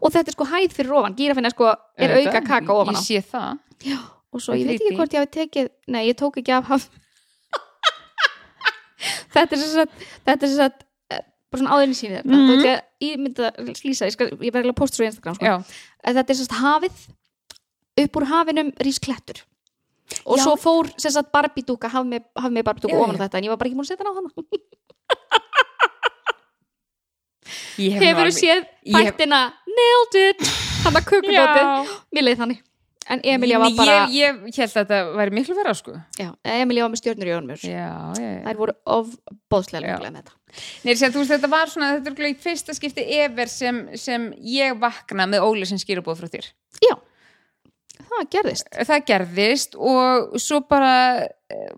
[0.00, 3.02] og þetta er sko hæð fyrir ofan, gírafinna sko er auka kaka ofan á.
[3.06, 3.60] Ég sé það.
[4.34, 6.88] Og svo ég veit ekki hvort ég hafi tekið nei, ég tók ekki af haf
[9.34, 9.92] þetta er sem sagt
[10.26, 12.40] þetta er sem sagt eh, bara svona áðurinn þetta Mhm.
[12.40, 12.80] mm -hmm.
[13.00, 13.52] ég myndi að
[13.84, 15.44] lýsa, ég, skal, ég verði að posta svo í Instagram sko.
[16.04, 16.96] Þetta er sem sagt hafið
[18.04, 19.42] upp úr hafinum rís klettur
[20.26, 20.42] og Já.
[20.44, 23.48] svo fór sem sagt barbidúka haf með, haf með barbidúka ofan á þetta en ég
[23.52, 24.30] var bara ekki múin að setja hana á hana
[28.00, 29.16] hefur alveg- séð ég hef-
[29.70, 30.40] nailed it
[30.84, 31.86] hann að kukudótið, Já.
[32.14, 32.58] mér leið þannig
[33.10, 36.86] en Emilia var bara Ég, ég held að þetta væri miklu vera, sko já, Emilia
[36.86, 37.90] var með stjörnur í öðrum Já,
[38.20, 39.90] já, þær voru ofbóðslega Já.
[39.90, 40.38] lengulega með þetta
[40.84, 44.30] Nei, sér, þú veist, þetta var svona, þetta er í fyrsta skipti ever sem, sem
[44.46, 46.48] ég vakna með Óli sem skýrabóð frá þér.
[46.82, 46.94] já,
[48.00, 50.96] það gerðist Það gerðist og svo bara
[51.52, 51.70] eh,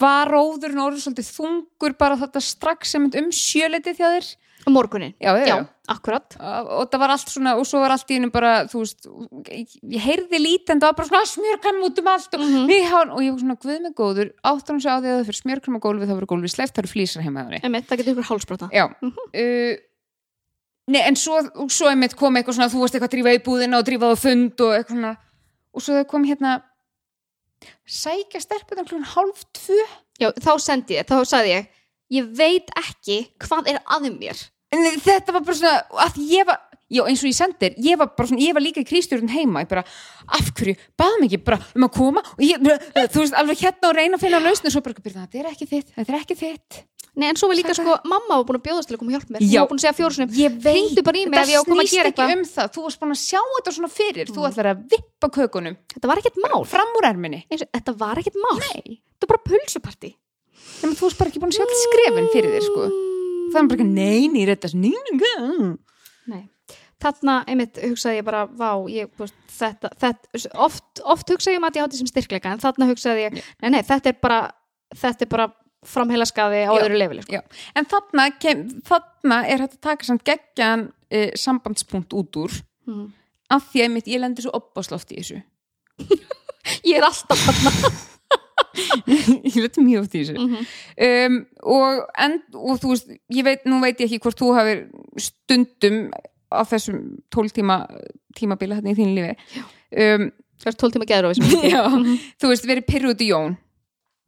[0.00, 4.30] var róðurinn orðið svolítið þungur bara þetta strax sem um sjöleiti þjá þér.
[4.64, 5.56] Á morgunin, Já, já, já,
[5.92, 6.36] akkurat.
[6.40, 9.08] Og það var allt svona, og svo var allt í hennu bara, þú veist,
[9.50, 13.14] ég heyrði lítið en það var bara svona smjörkram út um allt og, við hán,
[13.14, 15.40] og ég var svona, guð með góður, áttur hann sig á því að það fyrir
[15.42, 17.58] smjörkram á gólfið, það voru gólfið sleift, það eru flýsar heima þar.
[17.60, 18.86] Einmitt, það getur ykkur hálsbrota Já.
[19.04, 19.74] Uh,
[20.84, 21.38] Nei, en svo,
[21.72, 24.16] svo einmitt kom eitthvað svona þú varst eitthvað að drífa í búðina og drífa á
[24.20, 25.12] fund og eitthvað svona
[25.74, 26.58] og svo það kom hérna
[27.88, 28.42] sækja
[31.08, 31.70] þá þá ég
[32.12, 34.42] ég veit ekki hvað er að mér
[34.74, 35.74] en þetta var bara svona
[36.06, 36.60] að ég var,
[36.94, 39.70] já eins og ég sendir ég var svona, ég var líka í krístjórn heima ég
[39.70, 39.84] bara,
[40.28, 42.80] af hverju, baðum ekki bara um að koma og ég, bara,
[43.12, 45.52] þú veist, alveg hérna og reyna að finna lausn og svo bara, "Birna, þetta er
[45.52, 46.82] ekki þitt, þetta er ekki þitt.
[47.14, 49.10] Nei, en svo var líka Sagði- sko, mamma var búin að bjóðast til að koma
[49.12, 49.40] að hjálpa mér.
[49.46, 49.46] Já.
[49.46, 51.54] hún var búin að segja fjóru sinni ég veit, hringdu bara í mig ef ég
[51.54, 52.66] á að koma að gera ekki um það.
[52.74, 54.26] Þú varst búin að sjá þetta svona fyrir.
[54.34, 55.76] Þú ætlar að vippa kökunum.
[55.94, 56.64] Þetta var ekkert mál.
[56.66, 57.44] Fram úr erminni.
[57.48, 58.58] Eins, og- þetta var ekkert mál
[63.44, 65.32] Þetta það er bara ekki, nei, nei, þetta er nýninga
[66.32, 66.42] Nei.
[67.04, 69.10] þarna, einmitt, hugsaði ég bara vá, ég,
[69.58, 73.26] þetta, þetta oft, oft hugsaði ég um að ég átti sem styrkleika en þarna hugsaði
[73.26, 74.38] ég, nei, nei, þetta er bara
[74.94, 75.48] þetta er bara
[75.84, 76.80] framheila skaði á Já.
[76.86, 77.34] öðru leveli sko.
[77.36, 77.42] Já.
[77.76, 82.54] en þarna, kem, þarna er að taka samt geggjan uh, sambandspunkt út úr
[82.86, 83.12] Mhm.
[83.50, 85.38] af því að mitt, ég lendi svo oppásloft í þessu
[86.88, 87.92] ég er alltaf þarna
[89.48, 90.36] ég lendi mjög oft í þessu.
[90.38, 90.68] Mhm.
[91.08, 91.36] um,
[91.74, 94.84] og, en, og þú veist ég veit, nú veit ég ekki hvort þú hafir
[95.20, 96.00] stundum
[96.54, 97.02] á þessum
[97.34, 97.80] 12 tíma
[98.38, 99.36] tímabila hérna í þínu lífi.
[99.94, 100.28] Um,
[100.62, 101.32] það er 12 tíma geður á
[101.74, 101.82] já,
[102.40, 103.56] þú veist, verið pyrrút í Jón.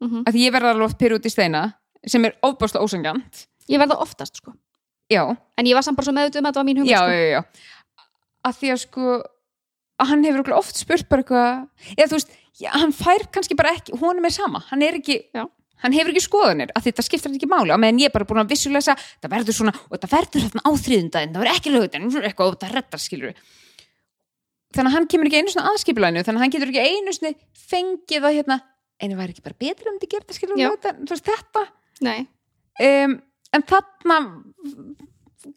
[0.04, 0.26] Mhm.
[0.28, 1.62] að því ég verða alveg oft pyrrút í Steina
[2.06, 4.52] sem er ofbáslega ósangjant ég verða oftast sko.
[5.10, 5.22] Já,
[5.56, 7.62] en ég var samt bara svo meðut um að þetta var mín hugmynd sko.
[8.46, 9.06] að því að sko
[9.96, 13.74] að hann hefur oft spurt bara eitthvað eða þú veist, já, hann fær kannski bara
[13.76, 15.44] ekki honum er sama, hann er ekki Já.
[15.84, 17.74] hann hefur ekki skoðanir, að þetta skiptir ekki máli.
[17.74, 20.64] Á meðan ég er bara búin að vissulega það verður svona og það verður þarna
[20.64, 23.36] á þriðundaginn það verður ekki lögutinn, eitthvað og það reddar skilur
[24.76, 27.34] þannig að hann kemur ekki einu svona aðskipulænu, þannig að hann getur ekki einu svona
[27.70, 28.58] fengið að hérna
[29.00, 30.60] einu væri ekki bara betur um þetta skilur
[31.12, 31.62] veist þetta?
[32.76, 33.16] Um,
[33.56, 34.18] en þarna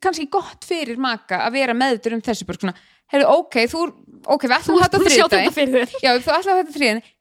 [0.04, 2.76] kannski gott fyrir maka að vera meðutur um þessu bara svona,
[3.12, 3.84] heyrðu, ok, þú
[4.26, 5.96] ok, við ætlum að fyrir þér.
[6.04, 7.16] Já, þú ætlum að hafa þetta þriðdægin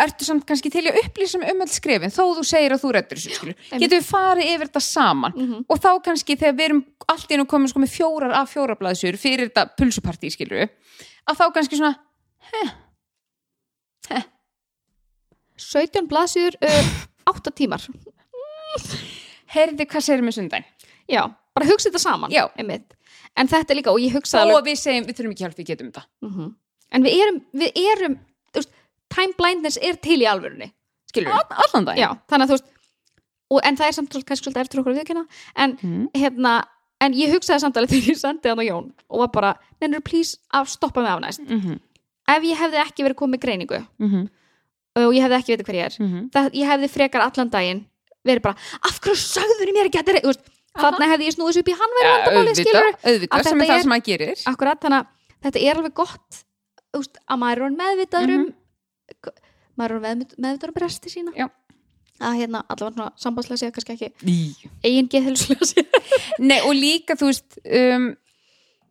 [0.00, 3.20] ertu samt kannski til að upplýsa um öll skrefin þó þú segir að þú reddur
[3.20, 5.34] þessu getum við farið yfir þetta saman?
[5.36, 5.64] Mhm.
[5.68, 6.80] og þá kannski þegar við erum
[7.12, 11.44] allt í einu komin sko með fjórar af fjórablaðsjur fyrir þetta pulsupartí skilur að þá
[11.52, 11.98] kannski svona
[15.56, 16.90] 17 blaðsjur, uh,
[17.30, 17.84] 8 tímar.
[19.54, 20.66] Heyrði hvað segir með sundaginn?
[21.10, 21.22] Já,
[21.54, 22.48] bara hugsa þetta saman Já.
[22.58, 22.96] einmitt.
[23.36, 25.56] En þetta er líka, og ég hugsa alveg að við segjum, við þurfum ekki hjálp,
[25.58, 26.54] við getum þetta Mhm.
[26.92, 28.18] en við erum, við erum
[28.54, 28.70] veist,
[29.10, 30.72] time blindness er til í alvörunni
[31.10, 32.70] skilur við, All- allan daginn já, þannig að þú veist
[33.50, 36.08] og, en það er samt svolítið- kannski svolítið eftir okkur að viðkynna en Mhm.
[36.14, 36.64] hérna
[37.00, 40.38] en ég hugsaði samtalið þegar ég sendið hann á Jón og var bara, nennur please
[40.54, 41.80] að stoppa mig af næst Mhm,
[42.28, 44.28] ef ég hefði ekki verið komið greiningu mhm,
[44.96, 46.30] og ég hefði ekki veitir hver ég er mhm.
[46.30, 47.84] það, ég hefði frekar allan daginn
[48.24, 50.34] verið bara, af hverju sagður mér ekki að þetta er
[50.80, 53.70] þannig hefði ég snúið þessu upp í hann verið vandamáli, skilur auðvitað, Að sem er
[53.70, 54.44] það sem maður gerir.
[54.50, 56.40] Akkurat, þannig að þetta er alveg gott
[56.94, 58.48] veist, að maður er meðvitaður um
[59.78, 61.34] maður er meðvitaður um bresti sína.
[61.36, 61.48] Já.
[62.22, 64.36] að hérna allavega sambandslega sé kannski ekki Í.
[64.84, 65.82] eigin geðhilslega sé
[66.38, 68.12] Nei, og líka, þú veist um,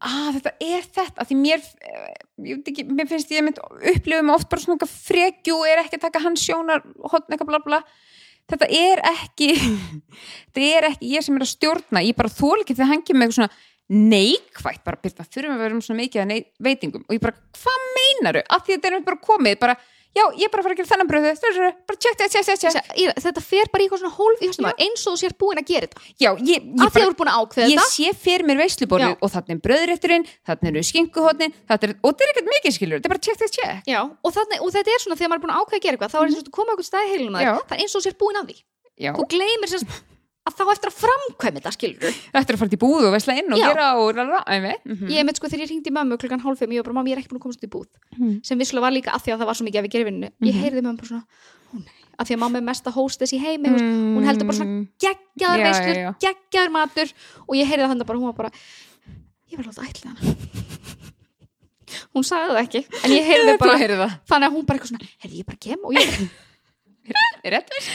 [0.03, 4.49] að þetta er þetta að því mér, eh, ekki, mér finnst ég mynd upplifum oft
[4.51, 7.81] bara svona frekju og er ekki að taka hans sjónar hotn eitthvað bla bla
[8.51, 9.51] þetta er ekki
[10.53, 13.29] þetta er ekki ég sem er að stjórna ég bara þól ekki þegar kemur með
[13.29, 13.53] eitthvað svona
[13.93, 17.83] neikvætt, bara byrta, þurfum að vera um svona mikið að veitingum og ég bara, hvað
[17.97, 18.43] meinaru?
[18.47, 19.75] Af því að þetta er bara komið, bara
[20.13, 21.31] já, ég er bara að fara að gera þennan bröðu,
[21.89, 25.21] bara tjekk, tjekk, tjekk, tjekk þetta fer bara í eitthvað svona hólf eins og þú
[25.21, 26.03] sér búin að gera þetta.
[26.21, 29.17] Já, ég, ég, bara, búin að ég sé fyrir mér veisluborðið Já.
[29.19, 33.01] og þarna er bröðrétturinn, þarna eru skinkuhotnin þarna er, og þetta er ekkert mikið skilur,
[33.01, 35.41] þetta er bara tjekk, tjekk, tjekk Já, og, þannig, og þetta er svona þegar maður
[35.41, 37.13] er búin að ákveða að gera eitthvað þá er eins og þú koma okkur stæði
[37.13, 38.57] heilum það er eins og þú sér búin að því.
[39.01, 40.12] Já, þú gleymir sérst
[40.43, 43.53] að þá eftir að framkvæmi þetta skilur er að fara til búð og veisla inn
[43.55, 43.67] og Já.
[43.69, 44.83] gera og einmitt.
[44.83, 47.09] Mm ég með sko þegar ég ringdi mömmu klukkan hálf fimm ég var bara, mamma
[47.09, 47.89] ég er ekki búin að komast út í búð.
[48.17, 48.43] Mhm.
[48.43, 50.29] sem vissulega var líka að því að það var svo mikið að við gerum vinnu
[50.43, 51.25] ég heyrði mömmu bara svona,
[51.71, 51.93] ó nei.
[52.13, 54.15] Að því að mamma er mesta hóstes í heimi mm.
[54.15, 56.11] hún heldur bara svona geggjaður Já, veislur, já, já.
[56.21, 57.07] geggjaður matur.
[57.47, 58.51] Og ég heyrði það þannig bara, hún var bara
[59.49, 60.21] ég verði alltaf ætla hana.
[62.13, 62.81] Hún sagði það ekki.
[63.01, 64.13] En ég heyrði bara, heyrði það.
[64.29, 66.05] þannig að hún bara eitthvað svona heyrði ég bara kem og ég
[67.73, 67.89] viss?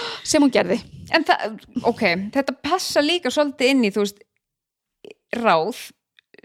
[0.24, 0.80] sem hún gerði.
[1.14, 1.56] En það,
[1.88, 4.22] ok, þetta passa líka svolítið inn í, þú veist
[5.40, 5.80] ráð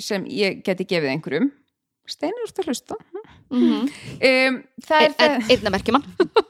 [0.01, 1.51] sem ég geti gefið einhverjum.
[2.09, 2.97] Steinur að hlusta.
[3.49, 3.87] Mm -hmm.
[4.29, 6.05] um, Það er það einna merkjumann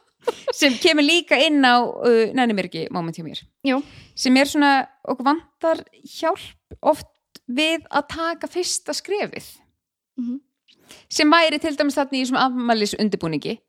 [0.60, 3.44] sem kemur líka inn á uh, ekki moment hjá mér.
[3.64, 3.84] Jú.
[4.16, 7.08] sem er svona, okkur vantar hjálp oft
[7.48, 9.46] við að taka fyrsta skrefið.
[10.18, 10.40] Mhm.
[11.10, 13.60] sem væri til dæmis þarna í afmælis undirbúningi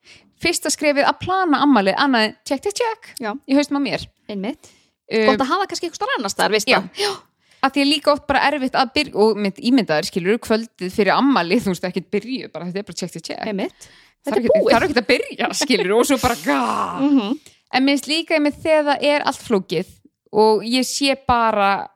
[0.42, 3.32] fyrsta skrefið að plana afmælið annað check, check Já.
[3.46, 4.04] í haustum á mér.
[4.28, 4.70] Einmitt,
[5.10, 6.80] um, gott að hafa kannski eitthvað annars þar, veist Já.
[6.82, 7.16] það.
[7.64, 11.14] Að því er líka oft bara erfitt að byrja og mynd ímyndaður skilur kvöldið fyrir
[11.16, 13.46] ammali þú veist ekki að byrja bara þetta er bara check, check, check.
[13.48, 13.88] Einmitt,
[14.26, 17.38] þetta er búið það er ekki að byrja skilur og svo bara mm -hmm.
[17.72, 19.88] en minnst líka með þegar það er allt flókið
[20.32, 21.88] og ég sé bara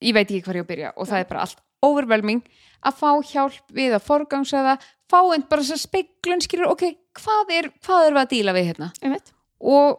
[0.00, 2.42] ég veit ekki hvað ég á að byrja og það er bara allt overwhelming
[2.86, 4.76] að fá hjálp við að forgangsæða
[5.08, 6.84] fá einn bara þess að speiklun skilur ok,
[7.18, 8.92] hvað er, hvað er við að díla við hérna?
[9.02, 9.34] Einmitt.
[9.58, 9.98] Og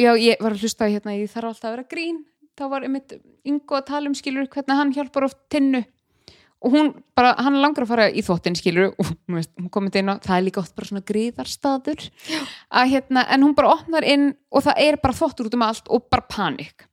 [0.00, 2.20] já, ég var að hlusta á hérna, ég þarf alltaf að vera grín.
[2.58, 3.16] Þá var einmitt
[3.46, 5.84] yngo að tala um skilur hvernig hann hjálpar oft tinnu.
[6.60, 10.12] Og hún bara, hann langar að fara í þvottin skilur og veist, hún komið inn
[10.12, 12.02] á það er líka oft bara svona gríðarstaður
[12.76, 15.88] að hérna, en hún bara opnar inn og það er bara þvottur út um allt
[15.88, 16.84] og bara panik.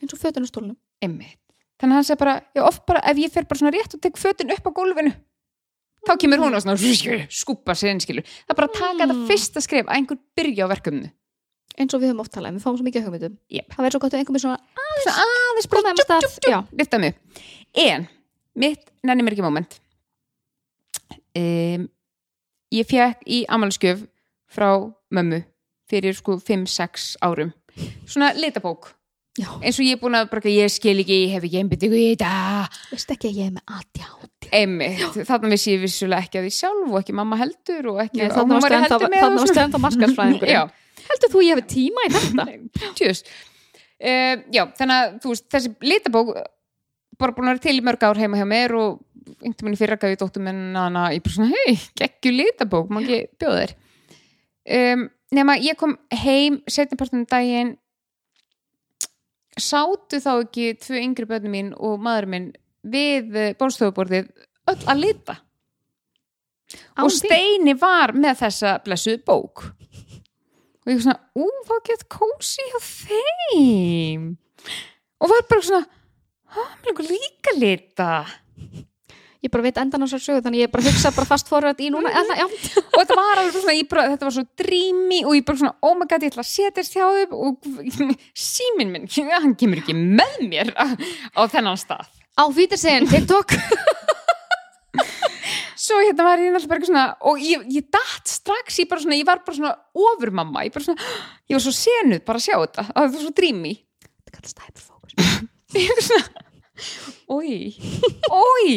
[0.00, 0.78] Eins og fötun á stólnum.
[1.02, 1.36] Einmitt,
[1.82, 4.02] þannig að hann segir bara já, oft bara, ef ég fer bara svona rétt og
[4.04, 5.12] tek fötin upp á gólfinu
[6.06, 8.26] þá kemur hún og svona skúpa sér inn skilur.
[8.46, 11.10] Það er bara að taka þetta fyrsta skref að einhver byrja á verkefnu
[11.80, 13.36] eins og við höfum oft talað, um, við fáum svo mikið hugmyndum.
[13.48, 13.68] Jep.
[13.72, 15.16] það verður svo gott að einhver með svona aðeins
[16.80, 17.16] lifta mig.
[17.80, 18.06] En
[18.60, 19.78] mitt nenni mér ekki moment.
[21.38, 21.86] Um,
[22.76, 24.04] ég fekk í amalskjöf
[24.52, 24.68] frá
[25.12, 25.40] mömmu
[25.88, 27.54] fyrir sko 5-6 árum.
[28.04, 28.92] Svona litabók
[29.40, 29.48] Já.
[29.64, 32.08] eins og ég er búin að bara, ég skil ekki, ég hef ekki einbyttingu í
[32.10, 32.32] þetta.
[32.90, 36.52] Veist ekki að ég er með ADHD einmitt, þarna vissi ég vissulega ekki að því
[36.58, 39.64] sjálf og ekki mamma heldur og ekki varstu væri ennþá- heldur með varstu svona.
[39.64, 40.52] ennþá markaðsfræðingurinn.
[40.52, 42.46] Já, heldur þú ég hefði tíma í þetta?
[42.98, 46.32] Tjús uh, já, þannig að þú veist, þessi litabók
[47.22, 49.00] bara búin að vera til í mörg ár heima hjá mér og
[49.42, 53.22] einhvern veginn gaf ég dóttum minn hana, ég bara svona, hei, geggju litabók má ekki
[53.40, 53.74] bjóða þér?
[54.76, 57.76] Um, nema ég kom heim setnipartum daginn
[59.60, 62.50] sátu þá ekki tvö yngri börnum mín og maður minn
[62.82, 64.30] við bólstofuborðið
[64.72, 65.38] öll að lita.
[66.96, 67.12] Án og?
[67.12, 69.66] Steini var með þessa blessuð bók.
[70.82, 74.30] Og ég var svona, ú, hvað gett kósi hjá þeim?
[75.22, 75.86] Og var bara svona
[76.52, 78.08] "Ha, mér langar líka lita
[79.42, 81.90] ég bara veit endan á svo sögu þannig ég bara hugsa bara fast forrætt í
[81.90, 82.46] núna eða, já.
[82.94, 85.96] og þetta var alveg svona, bara, þetta var svo dreamy og ég bara svona, oh
[85.98, 87.70] my god, ég ætla að setjast hjá þeim og
[88.48, 89.08] síminn minn
[89.42, 92.06] hann kemur ekki með mér á, þennan stað.
[92.38, 93.52] Á Vítersegin, TikTok.
[95.82, 99.18] Svo hérna var ég náttúrulega bara eitthvað svona og ég, ég datt strax, ég svona
[99.18, 99.72] ég var bara svona
[100.12, 101.02] ofurmamma, ég bara svona
[101.50, 103.74] ég var svo senuð bara að sjá þetta, að þetta var svo dreamy.
[104.06, 105.34] Þetta kallast hyperfocus.
[105.82, 106.50] Ég var svona
[107.38, 107.74] oi,
[108.30, 108.72] oi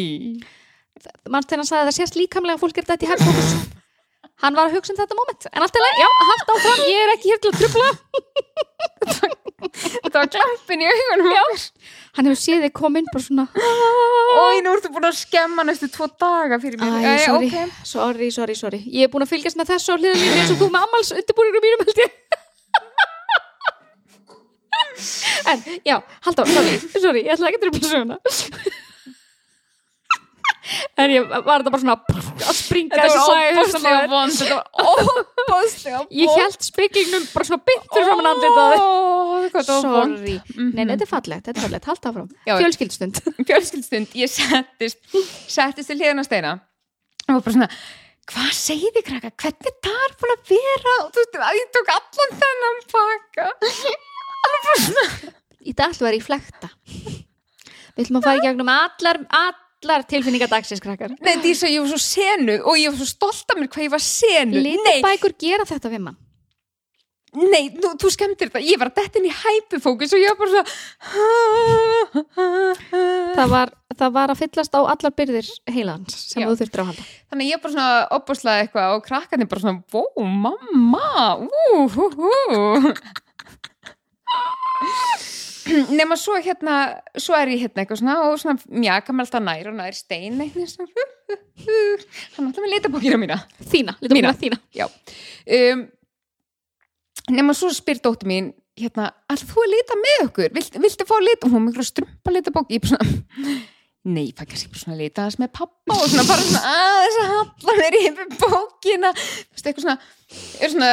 [1.29, 3.55] mann þegar hann sagði að það sést líkamlega fólk er þetta í hyperfocus
[4.43, 5.47] hann var að hugsa um þetta moment.
[5.51, 7.89] En allt er leið, já, haft áfram, ég er ekki hér til að trubla
[10.05, 11.29] þetta var klappin í augunum
[12.15, 13.45] hann hefur séð þig komin bara svona.
[13.55, 16.95] Oi, nú ertu búin að skemma næstu tvo daga fyrir mér.
[17.01, 17.73] Æ, sorry, ok.
[17.83, 18.79] sorry, sorry, sorry.
[18.87, 21.65] Ég er búin að fylgjast með þessu á hliðinni eins og þú með ammals undirbúningur
[21.65, 22.15] mínum held ég
[25.51, 28.17] En, já, halda á, sorry, sorry, ég ætla ekki að trufla söguna.
[30.97, 34.37] En ég var þetta bara svona að springa Þetta var svæði óbúslega vond.
[34.39, 36.13] Þetta var óbúslega vond.
[36.17, 38.77] Ég held speklingnum bara svona bytt fyrir framan andlitaði
[39.65, 40.71] sorry, Mhm.
[40.73, 42.31] nei, þetta er fallegt, þetta er fallegt, halda áfram.
[42.49, 44.97] Fjölskyldstund fjölskyldstund, ég settist
[45.53, 46.55] settist til hliðina á steina
[47.27, 47.69] og var bara svona,
[48.33, 49.31] hvað segið þið krakka?
[49.45, 50.95] Hvernig er það er búin að vera?
[51.03, 53.47] Og þú veist, að ég tók allan þennan pakka
[54.45, 55.05] alveg bara svona.
[55.65, 56.69] Í flekta.
[57.95, 61.15] Við ætlum að fara í gegnum allar, allar tilfinningar dagsins krakkar.
[61.23, 63.95] Nei, Dísa, ég var svo senu og ég var svo stolt af mér hvað ég
[63.95, 64.59] var senu.
[64.59, 66.19] Nei, litabækur gera þetta við mann.
[67.35, 68.63] Nei, þú, þú skemmtir þetta.
[68.63, 70.61] Ég var að detta inn í hæpufókus og ég var bara svo
[73.35, 76.47] það var, það var að fyllast á allar byrðir heilans sem Já.
[76.47, 77.07] þú þurftir að halda.
[77.31, 81.09] Þannig ég bara svona opbúslega eitthvað og krakkarnir bara svona, vó, mamma
[81.43, 81.47] ú,
[85.97, 86.75] Nefna svo hérna
[87.17, 90.37] svo er ég hérna eitthvað svona og svona mjaka með alltaf nær og nær stein
[90.43, 91.07] eitthvað svona.
[92.35, 93.39] Hann alltaf með litabókina mína.
[93.71, 94.89] Þína, litabækina þína.
[95.57, 95.87] Um,
[97.33, 100.51] Nefna svo spyr dóttir mín hérna, alltaf þú að lita með okkur?
[100.53, 103.55] Vilt, viltu fá lit og hún miklu strumpa litabók ég bara svona
[104.05, 107.75] Nei, það kannski bara svona aðeins með pappa og svona bara svona aðeins að halla
[107.79, 109.11] mér yfir bókina.
[109.17, 109.97] Þú veist, eitthvað svona
[110.61, 110.91] er svona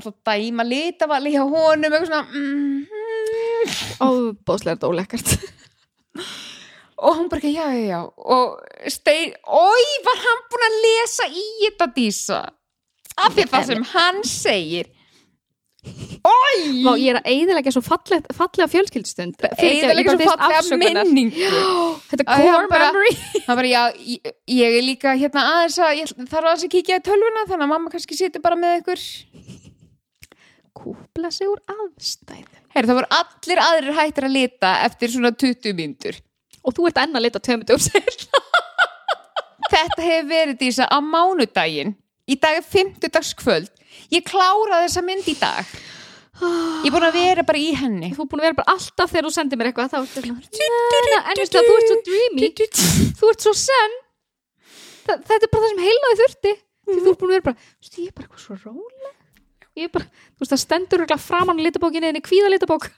[0.00, 3.76] alltaf að dæma litavali hjá honum eitthvað svona mm, mm.
[4.08, 5.36] óbóðslega er þetta ólekkart
[7.02, 8.00] og hún bara ekki, já, já, já.
[8.36, 12.42] Og stein, oi, var hann búinn að lesa í þetta dísa?
[13.22, 14.90] Af því það sem hann segir
[15.82, 21.48] oi Vá, ég er að eiðilega svo falleg, fallega fjölskyldstund eða svo fallega minningu.
[22.12, 23.14] Þetta Að core hann bara- memory.
[23.48, 27.04] bara, já, ég, ég er líka hérna aðeins að, ég þarf aðeins að kíkja í
[27.08, 29.04] tölvuna þannig að mamma kannski situr bara með ykkur.
[30.82, 35.74] Kúpla sig úr aðstæð Heyr, það voru allir aðrir hættir að lita eftir svona 20
[35.76, 36.16] mínútur.
[36.62, 38.06] Og þú ert enn að lita tveimur dögur sér
[39.72, 41.94] þetta hefur verið dísa á mánudaginn.
[42.28, 43.70] Í dag er fimmtudagskvöld
[44.12, 45.72] ég kláraði þessa mynd í dag.
[46.42, 48.10] Ég er búin að vera bara í henni.
[48.16, 50.40] Þú er búin að vera bara alltaf þegar þú sendir mér eitthvað þá ertu svona,
[50.42, 52.40] "Na, na," en veistu að þú ert svo dreamy.
[53.20, 53.98] þú ert svo senn
[55.02, 56.52] Þa, þetta er bara það sem heilnaði þurfti.
[56.86, 59.14] Því þú ert búin að vera bara, veistu, ég er bara eitthvað svo róleg.
[59.76, 62.90] Ég er bara, þú veist það stendur örugglega framan í litabókinni en í kvíða litabók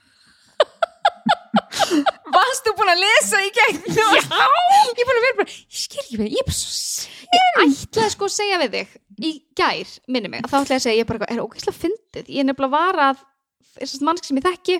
[2.35, 3.79] varstu búin að lesa í gegn?
[3.95, 4.07] Já.
[4.15, 7.11] Ég er búin að vera bara, ég skil ekki með ég er bara svo sen
[7.35, 8.89] ég ætlaði sko að segja við þig
[9.25, 12.29] í gær, minni mig, að þá ætlaði að segja ég er bara, er ógeðslega fyndið.
[12.35, 13.23] Ég er nefnilega var að
[13.79, 14.77] þessast mannsk sem ég þekki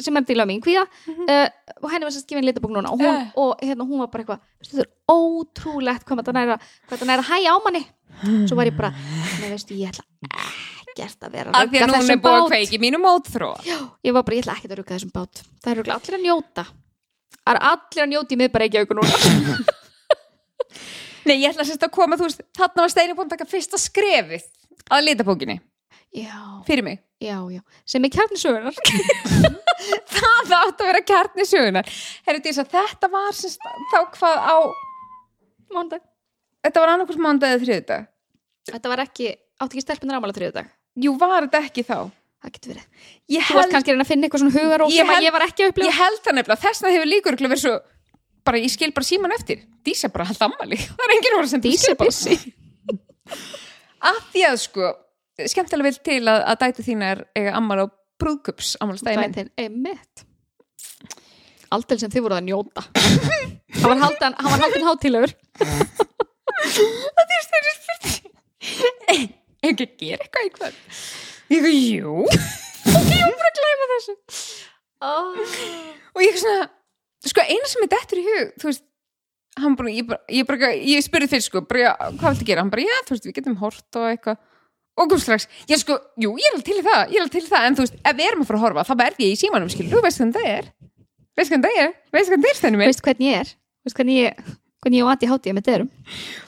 [0.00, 1.48] sem er díla mín kvíða uh,
[1.82, 2.92] og henni var sérst gefin litabók núna.
[2.94, 3.32] Og hún, Eh.
[3.36, 7.26] og, hérna, hún var bara eitthvað þetta er ótrúlegt hvað þetta næra hvað þetta næra
[7.28, 7.82] hæja á manni
[8.48, 8.90] svo var ég bara,
[9.42, 10.04] nei veistu, ég ætla
[11.06, 12.50] ekkert að vera af því að rugga núna er þessum búin að bát.
[12.52, 15.42] kveiki mínu mótþró ég var bara, ég ætla ekkert að rugga þessum bát.
[15.64, 16.64] Það eru allir að njóta.
[17.40, 19.14] Það eru allir að njóta í miðbæra ekki auku núna.
[21.28, 23.76] Nei, ég ætla sérst að koma, þú veist, þarna var Steini búin að taka fyrsta
[23.80, 24.44] skrefið
[24.90, 25.58] að litabókinni
[26.16, 26.32] já,
[26.66, 26.98] fyrir mig.
[27.20, 28.76] Já, já, sem er kjarni sögunar
[30.16, 31.90] það átt að vera kjarni sögunar
[32.24, 33.60] Herru þetta var semst,
[33.92, 34.56] þá hvað á
[35.70, 36.00] Mándag.
[36.64, 38.08] þetta var annarkvæmst mánudag eða þriðudag
[38.72, 39.28] þetta var ekki,
[39.60, 41.98] átti ekki stelpunar ámála þriðu dag jú, var þetta ekki þá?
[42.40, 42.86] Það getur verið.
[43.30, 45.32] Ég Þú varst held, kannski að finna eitthvað svona hugarók Ég sem að held- ég
[45.36, 45.88] var ekki að upplifa.
[45.90, 46.62] ég held það nefnilega.
[46.64, 47.74] Þessna hefur líkur verið svo
[48.48, 49.58] bara ég skil bara síman eftir.
[49.84, 52.08] Dísa bara hald ammali, það er enginn að senda Dísa skilaboð.
[52.08, 52.34] pissi
[54.00, 54.84] að því að sko,
[55.52, 57.86] skemmtilega vil til að, að dætu þín er eiga ammali á
[58.20, 60.16] brúðkups ammálstæðin Dætin, einmitt.
[61.70, 62.82] Aldrei sem þið voruð að njóta.
[62.90, 65.30] Hann var haldin, hann var haldin hátilegur
[69.64, 70.82] ekki að gera eitthvað í kvöld.
[71.50, 72.14] Ég go, jú.
[72.90, 74.14] Ég var bara að gleyma þessu.
[76.14, 76.68] Og ég svona
[77.30, 78.86] sko eina sem er dettur í hug þú veist
[79.60, 82.62] hann bara, ég, bara, ég, bara, ég spurði fyrst sko, bara, hvað viltu gera?
[82.62, 84.38] Hann bara, já, þú veist, við getum hort og eitthvað.
[85.00, 87.44] Og kom strax, ég sko, jú, ég er alveg til það ég er alveg til
[87.48, 89.38] það, en þú veist, ef við erum að fara að horfa þá verð ég í
[89.40, 90.70] símanum, skil, þú veist hvernig það er.
[91.40, 92.80] Veist hvernig það er, veist hvernig það er.
[92.86, 93.52] Veist hvernig ég er.
[93.84, 94.42] Veist hvernig ég
[94.80, 95.88] hvernig ég og Adi hátíð með dyrum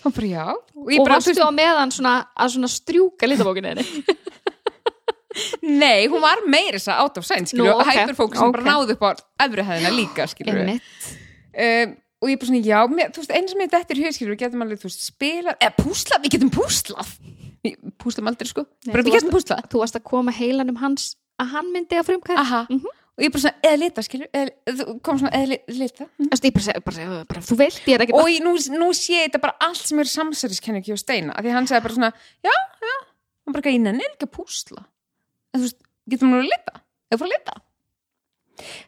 [0.03, 3.87] og bara, já, og Og ég varstu á meðan svona að svona strjúka litabókinu henni?
[5.83, 8.55] Nei, hún var meira þess að out of sign, skilju, Nú, og ok, hyperfókus sem
[8.55, 9.11] bara náði upp á
[9.47, 14.05] efrihæðina líka, um, og ég bara svona, já, þú veist, eins sem ég dettur í
[14.07, 17.15] hugskilur, við getum alveg, veist, spilað eða púslað, við getum púslað.
[17.63, 19.65] Við púslum aldrei, sko, Nei, bara þú við getum púslað.
[19.73, 21.09] Þú varst að koma heilanum hans
[21.41, 22.63] að hann myndi að frumkæða aha,
[23.13, 26.07] og ég bara svona, eða lita, skilur eða, kom svona, eða li- lita.
[26.19, 28.45] Þú veist, ég bara segi, bara, segi, bara, þú vilt, ég er ekki og ég,
[28.45, 31.85] nú, nú sé þetta bara allt sem er samsæriskenningi hjá Steina, af því hann sagði
[31.89, 32.13] bara svona
[32.47, 32.55] já,
[32.89, 32.95] já,
[33.45, 34.87] hann bara, ég nenni ekki að púsla.
[35.53, 35.83] En þú veist,
[36.15, 36.81] getum nú að lita?
[37.13, 37.59] Eða fór að lita?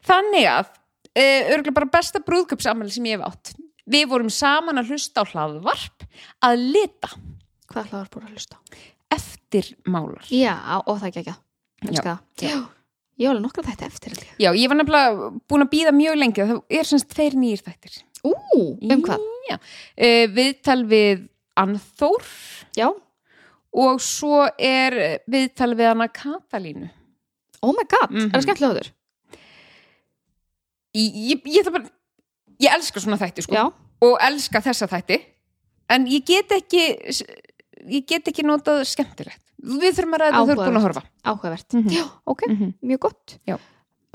[0.09, 3.53] Þannig að uh, örgulega bara besta brúðköpsamæli sem ég hef átt.
[3.85, 6.05] Við vorum saman að hlusta á hlaðvarp
[6.49, 7.11] að lita.
[7.69, 8.61] Hvað hlaðar búin að hlusta á?
[9.15, 10.25] eftirmálar.
[10.33, 11.35] Já, og það ekki ekki
[11.93, 12.55] Já, já.
[13.15, 14.27] Ég var alveg nokkra þetta eftir ég.
[14.43, 17.95] Já, ég var nefnilega búin að býða mjög lengi það er semst tveir nýjir þættir.
[18.25, 18.33] Ú,
[18.91, 19.23] um hvað?
[19.49, 21.23] Já, uh, viðtal við
[21.55, 22.25] Anþór.
[22.75, 22.89] Já,
[23.75, 24.97] og svo er
[25.31, 26.89] viðtal við hana Katalínu.
[27.63, 28.25] Oh my god, Mhm.
[28.33, 28.91] er það skemmtilega hóður?
[30.95, 31.89] ég, ég, ég, bara,
[32.61, 33.55] ég elska svona þætti sko.
[33.55, 33.65] Já,
[34.05, 35.21] og elska þessa þætti.
[35.89, 36.83] En ég get ekki
[37.85, 41.03] ég get ekki notað skemmtilegt við þurfum að ræða það þau eru búin að horfa
[41.31, 41.89] áhugavert Mhm.
[41.95, 42.73] Já, ok, Mhm.
[42.83, 43.57] mjög gott Já.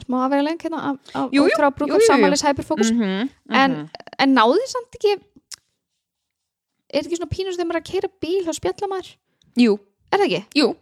[0.00, 2.06] Smá að vera lengi hérna af, af Jú, jú, frá jú, brúkum jú, jú.
[2.08, 3.28] samanleis hyperfókus -hmm.
[3.50, 5.16] En- En náði samt ekki
[6.92, 9.10] Er ekki svona pínus þegar maður er að keira bíl og spjalla maður?
[9.56, 9.78] jú,
[10.12, 10.44] Er það ekki?
[10.56, 10.76] jú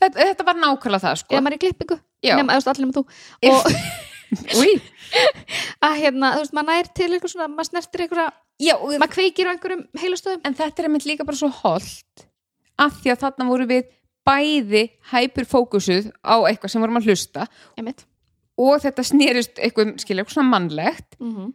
[0.00, 2.00] þetta, þetta var nákvæmlega það sko Eða maður er í klippingu?
[2.24, 3.04] Nefn, eða allir nema þú
[3.46, 3.64] Og
[5.86, 8.32] að hérna, þú veist, maður nær til eitthvað svona maður snertir eitthvað,
[8.74, 12.26] og, maður kveikir á einhverjum heilastöðum en þetta er einmitt líka bara svo holdt
[12.78, 13.84] af því að þarna voru við
[14.26, 14.82] bæði
[15.12, 17.46] hyperfókusuð á eitthvað sem vorum að hlusta
[17.78, 18.04] Einmitt.
[18.58, 21.16] og þetta snerist eitthvað, skilja, eitthvað svona mannlegt.
[21.20, 21.54] Mm -hmm.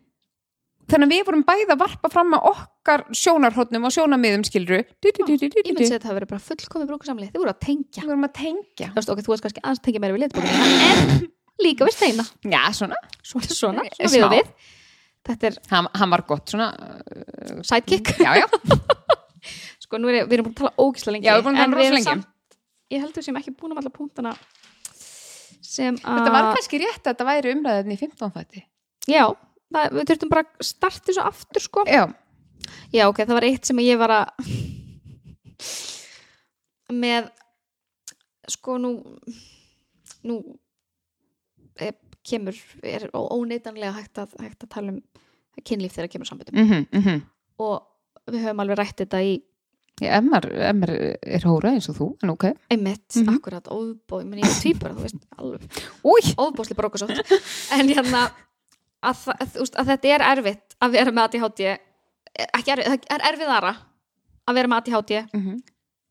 [0.92, 5.22] þannig að við vorum bæði að varpa fram að okkar sjónarhóttnum og sjónarmiðum skilru Ég
[5.28, 8.04] myndi að það hafi verið bara fullkomið brúkusamlið Þið voru að tengja.
[8.04, 8.88] Að tengja.
[8.92, 11.32] Þú veist, ok, þú veist kannski aðeins tengja meira við litbókina
[11.62, 12.26] En líka við steina.
[12.44, 14.48] Já, svona, Svona, svona, svona við og við.
[15.28, 18.16] Þetta er hann, hann var gott svona uh, sidekick.
[18.18, 18.48] Já, já,
[19.84, 21.86] Sko, er, við erum búin að tala ógislega lengi Já, við erum búin að tala
[21.86, 22.26] erum lengi.
[22.92, 24.36] Ég heldur sem ekki búin um alla punktana
[25.62, 28.66] sem að þetta var kannski rétt að þetta væri umræðinni í 15 þætti.
[29.08, 29.24] Já,
[29.72, 31.86] það, við þurftum bara að starta þessu aftur sko.
[31.88, 32.04] Já,
[32.92, 34.50] Já, ok, það var eitt sem ég var að
[36.92, 37.30] með
[38.52, 38.92] sko nú
[40.28, 40.38] nú
[41.80, 41.96] er,
[42.28, 45.00] kemur, er óneitanlega hægt að, hægt að tala um
[45.66, 46.60] kynlíf þegar kemur samböndum.
[46.60, 47.24] Mhm, mhm.
[47.62, 49.38] Og við höfum alveg rætt þetta í
[50.00, 50.54] Maður
[51.22, 52.46] er hóra eins og þú, en ok.
[52.72, 53.36] einmitt, Mhm.
[53.36, 55.62] akkurat, óbóð menn ég er tvíbara, þú veist, alveg
[56.04, 57.22] Új, óbóðsli brókasótt
[57.72, 58.32] en hérna
[59.04, 59.16] að,
[59.54, 61.78] þú veist, að þetta er erfitt að vera með ADHD
[62.56, 63.76] ekki erfitt, það er erfiðara
[64.48, 65.62] að vera með ADHD Mhm.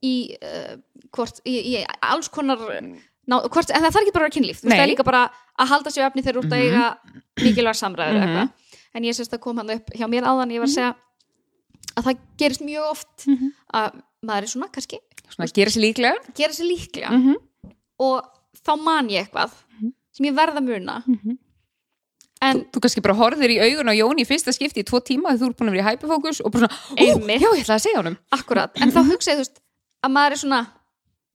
[0.04, 0.76] í, uh,
[1.12, 2.58] hvort, í, í alls konar
[3.26, 5.04] ná, hvort, en það þarf ekki bara að vera kynlíf þú veist, það er líka
[5.04, 6.62] bara að halda sér efni þegar ert að Mhm.
[6.62, 6.98] eiga
[7.42, 8.52] mikilvæg samræður Mhm.
[8.94, 10.94] en ég sérst að kom hann upp hjá mér áðan ég var að segja
[11.96, 13.52] að það gerist mjög oft Mhm.
[13.74, 14.98] að maður er svona kannski
[15.30, 16.16] svona gera sér líklega.
[16.34, 17.34] gera sér líklega Mhm.
[18.00, 18.24] og
[18.66, 19.50] þá man ég eitthvað
[20.12, 21.38] sem ég verð að muna Mhm.
[22.42, 25.32] en Þú kannski bara horfðir í augun á Jón í fyrsta skipti í tvo tíma
[25.34, 27.40] þegar þú ert búin að vera í hyperfókus og bara svona, Einmitt.
[27.40, 28.16] já, ég ætlaði að segja honum.
[28.32, 29.60] akkurat, en þá hugsa ég þú veist
[30.04, 30.66] að maður er svona,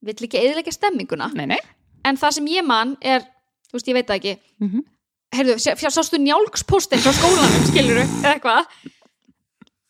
[0.01, 1.59] vill ekki eðilegja stemminguna Nei, nei.
[2.05, 4.79] en það sem ég man er, þú veist, ég veit það ekki Mhm.
[5.35, 8.65] heyrðu, sé- fjá- sástu njálkspóstinn frá skólanum, skilur eða eitthvað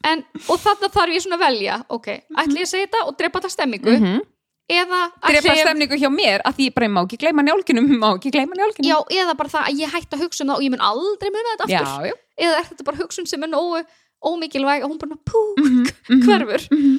[0.05, 2.07] en, og þarna þarf ég svona að velja ok,
[2.37, 4.21] ætli ég að segja þetta og drepa þetta stemmingu Mhm.
[4.69, 7.89] eða ætli Drepa ég, stemningu hjá mér að því ég bara má ekki gleyma njálkinum,
[8.01, 8.89] má ekki gleyma njálkinum.
[8.89, 11.29] já, eða bara það að ég hætti að hugsa um það og ég mun aldrei
[11.35, 12.15] muna þetta aftur já.
[12.45, 13.83] eða er þetta bara hugsun sem er nógu
[14.25, 16.95] ómikilvæg og hún bara pú, Mhm, mhm, hverfur mhm.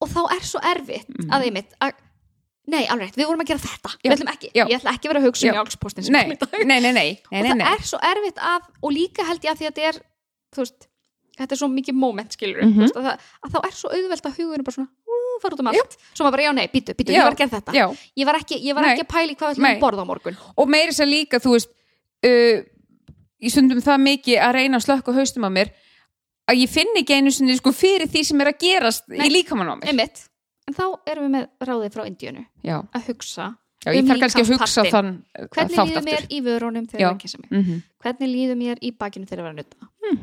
[0.00, 1.30] og þá er svo erfitt Mhm.
[1.30, 1.92] að einmitt að
[2.64, 3.98] Nei, alveg rétt, við vorum að gera þetta Já.
[4.06, 4.48] Við ætlum ekki.
[4.54, 5.58] Ég ætla ekki að vera að hugsa um Já.
[5.58, 6.26] jálkspóstin sem Nei,
[6.64, 9.66] nei, nei, nei, og það er svo erfitt að og líka held ég að því
[9.66, 9.96] að þetta er
[10.54, 10.86] þú veist,
[11.42, 12.80] þetta er svo mikið moment skilur Mhm.
[12.86, 15.70] veist, að, að þá er svo auðvelt að hugurinn bara svona ú, fara út um
[15.72, 17.72] allt, svo maður bara já nei, býtu, býtu, ég var að gera þetta.
[17.76, 17.86] Já,
[18.16, 20.36] ég var ekki, ég var ekki að pæli hvað við ætlum að borða á morgun.
[20.56, 21.70] Og meiri sér líka, þú veist,
[22.24, 22.58] uh,
[23.42, 25.70] ég stundum það mikið að reyna að slökka haustum á mér
[26.50, 29.26] að ég finn ekki einu sinni sko fyrir því sem er að gerast Nei.
[29.26, 29.88] í líkamann á mér.
[29.90, 30.28] einmitt,
[30.68, 33.48] en þá erum við með ráðið frá Indíunu Já, að hugsa
[33.82, 37.02] já ég Um þarf kannski að hugsa þann uh, hvernig líður mér í vörunum þegar
[37.12, 37.50] ég kissa mig?
[37.50, 37.82] Mm -hmm.
[38.04, 40.18] hvernig líður mér í bakinu þegar ég var að nutta Hmm.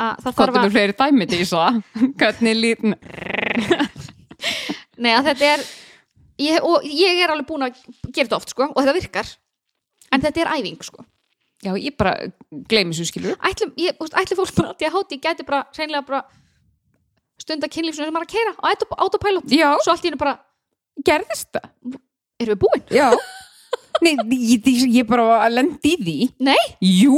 [0.00, 1.80] Að það þarf að við fleiri dæmi til þess að
[2.20, 2.94] hvernig líður
[5.00, 5.62] Nei, að þetta er
[6.40, 7.78] ég, og ég er alveg búin að
[8.12, 9.30] gera þetta oft sko, og þetta virkar.
[10.12, 11.04] En þetta er æfing sko.
[11.64, 12.14] Já, ég bara
[12.72, 15.60] gleymi svo skilur ætlum, ég, þú veist, ætlum fólk bara að ég háti gæti bara
[15.76, 16.20] hreinlega bara
[17.40, 19.44] stunda kynlífsinu sem maður er að keira á auto- autopilot.
[19.52, 20.34] Já, svo allt í hennu bara,
[21.04, 21.68] gerðist það?
[22.40, 22.86] Erum við búin?
[22.96, 23.10] Já
[24.04, 26.16] Nei, ég, ég, bara að lendi í því.
[26.46, 27.16] Nei, Jú.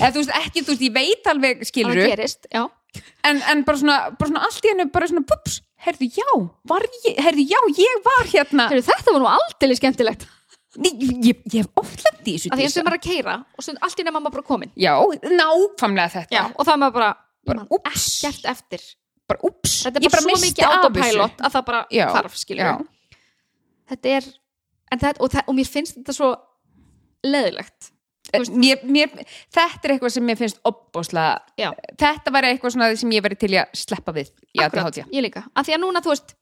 [0.00, 2.62] Eða þú veist ekki, þú veist, ég veit alveg skilur það gerist já.
[3.24, 6.26] en, en bara, svona, bara svona allt í hennu bara svona pups, herðu já
[6.70, 8.68] var ég, herðu já, ég var hérna.
[8.72, 10.26] Heru, þetta var nú aldrei skemmtilegt.
[10.74, 13.34] Nei, ég, ég hef oft lendi í þessu að því að sem er að keira
[13.54, 14.72] og stund allt í hennu mamma bara komin.
[14.74, 16.34] Já, nákvæmlega þetta.
[16.34, 17.10] Já, og það maður bara,
[17.44, 18.06] Bara, úps.
[18.24, 18.82] ekkert eftir.
[19.30, 20.88] Bara ups, þetta er ég bara, svo missti mikið af þessu.
[20.88, 22.72] autopilot að það bara Já, hvarf skilur já.
[23.92, 24.26] þetta er
[25.02, 26.30] það, og, það, og mér finnst þetta svo
[27.24, 27.90] leðilegt
[28.50, 29.12] mér, mér,
[29.52, 31.68] þetta er eitthvað sem mér finnst opbóslega,
[32.00, 35.68] þetta væri eitthvað sem ég væri til að sleppa við í Akkurat, ég líka, af
[35.68, 36.34] því að núna þú veist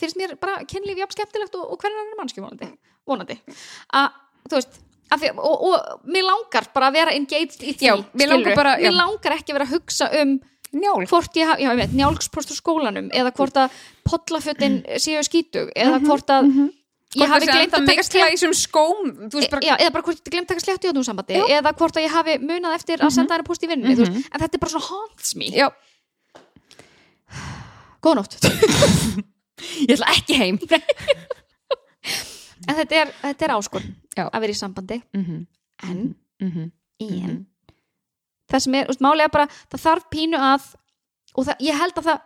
[0.00, 2.68] finnst mér bara kynlíf jafn skemmtilegt og, og hvernig hann er mannski vonandi,
[3.08, 3.38] vonandi.
[3.96, 4.10] að
[4.50, 4.82] þú veist
[5.16, 8.76] því, og, og mér langar bara að vera engaged í því, Já, mér langar bara-
[8.80, 10.36] mér langar ekki að vera að hugsa um
[10.76, 13.76] njálg, hvort ég hafa, já ég veit, njálgsprost á skólanum eða hvort að
[14.08, 16.50] pollafötin séu skítug eða hvort að
[17.16, 18.04] ég hafi glemt að taka
[19.52, 21.96] bara, Já, eða bara hvort ég glemt að taka slétt í áttum sambandi eða hvort
[21.98, 24.58] að ég hafi munað eftir að senda henni post í vinnunni, þú veist, en þetta
[24.58, 25.50] er bara svona haunts me.
[25.54, 25.68] Já,
[28.04, 28.38] góða nótt.
[29.86, 30.60] Ég ætla ekki heim.
[32.66, 34.24] En þetta er, þetta er áskorn Já.
[34.26, 34.96] að vera í sambandi.
[35.14, 35.42] Mhm,
[35.86, 35.98] en,
[36.42, 36.64] mhm,
[37.04, 37.36] en
[38.50, 40.64] það sem er, málega bara það þarf pínu að
[41.36, 42.24] og það, ég held að það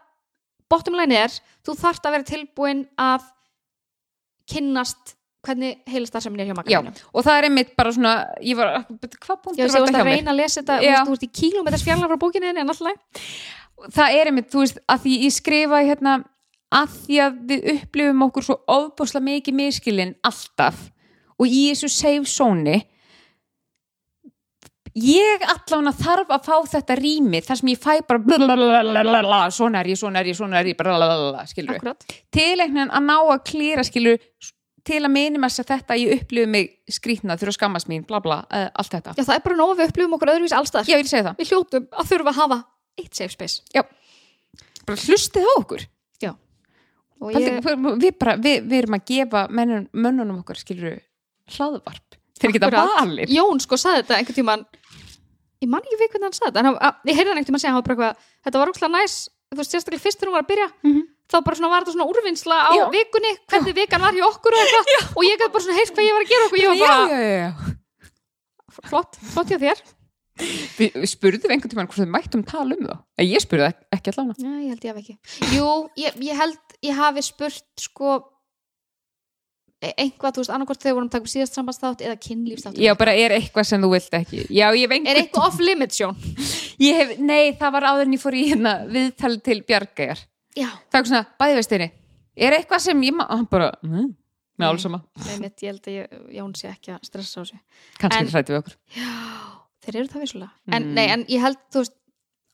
[0.71, 1.37] bottom line er,
[1.67, 3.27] þú þarft að vera tilbúin að
[4.51, 5.17] kynnast
[5.47, 8.13] hvernig heilastarsamin er hjá já, makanum og það er einmitt bara svona
[8.45, 10.19] ég var, hvað punktur ég var þetta að hjá mér?
[10.19, 10.99] reyna að lesa þetta Já.
[11.07, 13.17] þú veist, í kílómeters fjarlag frá bókinni þinni, en alltaf
[13.97, 16.17] það er einmitt, þú veist, að því ég skrifa hérna,
[16.71, 20.85] að því að við upplifum okkur svo ofbúslega mikið miskilinn alltaf
[21.41, 22.83] og í þessu safe zone
[25.05, 29.99] ég allan þarf að fá þetta rými þar sem ég fæ bara svona er ég,
[30.01, 30.81] svona er ég, svona er ég
[31.51, 32.09] skilur við Akkurat.
[32.35, 34.19] tilegnin að ná að klýra skilur
[34.87, 38.21] til að minima þess að þetta ég upplifu mig skrýtna þurfa að skammast mín, bla
[38.25, 39.15] bla, uh, allt þetta.
[39.19, 41.41] Já, það er bara nóg að við upplifum okkur öðruvís allstaðar ég vil segja það,
[41.41, 42.59] Við hljótum að þurfa að hafa
[42.99, 43.83] eitt safe space.
[44.89, 45.85] Bara hlustið á okkur.
[47.21, 50.97] Paldi, ég, við, við, bara, við, við erum að gefa mönnunum okkar skilur
[51.53, 52.17] hlaðvarp.
[52.41, 54.63] Þeir geta valir Jón sko saði þetta einhvern tímann
[55.61, 57.51] ég man ekki við hvernig hann saði þetta en hann, að, ég heyrði hann einhvern
[57.51, 59.17] tímann segja hann var bara eitthvað, þetta var úrslega næs
[59.51, 61.03] þú veist sérstaklega fyrst þegar hún var að byrja Mhm.
[61.31, 62.85] þá bara svona var þetta svona úrvinnsla á Já.
[62.95, 66.07] vikunni hvernig vikan var hjá okkur og eitthvað og ég gæti bara svona heyrt hvað
[66.09, 67.51] ég var að gera okkur ég var bara, já, já,
[68.91, 69.81] flott, flott hjá þér.
[70.41, 73.01] Við, við spurðum einhvern tímann hvort þau mættum tala um það.
[73.21, 75.17] En ég spurði ek- ekki allan Já, ég held ég hef ekki.
[75.53, 75.67] Jú,
[76.01, 78.15] ég, ég held ég hafi spurt sko
[79.81, 82.79] einhvað, þú veist, annarkvort þegar við vorum að taka upp síðast sambandsþátt eða kynlífsþátt.
[82.85, 84.41] Já, bara er eitthvað sem þú vilt ekki.
[84.53, 86.17] Já, hef Er eitthvað off limit, Sjón?
[86.87, 90.21] ég hef, Nei, það var áður en ég fór í hérna viðtali til Bjargæjar
[90.59, 91.91] Já, Það er svona, bæðiveistinni
[92.37, 94.11] Er eitthvað sem ég má, hann bara mm,
[94.61, 94.69] Með Nei.
[94.69, 95.01] alls sama,
[95.33, 97.61] einmitt, ég held að ég, Jón sé ekki að stressa á sig
[98.01, 98.77] kannski En- hrætti við okkur.
[98.99, 99.11] Já,
[99.87, 100.51] þeir eru það vissulega.
[100.69, 100.95] En, Mm.
[100.99, 101.95] nei, en ég held, þú veist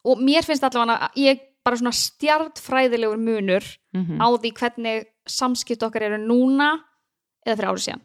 [0.07, 3.65] og mér finnst allavega að ég bara svona stjartfræðilegur munur
[3.97, 6.77] mm á því hvernig samskipt okkar eru núna
[7.47, 8.05] eða fyrir árið síðan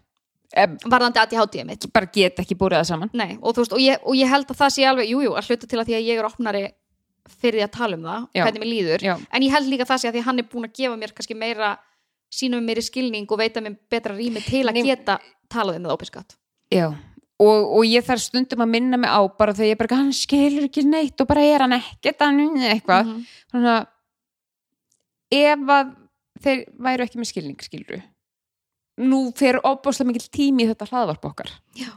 [0.52, 4.02] Em, varðandi ADHD mitt Bara get ekki búrið það saman Nei, og, veist, og, ég,
[4.04, 6.08] og ég held að það sé alveg, jújú, jú, að hluta til að því að
[6.10, 6.64] ég er opnari
[7.40, 8.42] fyrir því að tala um það, Já.
[8.44, 10.48] hvernig mér líður Já, en ég held líka það sé að því að hann er
[10.52, 11.70] búin að gefa mér kannski meira,
[12.36, 14.84] sínum meiri skilning og veita mér betra rými til að Nei.
[14.90, 15.16] geta
[15.48, 16.36] talað um það ópiskatt
[16.76, 16.90] já
[17.42, 20.68] Og, og ég þarf stundum að minna mig á bara þegar ég bara, hann skilur
[20.68, 23.24] ekki neitt og bara er hann ekkert hann eitthvað Mhm.
[23.54, 23.88] þannig að
[25.32, 25.96] ef að
[26.44, 28.02] þeir væru ekki með skilning skiluru
[29.00, 31.90] nú fer opbáslega mikil tími í þetta hlaðvarp okkar Já.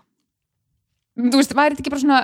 [1.19, 2.21] þú veist, væri þetta ekki bara svona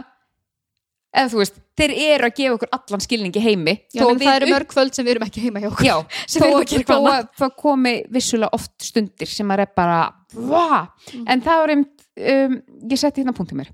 [1.11, 4.47] eða þú veist, þeir eru að gefa okkur allan skilning í heimi Já, það eru
[4.47, 5.97] upp- mörg kvöld sem við erum ekki heima hjá okkur Já,
[6.37, 10.01] þó, að að það komi vissulega oft stundir sem maður er bara!
[10.31, 11.25] Mm.
[11.27, 12.59] en það var einmitt um,
[12.93, 13.73] ég setti hérna punktið mér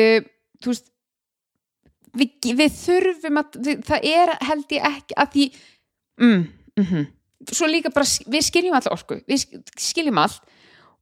[0.00, 0.30] um,
[0.64, 0.88] þú veist
[2.16, 5.46] við, við þurfum að við, það er held ég ekki að því
[6.24, 6.46] mm,
[6.80, 7.04] mm
[7.52, 10.40] svo líka bara við skiljum alltaf orku við sk- skiljum allt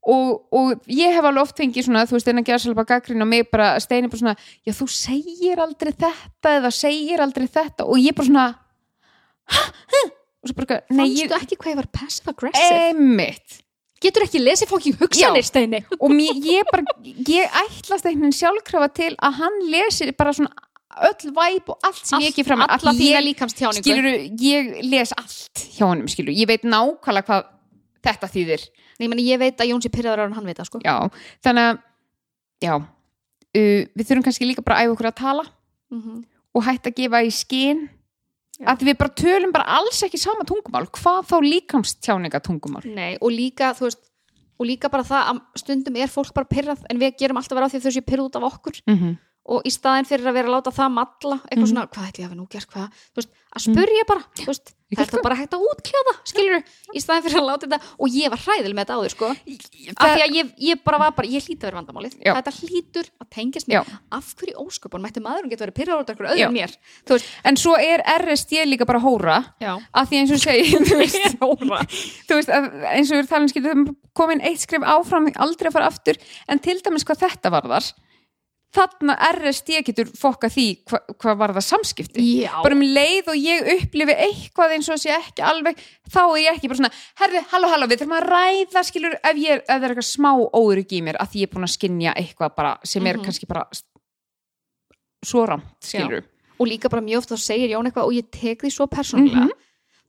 [0.05, 3.47] og, og ég hef alveg oft fengið svona þú veist gera svolítið gaggrinn og mig
[3.51, 8.15] bara steini bara svona, já þú segir aldrei þetta eða segir aldrei þetta og ég
[8.15, 8.47] bara svona
[9.49, 9.63] "Ha?
[9.95, 10.11] Huh?"
[10.45, 12.81] og svo bara, nei ég Fannstu ekki hvað ég var passive aggressive?
[12.91, 13.61] Einmitt.
[14.05, 15.49] Getur ekki lesið fólki hugsanir, Já.
[15.49, 15.81] Steini?
[15.97, 20.53] og mér, ég bara ég ætlast einhvern sjálfkrafa til að hann lesir bara svona
[21.09, 23.83] öll væp og allt sem ég ekki fram Alla þína líkamstjáningu.
[23.83, 24.07] skilur,
[24.41, 27.45] ég les allt hjá honum skilur, ég veit nákvæmlega hvað
[28.05, 28.69] þetta þýðir.
[29.01, 30.81] Nei, meni, ég veit að Jón sé pyrraður á hann hann veit það sko.
[30.85, 31.11] Já,
[31.43, 31.79] þannig að
[32.63, 35.45] já, uh, við þurfum kannski líka bara að æfa okkur að tala
[35.91, 36.25] Mhm.
[36.55, 37.89] og hætta að gefa í skinn
[38.65, 40.87] að við bara tölum bara alls ekki sama tungumál.
[40.91, 43.99] Hvað þá líkamstjáninga tungumál Nei, og líka, þú veist
[44.61, 47.67] og líka bara það að stundum er fólk bara pyrrað en við gerum alltaf vera
[47.67, 48.81] á því að þau séu pyrrað út af okkur.
[48.87, 49.19] Mm -hmm.
[49.45, 52.31] Og í staðin fyrir að vera að láta það matla eitthvað svona, hvað ætli ég
[52.31, 53.03] hafi nú gert hvað?
[53.19, 55.23] Veist, að spurja bara, þú veist Ég það er það.
[55.25, 56.61] bara hægt að útkljáða, skilur
[56.95, 60.13] í staðin fyrir að láta þetta, og ég var hræðil með þetta áður sko, af
[60.13, 62.33] því að ég, ég bara var bara, ég hlýta að vera vandamálið, Já.
[62.37, 63.81] þetta hlýtur að tengjast Já.
[63.81, 66.45] mér, af hverju ósköpun mætti maðurinn getur verið pyrrar út af einhverju Já.
[66.45, 66.77] öðrum mér?
[67.11, 69.39] Veist, en svo er RSD líka bara hóra.
[69.65, 70.63] Já, að því eins og segi
[72.55, 73.85] að, eins og við talum skilur
[74.15, 76.21] komin eitt skrif áfram aldrei að fara aftur.
[76.47, 77.89] En til dæmis hvað þetta varðar
[78.75, 82.25] þarna RSD getur fokka því hva, hvað var það samskipti.
[82.43, 85.79] Já, bara um leið og ég upplifi eitthvað eins og sé ekki alveg
[86.11, 86.93] þá er ég ekki bara svona,
[87.23, 90.11] herði, halló, halló við þurfum að ræða, skilur, ef, ég, er- ef það er eitthvað
[90.11, 90.31] smá
[90.61, 93.25] órygg í mér, að ég er búin að skinja eitthvað bara, sem er Mhm.
[93.25, 93.65] kannski bara
[95.25, 96.25] svo ramt, skilur
[96.59, 99.47] og líka bara mjög oft þá segir Jón eitthvað og ég tek því svo persónulega.
[99.49, 99.61] Mhm.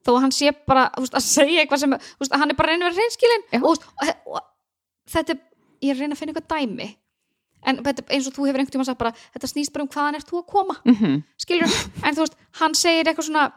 [0.06, 2.56] þó að hann sé bara þú veist, að segja eitthvað sem þú veist, hann er
[2.60, 3.60] bara að vera reynskilin Já.
[3.64, 4.42] og, og, og
[5.10, 5.40] þetta
[5.82, 6.90] ég er að reyna að finna eitthvað dæmi
[7.66, 10.16] en er eins og þú hefur einhvern tímann sagt bara þetta snýst bara um hvaðan
[10.20, 10.76] ert þú að koma.
[10.86, 11.24] Mm -hmm.
[11.38, 11.70] skilur,
[12.06, 13.52] en þú veist, hann segir eitthvað svona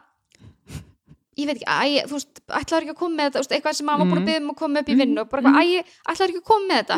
[1.39, 3.55] ég veit ekki, æ, þú veist, ætlaður ekki að koma með þetta?
[3.55, 4.25] Eitthvað sem var búin að Mhm.
[4.27, 6.65] byggja um að koma upp í vinnu og bara eitthvað, æ, ætlaður ekki að koma
[6.67, 6.97] með þetta?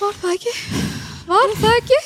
[0.00, 0.52] Var það ekki?
[1.26, 1.98] Var það ekki?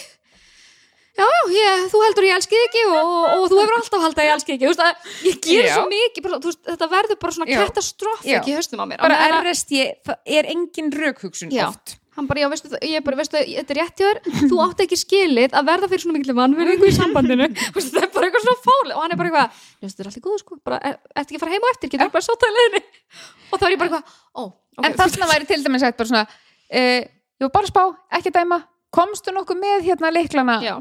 [1.18, 4.02] Já, já, ég, þú heldur ég elski þig ekki og, og, og þú hefur alltaf
[4.05, 4.66] haldið að ég elski þig ekki.
[4.66, 4.94] Þú veist, að
[5.28, 5.74] ég ger Já.
[5.74, 8.39] svo mikið bara, veist, þetta verður bara svona Já.
[8.39, 8.98] ekki í haustum á mér.
[9.02, 9.72] Bara að- RSD,
[10.06, 11.66] það er engin rökhugsun Já.
[11.68, 14.20] oft hann bara, já, veistu, það- ég bara, veistu, þetta er rétt hjá þér.
[14.51, 17.49] Þú átt ekki skilið að verða fyrir svona mikil vannverðingu í sambandinu.
[17.77, 20.11] Veistu, það er bara eitthvað svona fáli og hann er bara eitthvað, veistu, þetta er
[20.11, 20.81] allt í góðu sko bara,
[21.15, 22.82] ertu ekki að fara heim og eftir, getur bara sóta í leiðinni?
[23.49, 24.85] Og þá er ég bara eitthvað, ó, ok.
[24.89, 27.01] En þarna væri til dæmis bara svona uh,
[27.39, 27.85] ég var bara að spá,
[28.19, 28.61] ekki að dæma.
[28.99, 30.74] Komstu nokkuð með hérna leiklana já.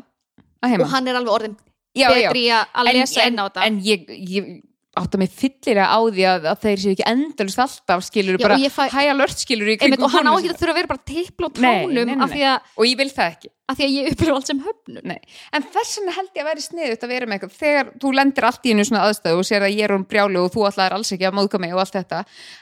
[0.64, 1.58] að heima og hann er alveg orðin
[1.98, 2.30] já, já.
[2.30, 3.66] betri í að að lesa en, þetta.
[3.68, 4.52] en ég, ég
[5.00, 8.58] átta mig fyllilega á því að, að þeir séu ekki endalust alltaf skilur Já, bara
[8.78, 10.92] fæ- hæja lört skilur í kringum og hann á konur ekki að þurfa að vera
[10.94, 13.52] bara tippla á Nei, tánum nei, nei, því að, og ég vil það ekki.
[13.68, 15.02] af því að ég upplifa allt sem höfnun.
[15.12, 15.20] Nei.
[15.58, 17.56] en þess vegna held ég að vera sniðut að vera með eitthvað.
[17.62, 20.44] Þegar þú lendir allt í einu svona aðstöðu og sér að ég er hún brjálu
[20.46, 22.22] og þú ætlaðir alls ekki að móðka mig og allt þetta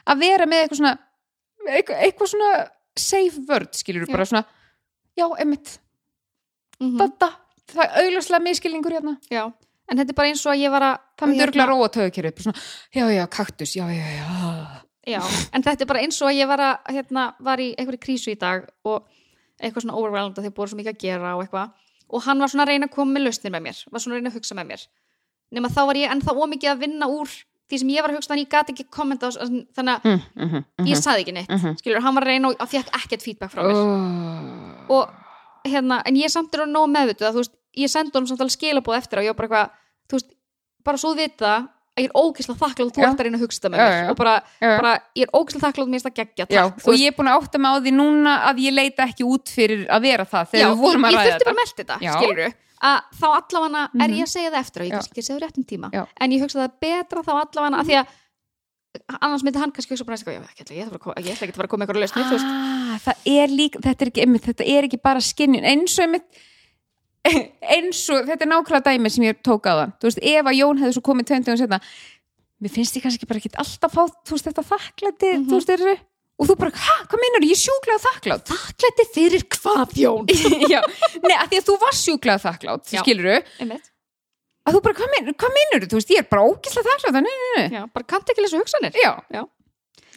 [0.10, 0.96] að vera með eitthvað svona
[1.76, 2.52] eitthvað, eitthvað svona
[2.98, 4.46] safe word skilur bara svona
[5.16, 5.76] já, emitt,
[6.82, 7.30] mm þetta
[7.76, 9.16] það er augljóslega miskilningur hérna.
[9.32, 9.46] Já,
[9.92, 11.90] en þetta er bara eins og að ég var að það myndi örgulega róa
[12.46, 12.64] svona,
[12.96, 15.22] já, já, kaktus, já, já, já Já,
[15.54, 18.32] en þetta er bara eins og að ég var að hérna, var í einhverju krísu
[18.34, 19.04] í dag og
[19.62, 21.76] eitthvað svona overwhelmed að þeir búið svo mikið að gera og eitthvað.
[22.10, 24.20] Og hann var svona að reyna að koma með lausnir með mér var svona að
[24.20, 24.86] reyna að hugsa með mér.
[25.54, 27.36] Nema þá var ég ennþá ómikið að vinna úr
[27.70, 30.50] því sem ég var að hugsa þannig ég gat ekki kommenta þannig að mm, mm,
[30.56, 31.78] mm, ég saði ekki neitt Mhm.
[31.82, 33.78] skilur, hann var að reyna og að fekk ekkert feedback frá mér.
[33.78, 34.98] Oh.
[34.98, 35.14] og
[35.66, 38.42] hérna, en ég samt er að nóg meðvituð að þú veist, ég sendi honum samt
[38.46, 39.80] alveg skilabóð eftir og ég var bara eitthvað,
[40.10, 40.36] þú veist,
[40.86, 41.54] bara svo vita
[41.96, 44.10] að ég er ógislega þakklátt þú ert að reyna að hugsa þetta með mér.
[44.12, 47.08] og bara, bara ég er ógislega þakklátt mér er það geggja, Já, takk, og ég
[47.08, 50.02] er búin að átta mig á því núna að ég leita ekki út fyrir að
[50.10, 51.80] vera það þegar já, við vorum ég, að ég ræða þurfti bara þetta að melda
[51.80, 52.14] þetta, Já.
[52.20, 52.54] skilur
[52.86, 54.18] að þá allavega er Mhm.
[54.20, 55.88] ég að segja það eftir og ég kannski ekki segja það réttum tíma.
[55.96, 56.04] Já.
[56.20, 58.08] en ég hugsa það er betra þá allavega að því að
[59.22, 61.68] annars myndi hann kannski hugsa bara eitthvað, ég ætla ég að ég ekki að fara
[61.68, 62.52] að koma lausni þú veist.
[62.52, 63.48] ah, er
[63.80, 66.28] þetta er ekki, þetta er bara skinnin, eins og einmitt
[67.26, 70.58] eins og, þetta er nákvæmlega dæmi sem ég tók á það, þú veist, ef að
[70.60, 71.80] Jón hefði svo komið tveimtugum setna,
[72.62, 75.48] mér finnst ég kannski bara ekki alltaf fá, þú veist, þetta þakklæti Mhm.
[75.50, 75.96] þú veist, þeirri,
[76.40, 80.30] og þú bara, hæ, hvað meinar ég er sjúklega þakklátt þakklæti fyrir hvað Jón?
[80.74, 80.82] Já,
[81.24, 83.92] nei, að því að þú var sjúklega þakklátt, skilur Einmitt.
[84.68, 86.00] að þú bara, hvað meinar, hvað meinar þú?
[86.00, 88.92] Veist, ég er bara ógislega þakklátt, nei, nei, nei, Já, bara kannt ekki lesa hugsanir.
[89.02, 89.14] Já.
[89.34, 89.44] Já.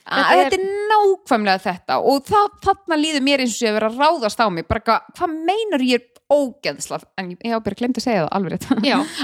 [0.08, 3.76] Þetta er- Þetta er nákvæmlega þetta og það, þarna líður mér eins og ég að
[3.76, 4.64] vera að ráðast á mig.
[4.70, 4.80] Bara
[5.12, 8.66] hvað meinar ég er ógeðsla en ég, á bara glemt að segja það alveg rétt.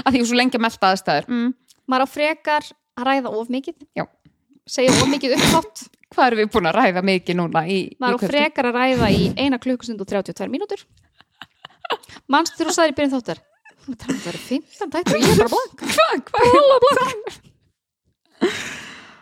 [0.05, 1.27] Að því er svo lengi að melta aðstæður.
[1.29, 1.49] Mm.
[1.91, 3.75] maður á frekar að ræða of mikið.
[3.99, 4.05] Já.
[4.65, 5.85] segja of mikið upphátt.
[6.15, 9.25] Hvað erum við búin að ræða mikið núna í, maður á frekar að ræða í
[9.41, 10.85] eina klukkustund og 32 mínútur.
[12.31, 13.41] Mannst þegar þú sagðir í byrjun þáttar?
[13.85, 15.77] Það er 15 tættur og ég er bara blank.
[15.95, 17.41] Hvað- hvað-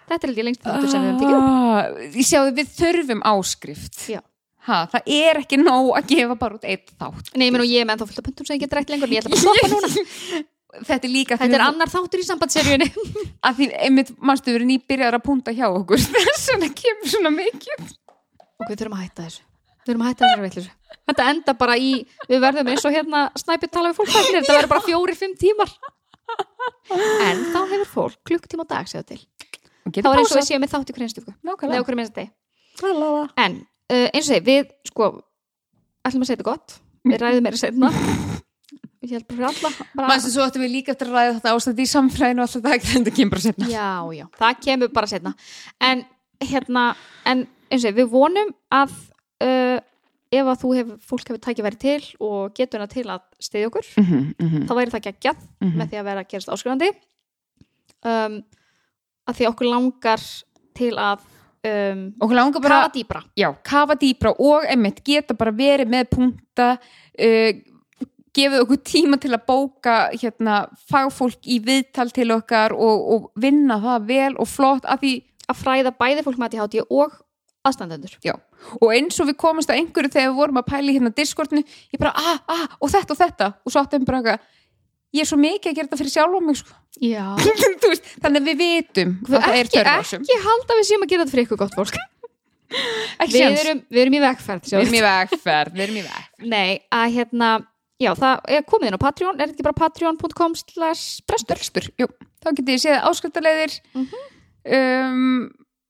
[0.08, 1.50] þetta er ég lengst þáttur sem við höfum tekið upp.
[1.50, 1.84] Ah,
[2.14, 4.00] ég sjáðu við þurfum áskrift.
[4.14, 4.22] Já.
[4.68, 7.32] Ha, það er ekki nóg að gefa bara út eitt þátt.
[7.38, 9.16] Nei, menn og ég með ennþá fullt af pöntum sem ég get rætt lengur en
[9.16, 10.44] ég ætla bara að stoppa núna.
[10.74, 12.88] Þetta er líka Þetta er annar þáttur í sambandseríunni
[13.46, 16.02] að því einmitt mannstu við erum nýbyrjar að punta hjá okkur.
[16.16, 17.92] Þess vegna kemur svona mikið.
[18.64, 19.44] Og við þurfum að hætta þessu.
[19.84, 20.72] Við þurfum að hætta þessu veitlis
[21.04, 21.92] Þetta enda bara í,
[22.30, 25.34] við verðum eins og hérna snæpið tala við fólk þættir, þetta verður bara fjórir, fimm
[25.42, 25.74] tímar.
[27.26, 29.20] En þá hefur fólk klukktíma dag segja til.
[29.90, 31.12] Þá er eins og við séum með þátt í hverjum
[32.16, 32.32] deg
[33.44, 33.60] En
[33.94, 35.12] uh, eins og segi, við sko
[36.04, 36.80] ætlum að segja þetta gott.
[37.04, 37.92] Við ræðum meira setna
[39.12, 41.84] held bara fyrir alla bara, Manstu svo ættum við líka eftir að ræða þetta ástæði
[41.86, 43.70] í samfræðinu og alltaf það ekki þetta kemur bara setna.
[43.72, 45.34] Já, já, það kemur bara setna
[45.90, 46.04] En
[46.44, 46.84] hérna,
[47.30, 48.96] en eins og segi, við vonum að
[49.44, 49.80] uh,
[50.34, 53.90] ef að þú hefur, fólk hefur tækifæri til og getur hana til að stiðja okkur
[53.98, 54.66] mm -hmm, mm -hmm.
[54.68, 56.90] þá væri það geggjað með því að vera að gerast áskrifandi.
[58.04, 58.44] Um,
[59.28, 60.22] að því okkur langar
[60.76, 61.20] til að
[61.64, 67.52] um, og kafa dýbra já, kafa dýbra og einmitt geta bara verið með punta uh,
[68.34, 73.78] gefið okkur tíma til að bóka hérna, fagfólk í viðtal til okkar og, og vinna
[73.84, 75.14] það vel og flott af því
[75.52, 77.20] að fræða bæði fólk með ADHD og
[77.64, 78.16] aðstandendur.
[78.26, 78.34] Já,
[78.80, 81.64] og eins og við komumst að einhverju þegar við vorum að pæla í hérna Discordinu
[81.64, 83.50] ég bara, ah, ah, og þetta og þetta.
[83.64, 84.50] Og svo áttum við bara eitthvað
[85.14, 86.80] ég er svo mikið að gera þetta fyrir sjálf á mig sko.
[87.84, 90.90] Veist, þannig að við vitum að það er ekki, törn á þessum ekki halda við
[90.90, 92.00] séum að gera þetta fyrir ykkur gott fólk.
[93.22, 96.48] Ekki við erum, við erum í vegferð Við erum í vegferð, við erum í vegferð.
[96.50, 97.50] Nei, að hérna
[98.02, 101.86] Já, það er komið inn á Patreon, er ekki bara patreon.com slash brestur?
[101.94, 103.76] Þá getið ég séð áskriftarleiðir.
[103.94, 104.24] Mhm.
[104.80, 105.44] um,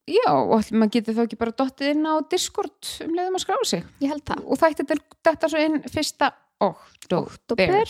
[0.03, 3.61] Já, og maður getið þá ekki bara dottið inn á Discord um leiðum að skrá
[3.63, 3.85] sig.
[4.03, 4.41] Ég held það.
[4.43, 6.29] Og þætti þetta, þetta svo inn fyrsta
[6.61, 7.87] oktober Oktober,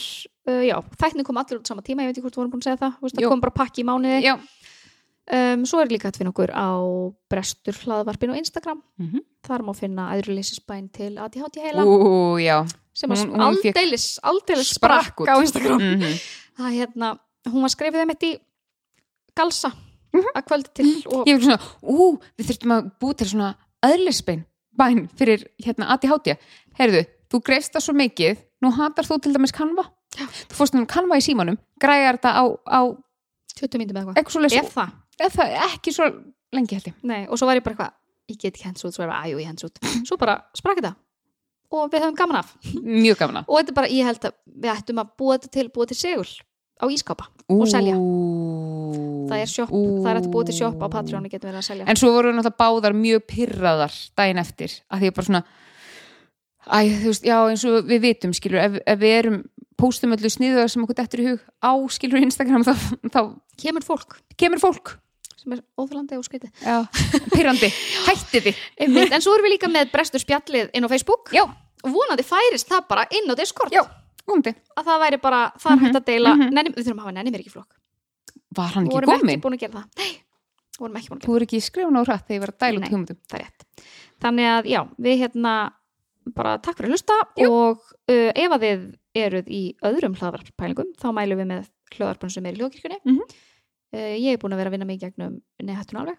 [0.49, 2.64] uh, já, þættin kom allir út sama tíma, ég veit ekki hvort þú vorum búin
[2.64, 2.94] að segja það.
[3.14, 4.40] Það kom bara pakki í mánuði.
[5.34, 6.68] Um, Svo er líka að finna okkur á
[7.31, 8.81] brestur hlaðvarpinu á Instagram.
[8.99, 9.19] Mhm.
[9.48, 11.85] Þar má finna æðruleysisbæn til ADHD heila.
[11.85, 15.80] Ú, sem hún- hún aldeilis, aldeilis Sprakk sprakk á Instagram.
[15.80, 16.19] Mm
[16.53, 18.40] Það hérna, hún var skrifið þeim eitt í
[19.35, 19.72] galsa
[20.14, 21.27] að kvöldi til og Mhm.
[21.27, 24.45] Ég er svona, ú, við þurftum að búa til svona öðlisbein
[24.77, 26.38] bæn fyrir hérna ADHD
[26.77, 29.85] Heyrðu, þú greist það svo mikið nú hatar þú til dæmis kanva.
[30.14, 30.27] Já.
[30.49, 32.80] þú fórst um kanva í símanum græjar þetta á, á
[33.57, 34.19] 20 myndum eða eitthvað.
[34.77, 36.10] Það, eða það ekki svo
[36.53, 36.98] lengi held ég.
[37.30, 37.99] Og svo var ég bara eitthvað
[38.31, 40.80] ég get ekki hens út, svo er bara, aðjú, ég hens út svo bara sprakk
[40.81, 40.94] þetta.
[41.73, 42.52] Og við höfum gaman af.
[42.85, 45.53] Mjög gaman að og þetta er bara, ég held að við ættum að búa þetta
[45.57, 46.30] til búa til segul
[46.84, 47.98] á ískápa og selja.
[49.30, 51.88] Það er shop, það er að búa til shop á Patreon getum við að selja.
[51.90, 55.44] En svo voru náttúrulega báðar mjög pyrraðar daginn eftir að því bara svona
[56.68, 59.40] æ, þú veist, já eins og við vitum skilur, ef, ef við erum
[59.80, 62.73] póstum öllu sniðuðar sem okkur dettur í hug á skilur Instagram þá,
[63.10, 63.22] þá
[63.60, 64.19] kemur fólk.
[64.40, 64.95] kemur fólk.
[65.44, 66.77] Sem er óþjólandi og skritið já,
[67.34, 67.68] pyrrandi,
[68.06, 68.61] hætti þið.
[69.18, 71.34] En svo erum við líka með brestur spjallið inn á Facebook.
[71.35, 71.44] Já,
[71.84, 73.76] og vonandi færist það bara inn á Discord.
[73.76, 73.84] Já,
[74.23, 74.53] vonandi.
[74.77, 76.53] Að það væri bara, það er hægt að deila mhm.
[76.56, 77.76] nenni, við þurfum að hafa nenni mér ekki flokk.
[78.53, 79.44] Var hann ekki vorum ekki komin?
[79.44, 79.99] búin að gera það.
[79.99, 80.14] Nei,
[80.80, 82.84] vorum ekki búin að þú voru ekki skrifun á rætt þegar ég var að dæla
[82.84, 82.90] Nei.
[82.94, 83.19] hugmyndum.
[83.27, 83.88] það er rétt.
[84.23, 85.53] Þannig að já, við hérna
[86.36, 87.50] bara takk fyrir að hlusta Jú.
[87.52, 87.78] og
[88.10, 88.84] uh, ef að þið
[89.16, 91.66] eruð í öðrum hlaðvarpælingum þá mælum við með
[91.98, 93.20] hlaðvarpun sem er í hljóðkirkjunni Mhm.
[93.94, 96.18] uh, ég er búin að vera að vinna mig gegnum nehattun alveg,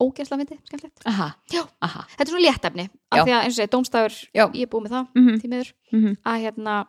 [0.00, 1.62] ógæsla myndi skemmtilegt, aha, Já.
[1.82, 3.20] aha þetta er svona léttefni Já.
[3.20, 4.44] af því að eins og segja, dómstafur, Já.
[4.54, 5.40] ég er búin með það mm -hmm.
[5.42, 6.16] því miður, Mm -hmm.
[6.24, 6.86] að hérna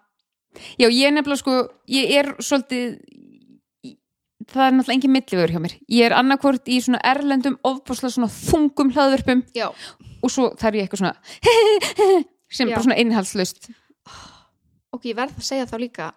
[0.79, 2.99] Já, ég er nefnilega sko, ég er svolítið,
[4.51, 5.75] það er náttúrulega engin millivegur hjá mér.
[5.89, 9.69] Ég er annarkvort í svona erlendum, ofbúslega svona þungum hlaðvörpum já,
[10.21, 11.15] og svo þarf ég eitthvað svona
[12.51, 12.75] sem Já.
[12.75, 13.69] bara svona innhaldslaust.
[14.93, 16.11] ok, ég verð að segja þá líka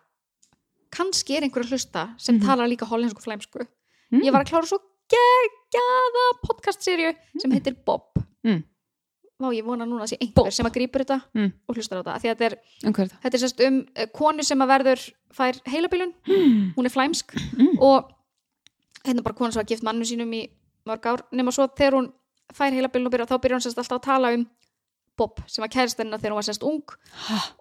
[0.95, 2.47] kannski er einhver að hlusta sem Mhm.
[2.47, 3.67] talar líka hollensku flæmsku
[4.13, 4.21] Mm.
[4.23, 4.79] ég var að klára svo
[5.11, 8.03] geggjaða podcastserju sem heitir Bob
[8.45, 8.63] Mm.
[9.41, 10.53] Vá, ég vona núna að sé einhver Bob.
[10.53, 11.53] sem að grípur þetta Mm.
[11.69, 14.59] og hlustar á þetta, að þetta er, Um þetta er sérst um eh, konu sem
[14.59, 16.75] að verður fær heilabilun, Mm.
[16.77, 17.79] hún er flæmsk Mm.
[17.81, 18.13] og
[19.05, 20.51] hérna bara konu sem var gift mannu sínum í
[20.87, 22.13] mörg ár nema svo þegar hún
[22.53, 24.47] fær heilabilun og byrja, þá byrjar hún sérst alltaf að tala um
[25.17, 26.83] Bob sem var kæristenina þegar hún var sérst ung.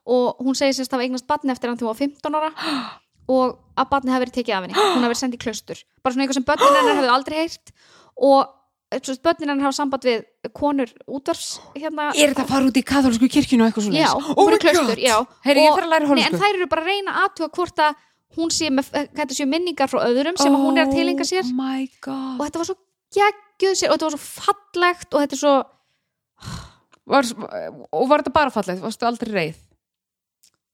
[0.09, 2.51] Og hún segir sérst að hafa eignast batni eftir hann þegar hún var 15 ára.
[3.33, 4.75] Og að batni hafi verið tekið af henni.
[4.79, 5.83] Hún hafi verið sendið í klaustur.
[6.03, 7.73] Bara svona eitthvað sem börnin hennar hefðu aldrei heyrt.
[8.19, 8.39] Og
[8.91, 10.25] eh, börnin hennar hafa samband við
[10.57, 12.09] konur útvarfs hérna.
[12.13, 14.01] Er þetta að fara út í katholsku kirkjunu og eitthvað svona?
[14.01, 15.15] já, oh klaustur, já.
[15.45, 15.79] Heyri, Og-
[16.17, 17.95] Nei, en þær eru bara að reyna aðtuga hvort að
[18.37, 21.45] hún sé með, eh, séu minningar frá öðrum sem að hún er að tilenga sér.
[21.45, 22.39] Oh my god.
[22.39, 22.77] og þetta var svo
[23.13, 25.55] geggjuð sér og þetta var svo fallegt og þetta er svo
[27.05, 27.23] Var,
[27.91, 28.81] og var þetta bara fallegt?
[28.83, 29.55] Varstu aldrei reið?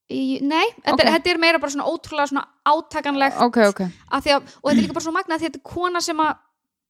[0.10, 1.01] í, nei, þetta, Ok.
[1.03, 3.81] er, þetta er meira bara svona ótrúlega svona átakanlegt Ok, ok.
[4.10, 6.18] að því að, og þetta er líka bara svo magna að þetta er kona sem
[6.23, 6.38] að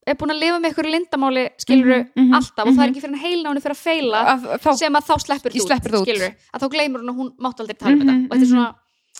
[0.07, 2.93] er búin að lifa með ykkur lindamáli skiluru Mhm, mhm, alltaf og það er mhm.
[2.93, 3.15] ekki fyrir
[3.51, 5.51] hún er fyrir að feila Að, þá, sem að þá sleppur
[5.91, 6.07] það út.
[6.07, 8.39] skiluru, að þá gleymur hún að hún mátt aldrei tala um Mhm, þetta og þetta
[8.39, 8.53] er mhm.
[8.55, 8.75] svona,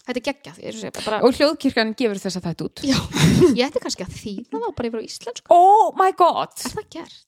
[0.08, 2.78] þetta er geggjað segja, bara, og hljóðkirkjan gefur þess að þetta út.
[2.88, 3.00] já,
[3.60, 6.56] ég ætti kannski að þýna þá bara yfir á íslensku, Oh my god.
[6.56, 7.26] er það gert?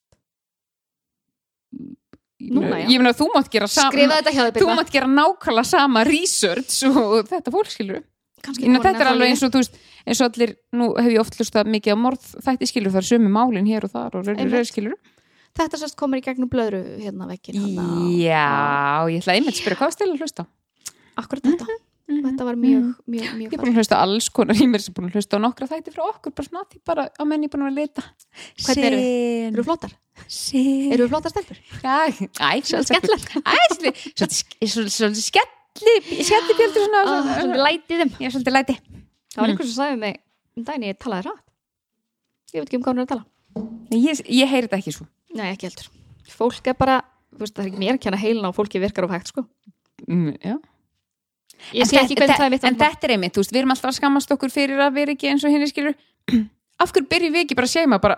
[2.50, 7.28] Núna, ég meina þú mátt gera sama þetta þú mátt gera nákvæmlega sama research og
[7.30, 8.02] þetta fólk skilur
[8.42, 11.70] þetta er alveg eins og þú veist eins og allir, nú hef ég oft hlustað
[11.76, 14.50] mikið á morð þætti skilur það er sömu málin hér og þar og Einmitt.
[14.50, 14.98] reyður skilur
[15.60, 17.62] þetta sérst komur í gegnum blöðru hérna vekkin
[18.18, 20.48] Já, ég ætla einmitt að spyrja hvað stil að hlusta
[21.22, 21.68] akkurat þetta,
[22.10, 25.08] þetta var mjög, mjög, mjög Ég er búin að hlusta alls konar mér sem búin
[25.10, 27.68] að hlusta á nokkra þætti frá okkur bara svona því bara á menni búin að
[27.68, 28.04] vera að leita
[28.66, 29.00] Hvernig eru?
[29.02, 29.92] Sen- eru flottar?
[30.28, 31.58] Sér Eru við flottar stelpur?
[34.22, 35.94] Svolítið skelli
[36.26, 38.12] Skelli bjöldur svona Ah, svona- Svolítið lætið þeim.
[38.20, 38.76] Já, svolítið læti.
[39.32, 40.16] Það var einhver sem sagði við mig
[40.58, 41.44] um daginn ég talaði rætt
[42.52, 43.26] Ég veit ekki um hvað hún er að tala.
[43.92, 45.88] Ég, ég heyri þetta ekki svo Nei, ekki heldur.
[46.32, 46.98] Fólk er bara,
[47.32, 47.88] þú veist, það er ekki mér
[51.76, 53.74] Ég sé ekki hvernig það er mitt En þetta er einmitt, þú veist, við erum
[53.76, 55.96] alltaf að skammast okkur fyrir að vera ekki eins og henni skilur
[56.82, 58.18] Af hverju byrjum við ekki bara að seima bara,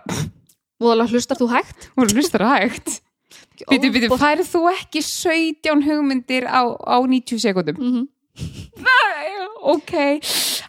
[0.82, 1.90] Voðalega hlustar þú hægt?
[1.98, 3.00] hlustar að hægt
[3.70, 7.78] Býtu, býtu, færið þú ekki 17 hugmyndir á, á 90 sekundum?
[7.80, 8.08] Mhm.
[9.64, 9.94] Ok.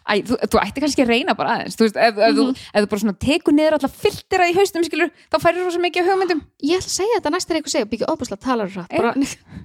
[0.05, 2.85] Æ, þú, þú ætti kannski að reyna bara aðeins Þú veist, ef, ef, þú, ef
[2.85, 6.03] þú bara svona tekur niður alla filtera í haustum, skilur, þá færið þú svo mikið
[6.05, 6.43] af hugmyndum.
[6.63, 9.01] Ég ætla að segja þetta næst er eitthvað segja Byggja óbúslega talar rætt Eh.
[9.01, 9.13] Bara,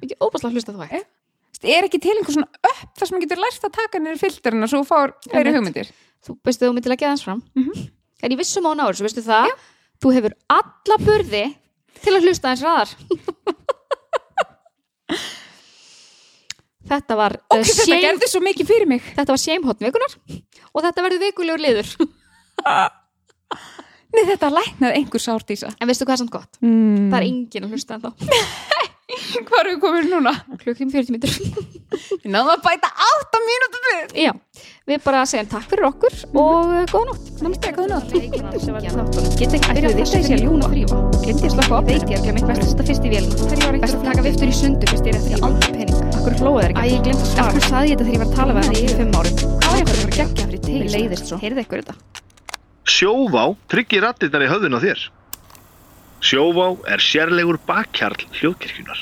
[0.01, 0.97] byggja óbúslega hlustar þú hægt.
[0.97, 1.20] Þú veist,
[1.61, 4.67] Er ekki til einhver svona upp þar sem þú getur lært að taka niður filterina
[4.71, 5.59] svo þú fár fleiri Einmitt.
[5.61, 5.89] hugmyndir?
[6.25, 7.41] Þú veistu þú myndir leggja aðeins fram.
[7.57, 7.75] Mhm.
[8.23, 9.49] En ég vissum á náður, svo veistu það?
[10.01, 11.45] Þú hefur alla burði
[12.01, 12.91] til að hlusta aðeins ræðar
[16.91, 19.03] Þetta var Ok, uh, þetta gerði svo mikið fyrir mig.
[19.15, 20.15] Þetta var shame vikunar
[20.71, 21.89] og þetta verður vikulegur liður.
[24.11, 26.57] Nei, þetta læknaði einhver sárdísa En veistu hvað er samt gott?
[26.65, 27.11] mm.
[27.13, 28.11] Það er enginn að hlusta en þá
[29.49, 30.33] Hvað erum við komin núna?
[30.61, 31.31] Klukkum 40 mítur
[32.23, 34.03] Við náðum að bæta 8 mínútur við.
[34.25, 34.33] Já,
[34.91, 37.25] við bara segjum takk fyrir okkur og uh, góða nótt.
[37.45, 38.11] Namaste, góða nótt.
[39.41, 42.31] Get ekki byrjað þetta í sér ljúna frífa Glendi að slaka á Veit ég ekki
[42.31, 43.35] að mitt verðast að fyrst í vélina.
[43.81, 46.61] Best að taka viftur í sundur fyrst ég er eftir ég aldrei pening Akkur hlóðu
[46.61, 46.81] þeir ekki?
[46.81, 47.49] Æ, ég glemt að svara.
[47.51, 49.75] Akkur saði ég þetta þegar ég var að tala við hann í fimm árum Hvað
[49.81, 49.87] að
[51.55, 51.95] að ykkur þetta?
[52.91, 55.01] Sjóvá tryggir rattirnar í höfðun á þér.
[56.21, 59.01] Sjóvá er sérlegur bakkjarl hljóðkirkjunar.